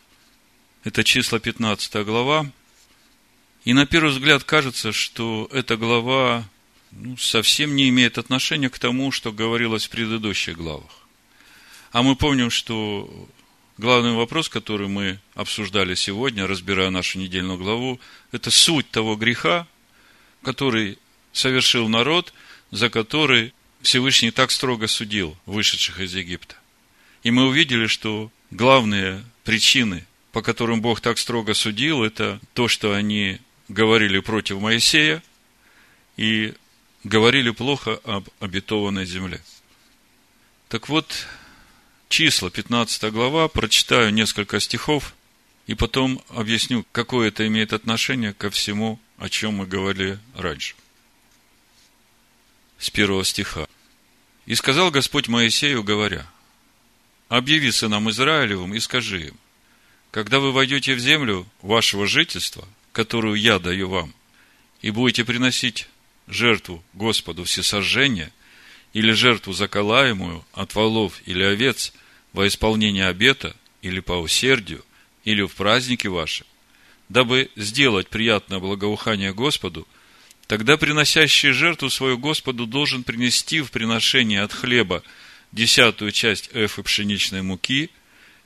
Это 0.83 1.03
числа 1.03 1.39
15 1.39 2.03
глава. 2.03 2.49
И 3.63 3.73
на 3.73 3.85
первый 3.85 4.09
взгляд 4.09 4.43
кажется, 4.43 4.91
что 4.91 5.47
эта 5.51 5.77
глава 5.77 6.49
ну, 6.91 7.17
совсем 7.17 7.75
не 7.75 7.89
имеет 7.89 8.17
отношения 8.17 8.69
к 8.69 8.79
тому, 8.79 9.11
что 9.11 9.31
говорилось 9.31 9.85
в 9.85 9.89
предыдущих 9.89 10.57
главах. 10.57 11.07
А 11.91 12.03
мы 12.03 12.15
помним, 12.15 12.49
что 12.49 13.29
главный 13.77 14.13
вопрос, 14.13 14.49
который 14.49 14.87
мы 14.87 15.19
обсуждали 15.35 15.95
сегодня, 15.95 16.47
разбирая 16.47 16.89
нашу 16.89 17.19
недельную 17.19 17.57
главу, 17.57 17.99
это 18.31 18.51
суть 18.51 18.89
того 18.89 19.15
греха, 19.15 19.67
который 20.41 20.97
совершил 21.31 21.87
народ, 21.87 22.33
за 22.71 22.89
который 22.89 23.53
Всевышний 23.81 24.31
так 24.31 24.51
строго 24.51 24.87
судил 24.87 25.37
вышедших 25.45 25.99
из 25.99 26.13
Египта. 26.15 26.55
И 27.23 27.31
мы 27.31 27.47
увидели, 27.47 27.87
что 27.87 28.31
главные 28.51 29.23
причины, 29.43 30.05
по 30.31 30.41
которым 30.41 30.81
Бог 30.81 31.01
так 31.01 31.17
строго 31.17 31.53
судил, 31.53 32.03
это 32.03 32.39
то, 32.53 32.67
что 32.67 32.93
они 32.93 33.39
говорили 33.67 34.19
против 34.19 34.59
Моисея 34.59 35.21
и 36.15 36.53
говорили 37.07 37.51
плохо 37.51 37.99
об 38.03 38.27
обетованной 38.39 39.05
земле. 39.05 39.41
Так 40.67 40.89
вот, 40.89 41.27
числа, 42.09 42.49
15 42.49 43.11
глава, 43.11 43.47
прочитаю 43.47 44.13
несколько 44.13 44.59
стихов 44.59 45.15
и 45.65 45.73
потом 45.73 46.21
объясню, 46.29 46.85
какое 46.91 47.29
это 47.29 47.47
имеет 47.47 47.73
отношение 47.73 48.33
ко 48.33 48.49
всему, 48.49 48.99
о 49.17 49.29
чем 49.29 49.55
мы 49.55 49.65
говорили 49.65 50.19
раньше. 50.35 50.75
С 52.77 52.89
первого 52.89 53.23
стиха. 53.23 53.67
«И 54.45 54.55
сказал 54.55 54.91
Господь 54.91 55.27
Моисею, 55.27 55.83
говоря, 55.83 56.25
объяви 57.27 57.71
сынам 57.71 58.09
Израилевым 58.09 58.73
и 58.75 58.79
скажи 58.79 59.27
им, 59.27 59.37
когда 60.11 60.39
вы 60.39 60.51
войдете 60.51 60.93
в 60.93 60.99
землю 60.99 61.45
вашего 61.61 62.07
жительства, 62.07 62.67
которую 62.91 63.35
я 63.35 63.59
даю 63.59 63.89
вам, 63.89 64.13
и 64.81 64.91
будете 64.91 65.25
приносить 65.25 65.89
жертву 66.27 66.83
Господу 66.93 67.43
всесожжения 67.45 68.31
или 68.93 69.11
жертву 69.11 69.53
заколаемую 69.53 70.45
от 70.53 70.75
волов 70.75 71.21
или 71.25 71.43
овец 71.43 71.93
во 72.33 72.47
исполнение 72.47 73.07
обета 73.07 73.55
или 73.81 73.99
по 73.99 74.13
усердию, 74.13 74.83
или 75.23 75.41
в 75.41 75.53
праздники 75.55 76.07
ваши, 76.07 76.45
дабы 77.09 77.49
сделать 77.55 78.09
приятное 78.09 78.59
благоухание 78.59 79.33
Господу, 79.33 79.87
тогда 80.47 80.77
приносящий 80.77 81.51
жертву 81.51 81.89
свою 81.89 82.17
Господу 82.17 82.65
должен 82.65 83.03
принести 83.03 83.61
в 83.61 83.71
приношение 83.71 84.41
от 84.41 84.53
хлеба 84.53 85.03
десятую 85.51 86.11
часть 86.11 86.49
эфы 86.53 86.83
пшеничной 86.83 87.41
муки, 87.41 87.89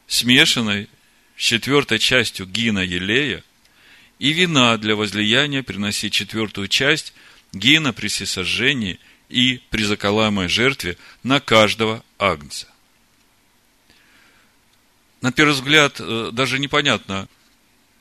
смешанной 0.08 0.90
с 1.38 1.42
четвертой 1.42 2.00
частью 2.00 2.46
гина 2.46 2.80
елея, 2.80 3.44
и 4.20 4.34
вина 4.34 4.78
для 4.78 4.96
возлияния 4.96 5.64
приносить 5.64 6.14
четвертую 6.14 6.68
часть 6.68 7.14
гина 7.54 7.94
при 7.94 8.08
всесожжении 8.08 9.00
и 9.30 9.62
при 9.70 9.84
заколаемой 9.84 10.48
жертве 10.48 10.98
на 11.24 11.40
каждого 11.40 12.04
агнца. 12.18 12.68
На 15.22 15.32
первый 15.32 15.54
взгляд, 15.54 15.98
э, 16.00 16.30
даже 16.34 16.60
непонятно, 16.60 17.28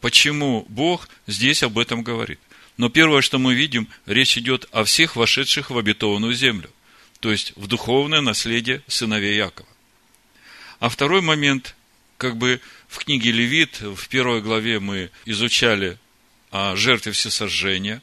почему 0.01 0.65
Бог 0.69 1.09
здесь 1.27 1.63
об 1.63 1.79
этом 1.79 2.03
говорит. 2.03 2.41
Но 2.77 2.89
первое, 2.89 3.21
что 3.21 3.39
мы 3.39 3.55
видим, 3.55 3.89
речь 4.07 4.39
идет 4.39 4.67
о 4.73 4.85
всех 4.85 5.15
вошедших 5.17 5.71
в 5.71 5.77
обетованную 5.77 6.33
землю, 6.33 6.71
то 7.21 7.31
есть 7.31 7.53
в 7.57 7.67
духовное 7.67 8.23
наследие 8.23 8.83
сыновей 8.87 9.37
Якова. 9.37 9.69
А 10.79 10.89
второй 10.89 11.21
момент, 11.21 11.77
как 12.17 12.39
бы 12.39 12.63
в 12.89 12.99
книге 12.99 13.33
Левит, 13.33 13.83
в 13.83 14.09
первой 14.09 14.41
главе 14.41 14.81
мы 14.81 15.11
изучали 15.27 15.99
о 16.51 16.75
жертве 16.75 17.13
всесожжения, 17.13 18.03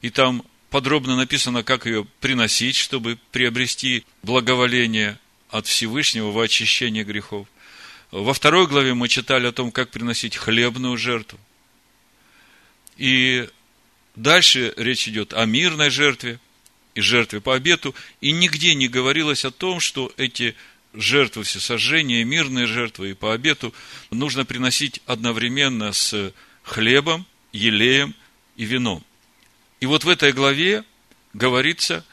и 0.00 0.08
там 0.08 0.42
подробно 0.74 1.14
написано, 1.14 1.62
как 1.62 1.86
ее 1.86 2.04
приносить, 2.18 2.74
чтобы 2.74 3.16
приобрести 3.30 4.04
благоволение 4.24 5.20
от 5.48 5.68
Всевышнего 5.68 6.32
во 6.32 6.42
очищение 6.42 7.04
грехов. 7.04 7.46
Во 8.10 8.34
второй 8.34 8.66
главе 8.66 8.92
мы 8.92 9.06
читали 9.06 9.46
о 9.46 9.52
том, 9.52 9.70
как 9.70 9.92
приносить 9.92 10.36
хлебную 10.36 10.96
жертву. 10.96 11.38
И 12.96 13.48
дальше 14.16 14.74
речь 14.76 15.06
идет 15.06 15.32
о 15.32 15.44
мирной 15.44 15.90
жертве 15.90 16.40
и 16.96 17.00
жертве 17.00 17.40
по 17.40 17.54
обету. 17.54 17.94
И 18.20 18.32
нигде 18.32 18.74
не 18.74 18.88
говорилось 18.88 19.44
о 19.44 19.52
том, 19.52 19.78
что 19.78 20.12
эти 20.16 20.56
жертвы 20.92 21.44
всесожжения, 21.44 22.24
мирные 22.24 22.66
жертвы 22.66 23.12
и 23.12 23.14
по 23.14 23.32
обету 23.32 23.72
нужно 24.10 24.44
приносить 24.44 25.02
одновременно 25.06 25.92
с 25.92 26.32
хлебом, 26.64 27.26
елеем 27.52 28.12
и 28.56 28.64
вином. 28.64 29.04
И 29.80 29.86
вот 29.86 30.04
в 30.04 30.08
этой 30.08 30.32
главе 30.32 30.84
говорится, 31.32 32.04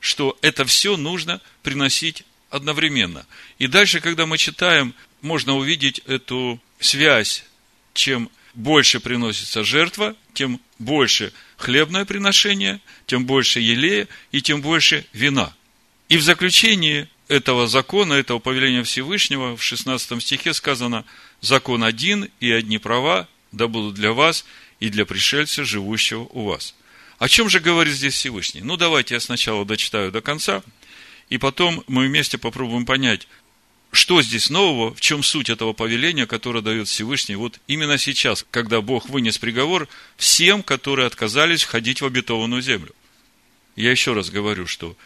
что 0.00 0.38
это 0.42 0.64
все 0.64 0.96
нужно 0.96 1.40
приносить 1.62 2.24
одновременно. 2.48 3.26
И 3.58 3.66
дальше, 3.66 4.00
когда 4.00 4.26
мы 4.26 4.38
читаем 4.38 4.94
можно 5.22 5.56
увидеть 5.56 6.00
эту 6.06 6.60
связь. 6.78 7.44
Чем 7.92 8.30
больше 8.54 9.00
приносится 9.00 9.64
жертва, 9.64 10.16
тем 10.32 10.60
больше 10.78 11.32
хлебное 11.56 12.04
приношение, 12.04 12.80
тем 13.06 13.26
больше 13.26 13.60
елея 13.60 14.08
и 14.32 14.40
тем 14.40 14.62
больше 14.62 15.04
вина. 15.12 15.54
И 16.08 16.16
в 16.16 16.22
заключении 16.22 17.08
этого 17.28 17.68
закона, 17.68 18.14
этого 18.14 18.38
повеления 18.38 18.82
Всевышнего 18.82 19.56
в 19.56 19.62
16 19.62 20.20
стихе 20.22 20.52
сказано 20.52 21.04
«Закон 21.40 21.84
один 21.84 22.28
и 22.40 22.50
одни 22.50 22.78
права 22.78 23.28
да 23.52 23.68
будут 23.68 23.94
для 23.94 24.12
вас 24.12 24.44
и 24.80 24.88
для 24.88 25.04
пришельца, 25.04 25.64
живущего 25.64 26.22
у 26.22 26.44
вас». 26.44 26.74
О 27.20 27.28
чем 27.28 27.50
же 27.50 27.60
говорит 27.60 27.94
здесь 27.94 28.14
Всевышний? 28.14 28.62
Ну, 28.62 28.78
давайте 28.78 29.12
я 29.12 29.20
сначала 29.20 29.66
дочитаю 29.66 30.10
до 30.10 30.22
конца, 30.22 30.62
и 31.28 31.36
потом 31.36 31.84
мы 31.86 32.06
вместе 32.06 32.38
попробуем 32.38 32.86
понять, 32.86 33.28
что 33.92 34.22
здесь 34.22 34.48
нового, 34.48 34.94
в 34.94 35.02
чем 35.02 35.22
суть 35.22 35.50
этого 35.50 35.74
повеления, 35.74 36.26
которое 36.26 36.62
дает 36.62 36.88
Всевышний 36.88 37.36
вот 37.36 37.60
именно 37.66 37.98
сейчас, 37.98 38.46
когда 38.50 38.80
Бог 38.80 39.10
вынес 39.10 39.36
приговор 39.36 39.86
всем, 40.16 40.62
которые 40.62 41.06
отказались 41.06 41.62
входить 41.62 42.00
в 42.00 42.06
обетованную 42.06 42.62
землю. 42.62 42.94
Я 43.76 43.90
еще 43.90 44.14
раз 44.14 44.30
говорю, 44.30 44.66
что 44.66 44.96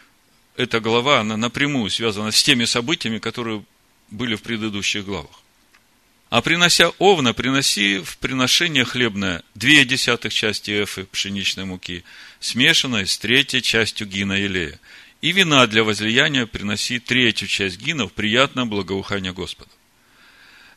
эта 0.55 0.79
глава, 0.79 1.19
она 1.19 1.35
напрямую 1.35 1.89
связана 1.89 2.31
с 2.31 2.41
теми 2.41 2.63
событиями, 2.63 3.19
которые 3.19 3.65
были 4.09 4.35
в 4.35 4.41
предыдущих 4.41 5.03
главах. 5.03 5.41
А 6.29 6.41
принося 6.41 6.89
овна, 6.97 7.33
приноси 7.33 7.99
в 7.99 8.17
приношение 8.17 8.83
хлебное 8.83 9.43
две 9.53 9.85
десятых 9.85 10.33
части 10.33 10.83
эфы 10.83 11.05
пшеничной 11.05 11.65
муки, 11.65 12.03
смешанной 12.39 13.05
с 13.05 13.17
третьей 13.17 13.61
частью 13.61 14.07
гина 14.07 14.33
елея. 14.33 14.79
И 15.21 15.31
вина 15.31 15.65
для 15.67 15.83
возлияния 15.83 16.45
приноси 16.45 16.99
третью 16.99 17.47
часть 17.47 17.77
гина 17.77 18.07
в 18.07 18.13
приятное 18.13 18.65
благоухание 18.65 19.33
Господу. 19.33 19.69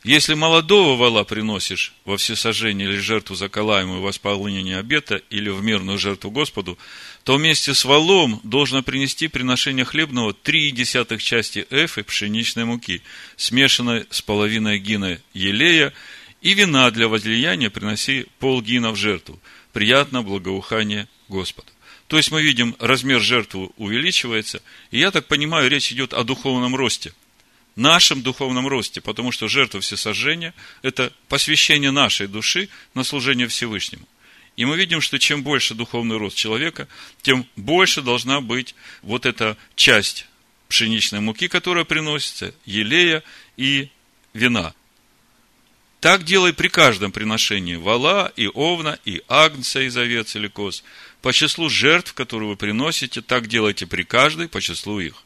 Если 0.03 0.33
молодого 0.33 0.95
вала 0.95 1.25
приносишь 1.25 1.93
во 2.05 2.15
всесожжение 2.15 2.87
или 2.87 2.97
жертву 2.97 3.35
заколаемую 3.35 4.01
во 4.01 4.11
исполнение 4.11 4.77
обета 4.77 5.21
или 5.29 5.49
в 5.49 5.61
мирную 5.61 5.97
жертву 5.97 6.31
Господу, 6.31 6.77
то 7.25 7.35
вместе 7.35 7.73
с 7.73 7.83
валом 7.83 8.39
должно 8.43 8.81
принести 8.81 9.27
приношение 9.27 9.83
хлебного 9.83 10.33
три 10.33 10.71
десятых 10.71 11.21
части 11.21 11.67
эфы 11.69 12.03
пшеничной 12.03 12.63
муки, 12.63 13.01
смешанной 13.35 14.05
с 14.09 14.21
половиной 14.21 14.79
гина 14.79 15.19
елея, 15.33 15.93
и 16.41 16.53
вина 16.53 16.89
для 16.91 17.09
возлияния 17.09 17.69
приноси 17.69 18.27
полгина 18.39 18.91
в 18.91 18.95
жертву. 18.95 19.37
Приятно 19.73 20.21
благоухание 20.21 21.09
Господу. 21.27 21.67
То 22.07 22.15
есть 22.15 22.31
мы 22.31 22.41
видим, 22.41 22.73
размер 22.79 23.19
жертвы 23.19 23.69
увеличивается, 23.75 24.61
и 24.91 24.99
я 24.99 25.11
так 25.11 25.27
понимаю, 25.27 25.69
речь 25.69 25.91
идет 25.91 26.13
о 26.13 26.23
духовном 26.23 26.73
росте– 26.73 27.11
нашем 27.79 28.21
духовном 28.21 28.67
росте, 28.67 29.01
потому 29.01 29.31
что 29.31 29.47
жертва 29.47 29.79
всесожжения– 29.81 30.53
это 30.81 31.11
посвящение 31.27 31.91
нашей 31.91 32.27
души 32.27 32.69
на 32.93 33.03
служение 33.03 33.47
Всевышнему. 33.47 34.07
И 34.55 34.65
мы 34.65 34.77
видим, 34.77 35.01
что 35.01 35.17
чем 35.17 35.41
больше 35.41 35.73
духовный 35.73 36.17
рост 36.17 36.35
человека, 36.35 36.87
тем 37.21 37.47
больше 37.55 38.01
должна 38.01 38.41
быть 38.41 38.75
вот 39.01 39.25
эта 39.25 39.57
часть 39.75 40.27
пшеничной 40.67 41.21
муки, 41.21 41.47
которая 41.47 41.85
приносится, 41.85 42.53
елея 42.65 43.23
и 43.55 43.89
вина. 44.33 44.73
Так 46.01 46.23
делай 46.23 46.53
при 46.53 46.67
каждом 46.67 47.11
приношении 47.11 47.75
вала 47.75 48.31
и 48.35 48.47
овна, 48.47 48.99
и 49.05 49.21
агнца 49.27 49.81
из 49.81 49.97
овец 49.97 50.35
или 50.35 50.47
коз. 50.47 50.83
По 51.21 51.33
числу 51.33 51.69
жертв, 51.69 52.13
которые 52.13 52.49
вы 52.49 52.55
приносите, 52.55 53.21
так 53.21 53.47
делайте 53.47 53.87
при 53.87 54.03
каждой 54.03 54.47
по 54.47 54.61
числу 54.61 54.99
их. 54.99 55.23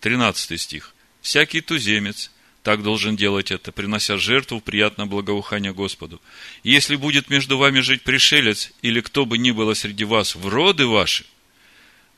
13 0.00 0.60
стих 0.60 0.94
всякий 1.20 1.60
туземец 1.60 2.30
так 2.62 2.82
должен 2.82 3.16
делать 3.16 3.50
это, 3.50 3.72
принося 3.72 4.18
жертву 4.18 4.58
в 4.58 4.62
приятное 4.62 5.06
благоухание 5.06 5.72
Господу. 5.72 6.20
если 6.62 6.96
будет 6.96 7.30
между 7.30 7.56
вами 7.56 7.80
жить 7.80 8.02
пришелец, 8.02 8.72
или 8.82 9.00
кто 9.00 9.24
бы 9.24 9.38
ни 9.38 9.52
было 9.52 9.74
среди 9.74 10.04
вас 10.04 10.34
в 10.34 10.46
роды 10.48 10.86
ваши, 10.86 11.24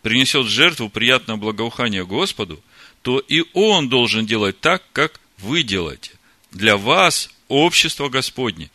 принесет 0.03 0.46
жертву 0.46 0.88
приятное 0.88 1.36
благоухание 1.36 2.05
Господу, 2.05 2.62
то 3.03 3.18
и 3.20 3.44
он 3.53 3.88
должен 3.88 4.26
делать 4.26 4.59
так, 4.61 4.82
как 4.92 5.20
вы 5.38 5.62
делаете. 5.62 6.12
Для 6.51 6.76
вас 6.76 7.30
общество 7.48 8.09
Господне, 8.09 8.70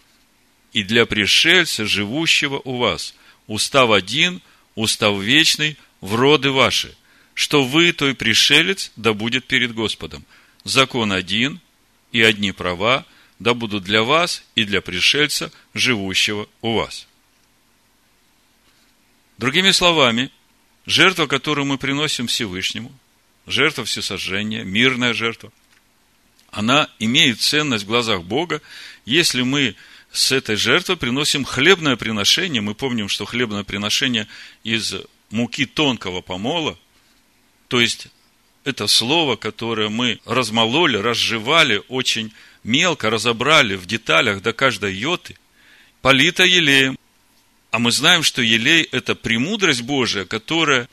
и 0.72 0.84
для 0.84 1.06
пришельца, 1.06 1.86
живущего 1.86 2.62
у 2.64 2.78
вас, 2.78 3.16
устав 3.48 3.92
один, 3.92 4.42
устав 4.76 5.22
вечный, 5.22 5.78
в 6.00 6.16
роды 6.16 6.52
ваши– 6.52 6.96
что 7.36 7.64
вы, 7.64 7.92
той 7.92 8.16
пришелец, 8.16 8.92
да 8.96 9.14
будет 9.14 9.46
перед 9.46 9.74
Господом. 9.76 10.26
Закон 10.64 11.12
один 11.12 11.60
и 12.12 12.22
одни 12.22 12.52
права, 12.54 13.06
да 13.40 13.54
будут 13.54 13.84
для 13.84 14.04
вас 14.04 14.44
и 14.56 14.64
для 14.64 14.82
пришельца, 14.82 15.52
живущего 15.74 16.48
у 16.62 16.74
вас. 16.74 17.08
Другими 19.38 19.72
словами, 19.72 20.32
жертва, 20.86 21.28
которую 21.28 21.66
мы 21.66 21.78
приносим 21.78 22.28
Всевышнему, 22.28 22.92
жертва 23.46 23.84
всесожжения, 23.84 24.64
мирная 24.64 25.14
жертва, 25.14 25.52
она 26.52 26.90
имеет 27.00 27.42
ценность 27.42 27.84
в 27.84 27.88
глазах 27.88 28.24
Бога, 28.24 28.62
если 29.04 29.42
мы 29.42 29.76
с 30.14 30.32
этой 30.32 30.56
жертвой 30.56 30.96
приносим 30.96 31.44
хлебное 31.44 31.98
приношение. 31.98 32.62
Мы 32.62 32.76
помним, 32.76 33.10
что 33.10 33.26
хлебное 33.26 33.66
приношение 33.66 34.30
из 34.64 34.96
муки 35.32 35.66
тонкого 35.66 36.22
помола– 36.22 36.80
то 37.68 37.80
есть, 37.80 38.08
это 38.64 38.88
слово, 38.88 39.36
которое 39.36 39.90
мы 39.90 40.20
размололи, 40.26 40.98
разжевали, 40.98 41.84
очень 41.88 42.34
мелко 42.64 43.10
разобрали 43.10 43.76
в 43.76 43.86
деталях 43.86 44.42
до 44.42 44.54
каждой 44.54 44.96
йоты, 44.96 45.38
полито 46.02 46.44
елеем. 46.44 46.98
А 47.72 47.80
мы 47.80 47.92
знаем, 47.92 48.24
что 48.24 48.42
елей– 48.42 48.84
это 48.92 49.16
премудрость 49.16 49.82
Божия, 49.82 50.26
которая 50.26 50.90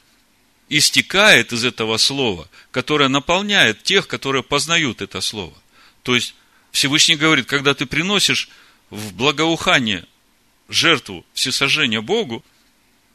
истекает 0.69 1.53
из 1.53 1.65
этого 1.65 1.97
слова, 1.97 2.49
которая 2.71 3.09
наполняет 3.09 3.83
тех, 3.83 4.07
которые 4.07 4.43
познают 4.43 5.01
это 5.01 5.21
слово. 5.21 5.55
То 6.03 6.15
есть, 6.15 6.35
Всевышний 6.73 7.17
говорит, 7.17 7.47
когда 7.47 7.75
ты 7.75 7.87
приносишь 7.87 8.49
в 8.91 9.15
благоухание 9.15 10.05
жертву 10.69 11.25
всесожжения 11.35 12.01
Богу, 12.01 12.45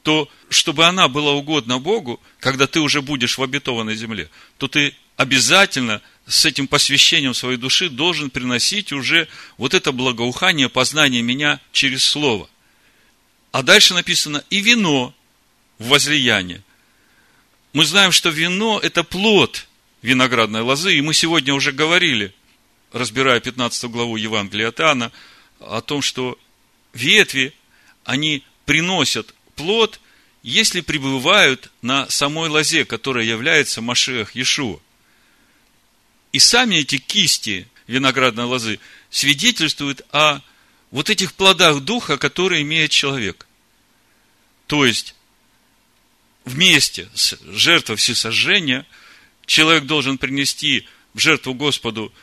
то 0.08 0.30
чтобы 0.48 0.86
она 0.86 1.10
была 1.10 1.34
угодна 1.34 1.80
Богу, 1.80 2.22
когда 2.40 2.66
ты 2.66 2.80
уже 2.80 3.02
будешь 3.02 3.38
в 3.38 3.44
обетованной 3.44 3.98
земле, 3.98 4.30
то 4.58 4.70
ты 4.70 4.96
обязательно 5.18 6.02
с 6.26 6.46
этим 6.46 6.70
посвящением 6.70 7.34
своей 7.34 7.58
души 7.58 7.90
должен 7.90 8.30
приносить 8.30 8.94
уже 8.94 9.28
вот 9.58 9.74
это 9.74 9.92
благоухание, 9.92 10.70
познание 10.70 11.22
меня 11.22 11.60
через 11.74 12.06
Слово. 12.06 12.50
А 13.52 13.64
дальше 13.64 13.96
написано 13.96 14.46
и 14.50 14.62
вино 14.62 15.14
в 15.78 15.90
возлияние. 15.90 16.64
Мы 17.74 17.84
знаем, 17.84 18.14
что 18.14 18.30
вино– 18.30 18.80
это 18.82 19.04
плод 19.04 19.68
виноградной 20.02 20.62
лозы, 20.62 20.96
и 20.96 21.02
мы 21.02 21.14
сегодня 21.14 21.54
уже 21.54 21.74
говорили, 21.74 22.34
разбирая 22.94 23.42
15 23.42 23.92
главу 23.92 24.16
Евангелия 24.16 24.70
от 24.70 24.80
Иоанна, 24.80 25.12
о 25.60 25.82
том, 25.82 26.02
что 26.02 26.40
ветви, 26.94 27.54
они 28.06 28.46
приносят 28.64 29.34
плод, 29.58 30.00
если 30.44 30.82
пребывают 30.82 31.72
на 31.82 32.10
самой 32.10 32.50
лозе, 32.50 32.86
которая 32.86 33.26
является 33.26 33.82
Машех 33.82 34.36
Иешуа. 34.36 34.80
И 36.32 36.40
сами 36.40 36.76
эти 36.76 36.98
кисти 36.98 37.68
виноградной 37.88 38.46
лозы 38.46 38.80
свидетельствуют 39.10 40.02
о 40.12 40.42
вот 40.92 41.10
этих 41.10 41.34
плодах 41.34 41.82
духа, 41.82 42.18
которые 42.18 42.62
имеет 42.62 42.92
человек. 42.92 43.48
То 44.68 44.86
есть, 44.86 45.16
вместе 46.46 47.10
с 47.14 47.38
жертвой 47.48 47.96
всесожжения 47.98 48.86
человек 49.46 49.86
должен 49.86 50.18
принести 50.18 50.88
в 51.14 51.20
жертву 51.20 51.54
Господу 51.54 52.14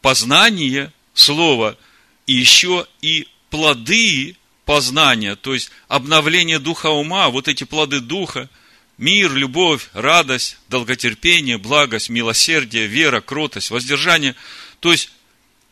познание, 0.00 0.92
слово, 1.14 1.78
и 2.26 2.34
еще 2.34 2.86
и 3.00 3.28
плоды 3.50 4.36
познания, 4.72 5.36
то 5.36 5.52
есть 5.52 5.70
обновление 5.86 6.58
духа 6.58 6.86
ума, 6.86 7.28
вот 7.28 7.46
эти 7.46 7.64
плоды 7.64 8.00
духа, 8.00 8.48
мир, 8.96 9.30
любовь, 9.34 9.90
радость, 9.92 10.56
долготерпение, 10.70 11.58
благость, 11.58 12.08
милосердие, 12.08 12.86
вера, 12.86 13.20
кротость, 13.20 13.70
воздержание. 13.70 14.34
То 14.80 14.90
есть, 14.90 15.10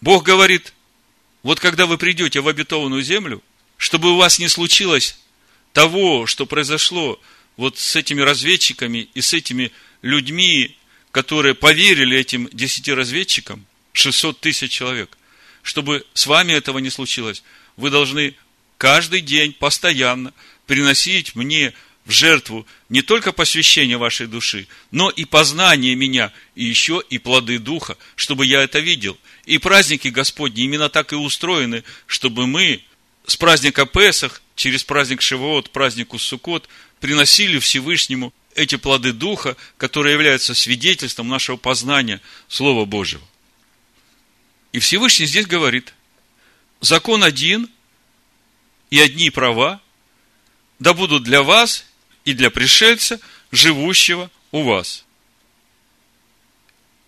Бог 0.02 0.22
говорит, 0.22 0.74
вот 1.42 1.60
когда 1.60 1.86
вы 1.86 1.96
придете 1.96 2.42
в 2.42 2.48
обетованную 2.48 3.02
землю, 3.02 3.42
чтобы 3.78 4.12
у 4.12 4.16
вас 4.16 4.38
не 4.38 4.48
случилось 4.48 5.18
того, 5.72 6.26
что 6.26 6.44
произошло 6.44 7.18
вот 7.56 7.78
с 7.78 7.96
этими 7.96 8.20
разведчиками 8.20 9.08
и 9.14 9.22
с 9.22 9.32
этими 9.32 9.72
людьми, 10.02 10.76
которые 11.10 11.54
поверили 11.54 12.18
этим 12.18 12.50
десяти 12.52 12.92
разведчикам, 12.92 13.64
600 13.94 14.40
тысяч 14.40 14.70
человек, 14.70 15.16
чтобы 15.62 16.04
с 16.12 16.26
вами 16.26 16.52
этого 16.52 16.80
не 16.80 16.90
случилось, 16.90 17.42
вы 17.78 17.88
должны 17.88 18.36
каждый 18.80 19.20
день, 19.20 19.52
постоянно 19.52 20.32
приносить 20.66 21.34
мне 21.34 21.74
в 22.06 22.12
жертву 22.12 22.66
не 22.88 23.02
только 23.02 23.30
посвящение 23.30 23.98
вашей 23.98 24.26
души, 24.26 24.66
но 24.90 25.10
и 25.10 25.26
познание 25.26 25.94
меня, 25.94 26.32
и 26.54 26.64
еще 26.64 27.02
и 27.10 27.18
плоды 27.18 27.58
Духа, 27.58 27.98
чтобы 28.16 28.46
я 28.46 28.62
это 28.62 28.78
видел. 28.78 29.18
И 29.44 29.58
праздники 29.58 30.08
Господни 30.08 30.64
именно 30.64 30.88
так 30.88 31.12
и 31.12 31.14
устроены, 31.14 31.84
чтобы 32.06 32.46
мы 32.46 32.82
с 33.26 33.36
праздника 33.36 33.84
Песах, 33.84 34.40
через 34.56 34.82
праздник 34.82 35.20
Шивоот, 35.20 35.68
празднику 35.68 36.18
Суккот, 36.18 36.66
приносили 37.00 37.58
Всевышнему 37.58 38.32
эти 38.54 38.76
плоды 38.76 39.12
Духа, 39.12 39.58
которые 39.76 40.14
являются 40.14 40.54
свидетельством 40.54 41.28
нашего 41.28 41.58
познания 41.58 42.22
Слова 42.48 42.86
Божьего. 42.86 43.22
И 44.72 44.78
Всевышний 44.78 45.26
здесь 45.26 45.44
говорит, 45.44 45.92
закон 46.80 47.22
один 47.22 47.68
и 48.90 48.98
одни 48.98 49.30
права, 49.30 49.80
да 50.78 50.92
будут 50.94 51.22
для 51.22 51.42
вас 51.42 51.84
и 52.24 52.34
для 52.34 52.50
пришельца, 52.50 53.20
живущего 53.52 54.30
у 54.50 54.62
вас. 54.62 55.04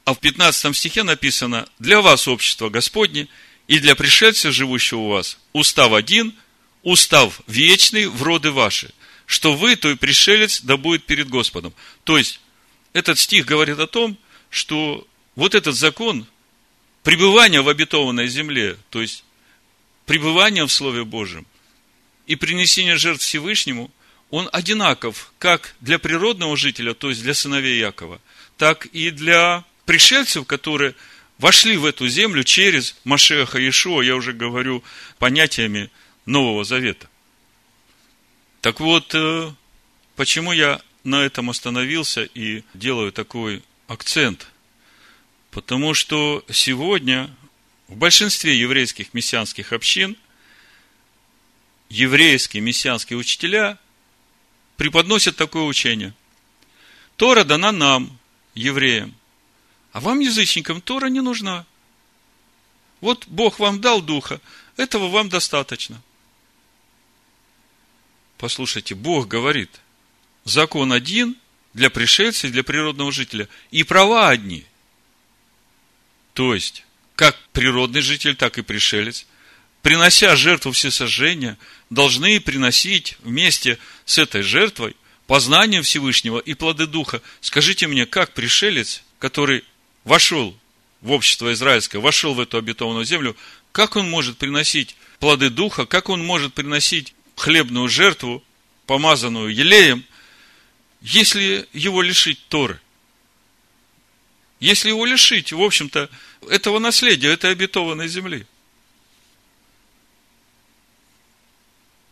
А 0.04 0.14
в 0.14 0.18
15 0.18 0.76
стихе 0.76 1.02
написано, 1.02 1.68
для 1.78 2.00
вас 2.00 2.26
общество 2.26 2.68
Господне, 2.68 3.28
и 3.68 3.78
для 3.78 3.94
пришельца, 3.94 4.50
живущего 4.50 5.00
у 5.00 5.08
вас, 5.08 5.38
устав 5.52 5.92
один, 5.92 6.34
устав 6.82 7.40
вечный 7.46 8.06
в 8.06 8.22
роды 8.22 8.50
ваши, 8.50 8.92
что 9.26 9.54
вы, 9.54 9.76
то 9.76 9.90
и 9.90 9.94
пришелец, 9.94 10.62
да 10.62 10.76
будет 10.76 11.04
перед 11.04 11.28
Господом. 11.28 11.72
То 12.04 12.18
есть, 12.18 12.40
этот 12.92 13.18
стих 13.18 13.46
говорит 13.46 13.78
о 13.78 13.86
том, 13.86 14.18
что 14.50 15.06
вот 15.36 15.54
этот 15.54 15.76
закон 15.76 16.26
пребывания 17.02 17.62
в 17.62 17.68
обетованной 17.68 18.28
земле, 18.28 18.76
то 18.90 19.00
есть 19.00 19.24
пребывания 20.04 20.64
в 20.64 20.72
Слове 20.72 21.04
Божьем 21.04 21.46
и 22.32 22.36
принесения 22.36 22.96
жертв 22.96 23.22
Всевышнему, 23.22 23.90
он 24.30 24.48
одинаков 24.52 25.34
как 25.38 25.74
для 25.82 25.98
природного 25.98 26.56
жителя, 26.56 26.94
то 26.94 27.10
есть 27.10 27.22
для 27.22 27.34
сыновей 27.34 27.78
Якова, 27.78 28.22
так 28.56 28.86
и 28.86 29.10
для 29.10 29.64
пришельцев, 29.84 30.46
которые 30.46 30.94
вошли 31.36 31.76
в 31.76 31.84
эту 31.84 32.08
землю 32.08 32.42
через 32.42 32.96
Машеха 33.04 33.58
Иешуа, 33.58 34.00
я 34.00 34.16
уже 34.16 34.32
говорю 34.32 34.82
понятиями 35.18 35.90
Нового 36.24 36.64
Завета. 36.64 37.06
Так 38.62 38.80
вот, 38.80 39.14
э, 39.14 39.52
почему 40.16 40.52
я 40.52 40.80
на 41.04 41.22
этом 41.26 41.50
остановился 41.50 42.22
и 42.22 42.62
делаю 42.72 43.12
такой 43.12 43.62
акцент? 43.88 44.46
Потому 45.50 45.92
что 45.92 46.42
сегодня 46.50 47.28
в 47.88 47.96
большинстве 47.96 48.58
еврейских 48.58 49.12
мессианских 49.12 49.74
общин 49.74 50.16
еврейские 51.92 52.62
мессианские 52.62 53.18
учителя 53.18 53.78
преподносят 54.76 55.36
такое 55.36 55.64
учение. 55.64 56.14
Тора 57.16 57.44
дана 57.44 57.72
нам, 57.72 58.18
евреям, 58.54 59.14
а 59.92 60.00
вам, 60.00 60.20
язычникам, 60.20 60.80
Тора 60.80 61.06
не 61.06 61.20
нужна. 61.20 61.66
Вот 63.00 63.26
Бог 63.26 63.58
вам 63.58 63.80
дал 63.80 64.00
духа, 64.00 64.40
этого 64.76 65.08
вам 65.08 65.28
достаточно– 65.28 66.02
Послушайте, 68.42 68.96
Бог 68.96 69.28
говорит, 69.28 69.70
закон 70.42 70.92
один 70.92 71.36
для 71.74 71.90
пришельца 71.90 72.48
и 72.48 72.50
для 72.50 72.64
природного 72.64 73.12
жителя, 73.12 73.48
и 73.70 73.84
права 73.84 74.30
одни. 74.30 74.66
То 76.32 76.52
есть, 76.52 76.84
как 77.14 77.38
природный 77.52 78.00
житель, 78.00 78.34
так 78.34 78.58
и 78.58 78.62
пришелец, 78.62 79.26
принося 79.82 80.36
жертву 80.36 80.72
всесожжения, 80.72 81.58
должны 81.90 82.40
приносить 82.40 83.18
вместе 83.22 83.78
с 84.06 84.16
этой 84.16 84.42
жертвой 84.42 84.96
познание 85.26 85.82
Всевышнего 85.82 86.38
и 86.38 86.54
плоды 86.54 86.86
Духа. 86.86 87.20
Скажите 87.40 87.86
мне, 87.88 88.06
как 88.06 88.32
пришелец, 88.32 89.02
который 89.18 89.64
вошел 90.04 90.56
в 91.00 91.10
общество 91.10 91.52
израильское, 91.52 91.98
вошел 91.98 92.34
в 92.34 92.40
эту 92.40 92.58
обетованную 92.58 93.04
землю, 93.04 93.36
как 93.72 93.96
он 93.96 94.08
может 94.08 94.38
приносить 94.38 94.96
плоды 95.18 95.50
Духа, 95.50 95.84
как 95.84 96.08
он 96.08 96.24
может 96.24 96.54
приносить 96.54 97.14
хлебную 97.36 97.88
жертву, 97.88 98.42
помазанную 98.86 99.52
елеем, 99.52 100.04
если 101.00 101.66
его 101.72 102.02
лишить 102.02 102.38
Торы? 102.48 102.80
Если 104.60 104.90
его 104.90 105.04
лишить, 105.04 105.52
в 105.52 105.60
общем-то, 105.60 106.08
этого 106.48 106.78
наследия, 106.78 107.32
этой 107.32 107.50
обетованной 107.50 108.06
земли. 108.06 108.46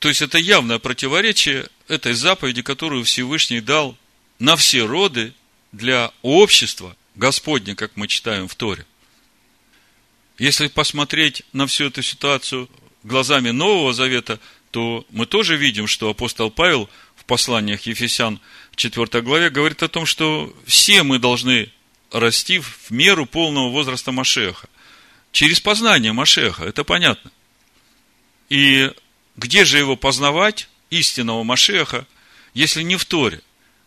То 0.00 0.08
есть, 0.08 0.22
это 0.22 0.38
явное 0.38 0.80
противоречие 0.80 1.68
этой 1.86 2.14
заповеди, 2.14 2.62
которую 2.62 3.04
Всевышний 3.04 3.60
дал 3.60 3.96
на 4.38 4.56
все 4.56 4.84
роды 4.86 5.34
для 5.72 6.10
общества 6.22 6.96
Господня, 7.14 7.76
как 7.76 7.92
мы 7.96 8.08
читаем 8.08 8.48
в 8.48 8.54
Торе. 8.54 8.86
Если 10.38 10.68
посмотреть 10.68 11.42
на 11.52 11.66
всю 11.66 11.86
эту 11.86 12.02
ситуацию 12.02 12.68
глазами 13.02 13.50
Нового 13.50 13.92
Завета, 13.92 14.40
то 14.70 15.04
мы 15.10 15.26
тоже 15.26 15.56
видим, 15.56 15.86
что 15.86 16.08
апостол 16.08 16.50
Павел 16.50 16.88
в 17.14 17.24
посланиях 17.26 17.82
Ефесян 17.82 18.40
в 18.72 18.76
4 18.76 19.20
главе 19.22 19.50
говорит 19.50 19.82
о 19.82 19.88
том, 19.88 20.06
что 20.06 20.54
все 20.64 21.02
мы 21.02 21.18
должны 21.18 21.70
расти 22.10 22.58
в 22.58 22.90
меру 22.90 23.26
полного 23.26 23.68
возраста 23.68 24.12
Машеха. 24.12 24.68
Через 25.32 25.60
познание 25.60 26.12
Машеха, 26.12 26.64
это 26.64 26.84
понятно. 26.84 27.30
И 28.48 28.90
где 29.40 29.64
же 29.64 29.78
его 29.78 29.96
познавать, 29.96 30.68
истинного 30.90 31.42
Машеха, 31.44 32.06
если 32.52 32.82
не 32.82 32.96
в 32.96 33.04
Торе? 33.06 33.40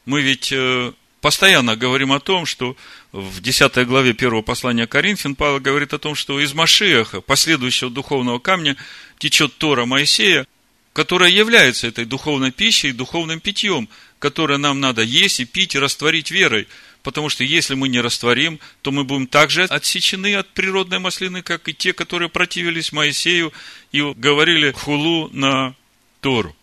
Мы 0.06 0.22
ведь 0.22 0.52
э, 0.52 0.92
постоянно 1.22 1.76
говорим 1.76 2.12
о 2.12 2.20
том, 2.20 2.46
что 2.48 2.76
в 3.12 3.40
10 3.40 3.88
главе 3.88 4.14
первого 4.14 4.42
послания 4.42 4.88
Коринфян 4.88 5.36
Павел 5.36 5.60
говорит 5.60 5.94
о 5.94 6.00
том, 6.00 6.16
что 6.16 6.40
из 6.40 6.54
Машеха, 6.54 7.22
последующего 7.22 7.92
духовного 7.92 8.40
камня, 8.40 8.76
течет 9.20 9.56
Тора 9.60 9.86
Моисея, 9.86 10.48
которая 10.92 11.30
является 11.30 11.88
этой 11.88 12.06
духовной 12.06 12.52
пищей, 12.52 12.92
духовным 12.92 13.40
питьем, 13.40 13.90
которое 14.18 14.58
нам 14.58 14.80
надо 14.80 15.04
есть 15.04 15.40
и 15.40 15.46
пить 15.46 15.76
и 15.76 15.80
растворить 15.80 16.32
верой. 16.32 16.68
Потому 17.04 17.28
что 17.28 17.44
если 17.44 17.76
мы 17.76 17.90
не 17.90 18.00
растворим, 18.00 18.60
то 18.82 18.92
мы 18.92 19.04
будем 19.04 19.28
также 19.28 19.66
отсечены 19.66 20.36
от 20.36 20.50
природной 20.50 21.00
маслины, 21.00 21.44
как 21.44 21.68
и 21.68 21.74
те, 21.74 21.92
которые 21.92 22.30
противились 22.30 22.94
Моисею 22.94 23.52
и 23.92 24.02
говорили 24.02 24.72
хулу 24.72 25.30
на 25.34 25.76
Тору. 26.22 26.56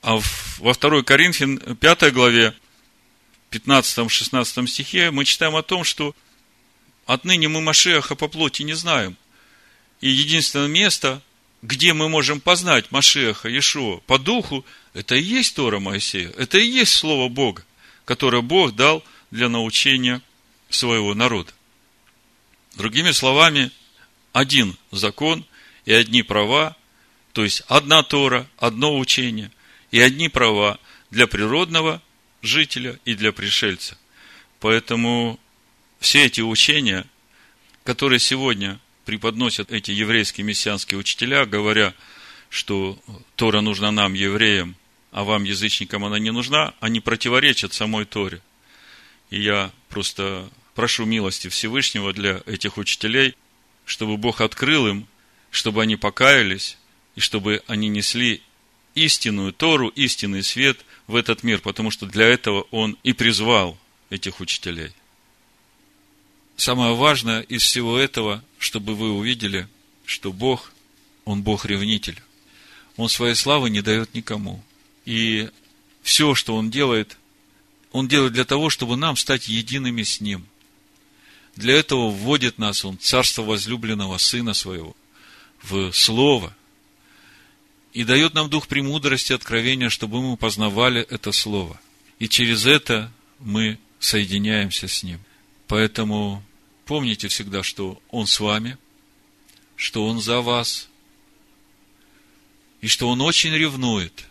А 0.00 0.20
во 0.58 0.72
2 0.74 1.02
Коринфян 1.02 1.58
5 1.58 2.12
главе, 2.12 2.54
15-16 3.50 4.66
стихе 4.68 5.10
мы 5.10 5.24
читаем 5.24 5.56
о 5.56 5.62
том, 5.64 5.82
что 5.82 6.14
отныне 7.04 7.48
мы 7.48 7.60
Машеха 7.60 8.14
по 8.14 8.28
плоти 8.28 8.62
не 8.62 8.74
знаем. 8.74 9.16
И 10.00 10.08
единственное 10.08 10.68
место, 10.68 11.20
где 11.62 11.94
мы 11.94 12.08
можем 12.08 12.40
познать 12.40 12.92
Машеха, 12.92 13.48
Иешуа 13.48 13.98
по 14.06 14.18
духу, 14.18 14.64
это 14.94 15.16
и 15.16 15.22
есть 15.22 15.56
Тора 15.56 15.80
Моисея, 15.80 16.30
это 16.38 16.58
и 16.58 16.66
есть 16.66 16.92
Слово 16.92 17.28
Бога, 17.28 17.64
которое 18.04 18.42
Бог 18.42 18.76
дал 18.76 19.02
для 19.30 19.48
научения 19.48 20.22
своего 20.70 21.14
народа. 21.14 21.52
Другими 22.74 23.10
словами, 23.10 23.70
один 24.32 24.76
закон 24.90 25.44
и 25.84 25.92
одни 25.92 26.22
права, 26.22 26.76
то 27.32 27.44
есть 27.44 27.62
одна 27.68 28.02
Тора, 28.02 28.46
одно 28.58 28.98
учение 28.98 29.50
и 29.90 30.00
одни 30.00 30.28
права 30.28 30.78
для 31.10 31.26
природного 31.26 32.02
жителя 32.42 32.98
и 33.04 33.14
для 33.14 33.32
пришельца. 33.32 33.96
Поэтому 34.60 35.38
все 36.00 36.26
эти 36.26 36.40
учения, 36.40 37.06
которые 37.84 38.18
сегодня 38.18 38.78
преподносят 39.04 39.72
эти 39.72 39.90
еврейские 39.90 40.44
мессианские 40.44 40.98
учителя, 40.98 41.46
говоря, 41.46 41.94
что 42.50 42.98
Тора 43.36 43.60
нужна 43.60 43.90
нам, 43.90 44.14
евреям, 44.14 44.76
а 45.12 45.24
вам, 45.24 45.44
язычникам, 45.44 46.04
она 46.04 46.18
не 46.18 46.30
нужна, 46.30 46.74
они 46.80 47.00
противоречат 47.00 47.72
самой 47.72 48.04
Торе. 48.04 48.42
И 49.30 49.40
я 49.40 49.72
просто 49.88 50.48
прошу 50.74 51.04
милости 51.04 51.48
Всевышнего 51.48 52.12
для 52.12 52.42
этих 52.46 52.76
учителей, 52.76 53.34
чтобы 53.84 54.16
Бог 54.16 54.40
открыл 54.40 54.86
им, 54.86 55.06
чтобы 55.50 55.82
они 55.82 55.96
покаялись, 55.96 56.76
и 57.14 57.20
чтобы 57.20 57.62
они 57.66 57.88
несли 57.88 58.42
истинную 58.94 59.52
Тору, 59.52 59.88
истинный 59.88 60.42
свет 60.42 60.84
в 61.06 61.16
этот 61.16 61.42
мир, 61.42 61.60
потому 61.60 61.90
что 61.90 62.06
для 62.06 62.26
этого 62.26 62.66
Он 62.70 62.96
и 63.02 63.12
призвал 63.12 63.78
этих 64.10 64.40
учителей. 64.40 64.92
Самое 66.56 66.94
важное 66.94 67.42
из 67.42 67.62
всего 67.62 67.98
этого, 67.98 68.42
чтобы 68.58 68.94
вы 68.94 69.12
увидели, 69.12 69.68
что 70.04 70.32
Бог, 70.32 70.72
Он 71.24 71.42
Бог-ревнитель. 71.42 72.20
Он 72.96 73.08
своей 73.08 73.34
славы 73.34 73.68
не 73.70 73.82
дает 73.82 74.14
никому. 74.14 74.62
И 75.04 75.50
все, 76.02 76.34
что 76.34 76.56
Он 76.56 76.70
делает, 76.70 77.18
Он 77.96 78.08
делает 78.08 78.34
для 78.34 78.44
того, 78.44 78.68
чтобы 78.68 78.98
нам 78.98 79.16
стать 79.16 79.48
едиными 79.48 80.02
с 80.02 80.20
Ним. 80.20 80.46
Для 81.54 81.78
этого 81.78 82.10
вводит 82.10 82.58
нас 82.58 82.84
Он, 82.84 82.98
царство 82.98 83.40
возлюбленного 83.40 84.18
Сына 84.18 84.52
Своего, 84.52 84.94
в 85.62 85.92
Слово. 85.92 86.54
И 87.94 88.04
дает 88.04 88.34
нам 88.34 88.50
дух 88.50 88.68
премудрости, 88.68 89.32
откровения, 89.32 89.88
чтобы 89.88 90.20
мы 90.20 90.36
познавали 90.36 91.06
это 91.08 91.32
Слово. 91.32 91.80
И 92.18 92.28
через 92.28 92.66
это 92.66 93.10
мы 93.38 93.78
соединяемся 93.98 94.88
с 94.88 95.02
Ним. 95.02 95.20
Поэтому 95.66 96.44
помните 96.84 97.28
всегда, 97.28 97.62
что 97.62 97.98
Он 98.10 98.26
с 98.26 98.38
вами, 98.40 98.76
что 99.74 100.06
Он 100.06 100.20
за 100.20 100.42
вас, 100.42 100.90
и 102.82 102.88
что 102.88 103.08
Он 103.08 103.22
очень 103.22 103.54
ревнует. 103.54 104.26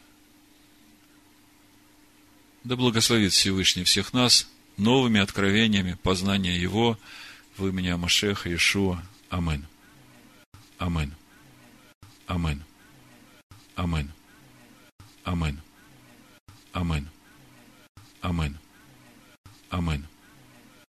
Да 2.65 2.75
благословит 2.75 3.31
Всевышний 3.31 3.83
всех 3.83 4.11
нас 4.11 4.49
новыми 4.77 5.21
откровениями 5.21 5.95
познания 6.01 6.57
Его 6.57 6.97
в 7.57 7.67
имени 7.67 7.89
Амашеха 7.89 8.49
Иешуа. 8.49 9.03
Амин. 9.29 9.67
Амин. 10.79 11.13
Амин. 12.25 12.63
Амин. 13.75 14.11
Амин. 15.23 15.61
Амин. 16.73 17.09
Амин. 18.21 18.57
Амин. 19.69 20.07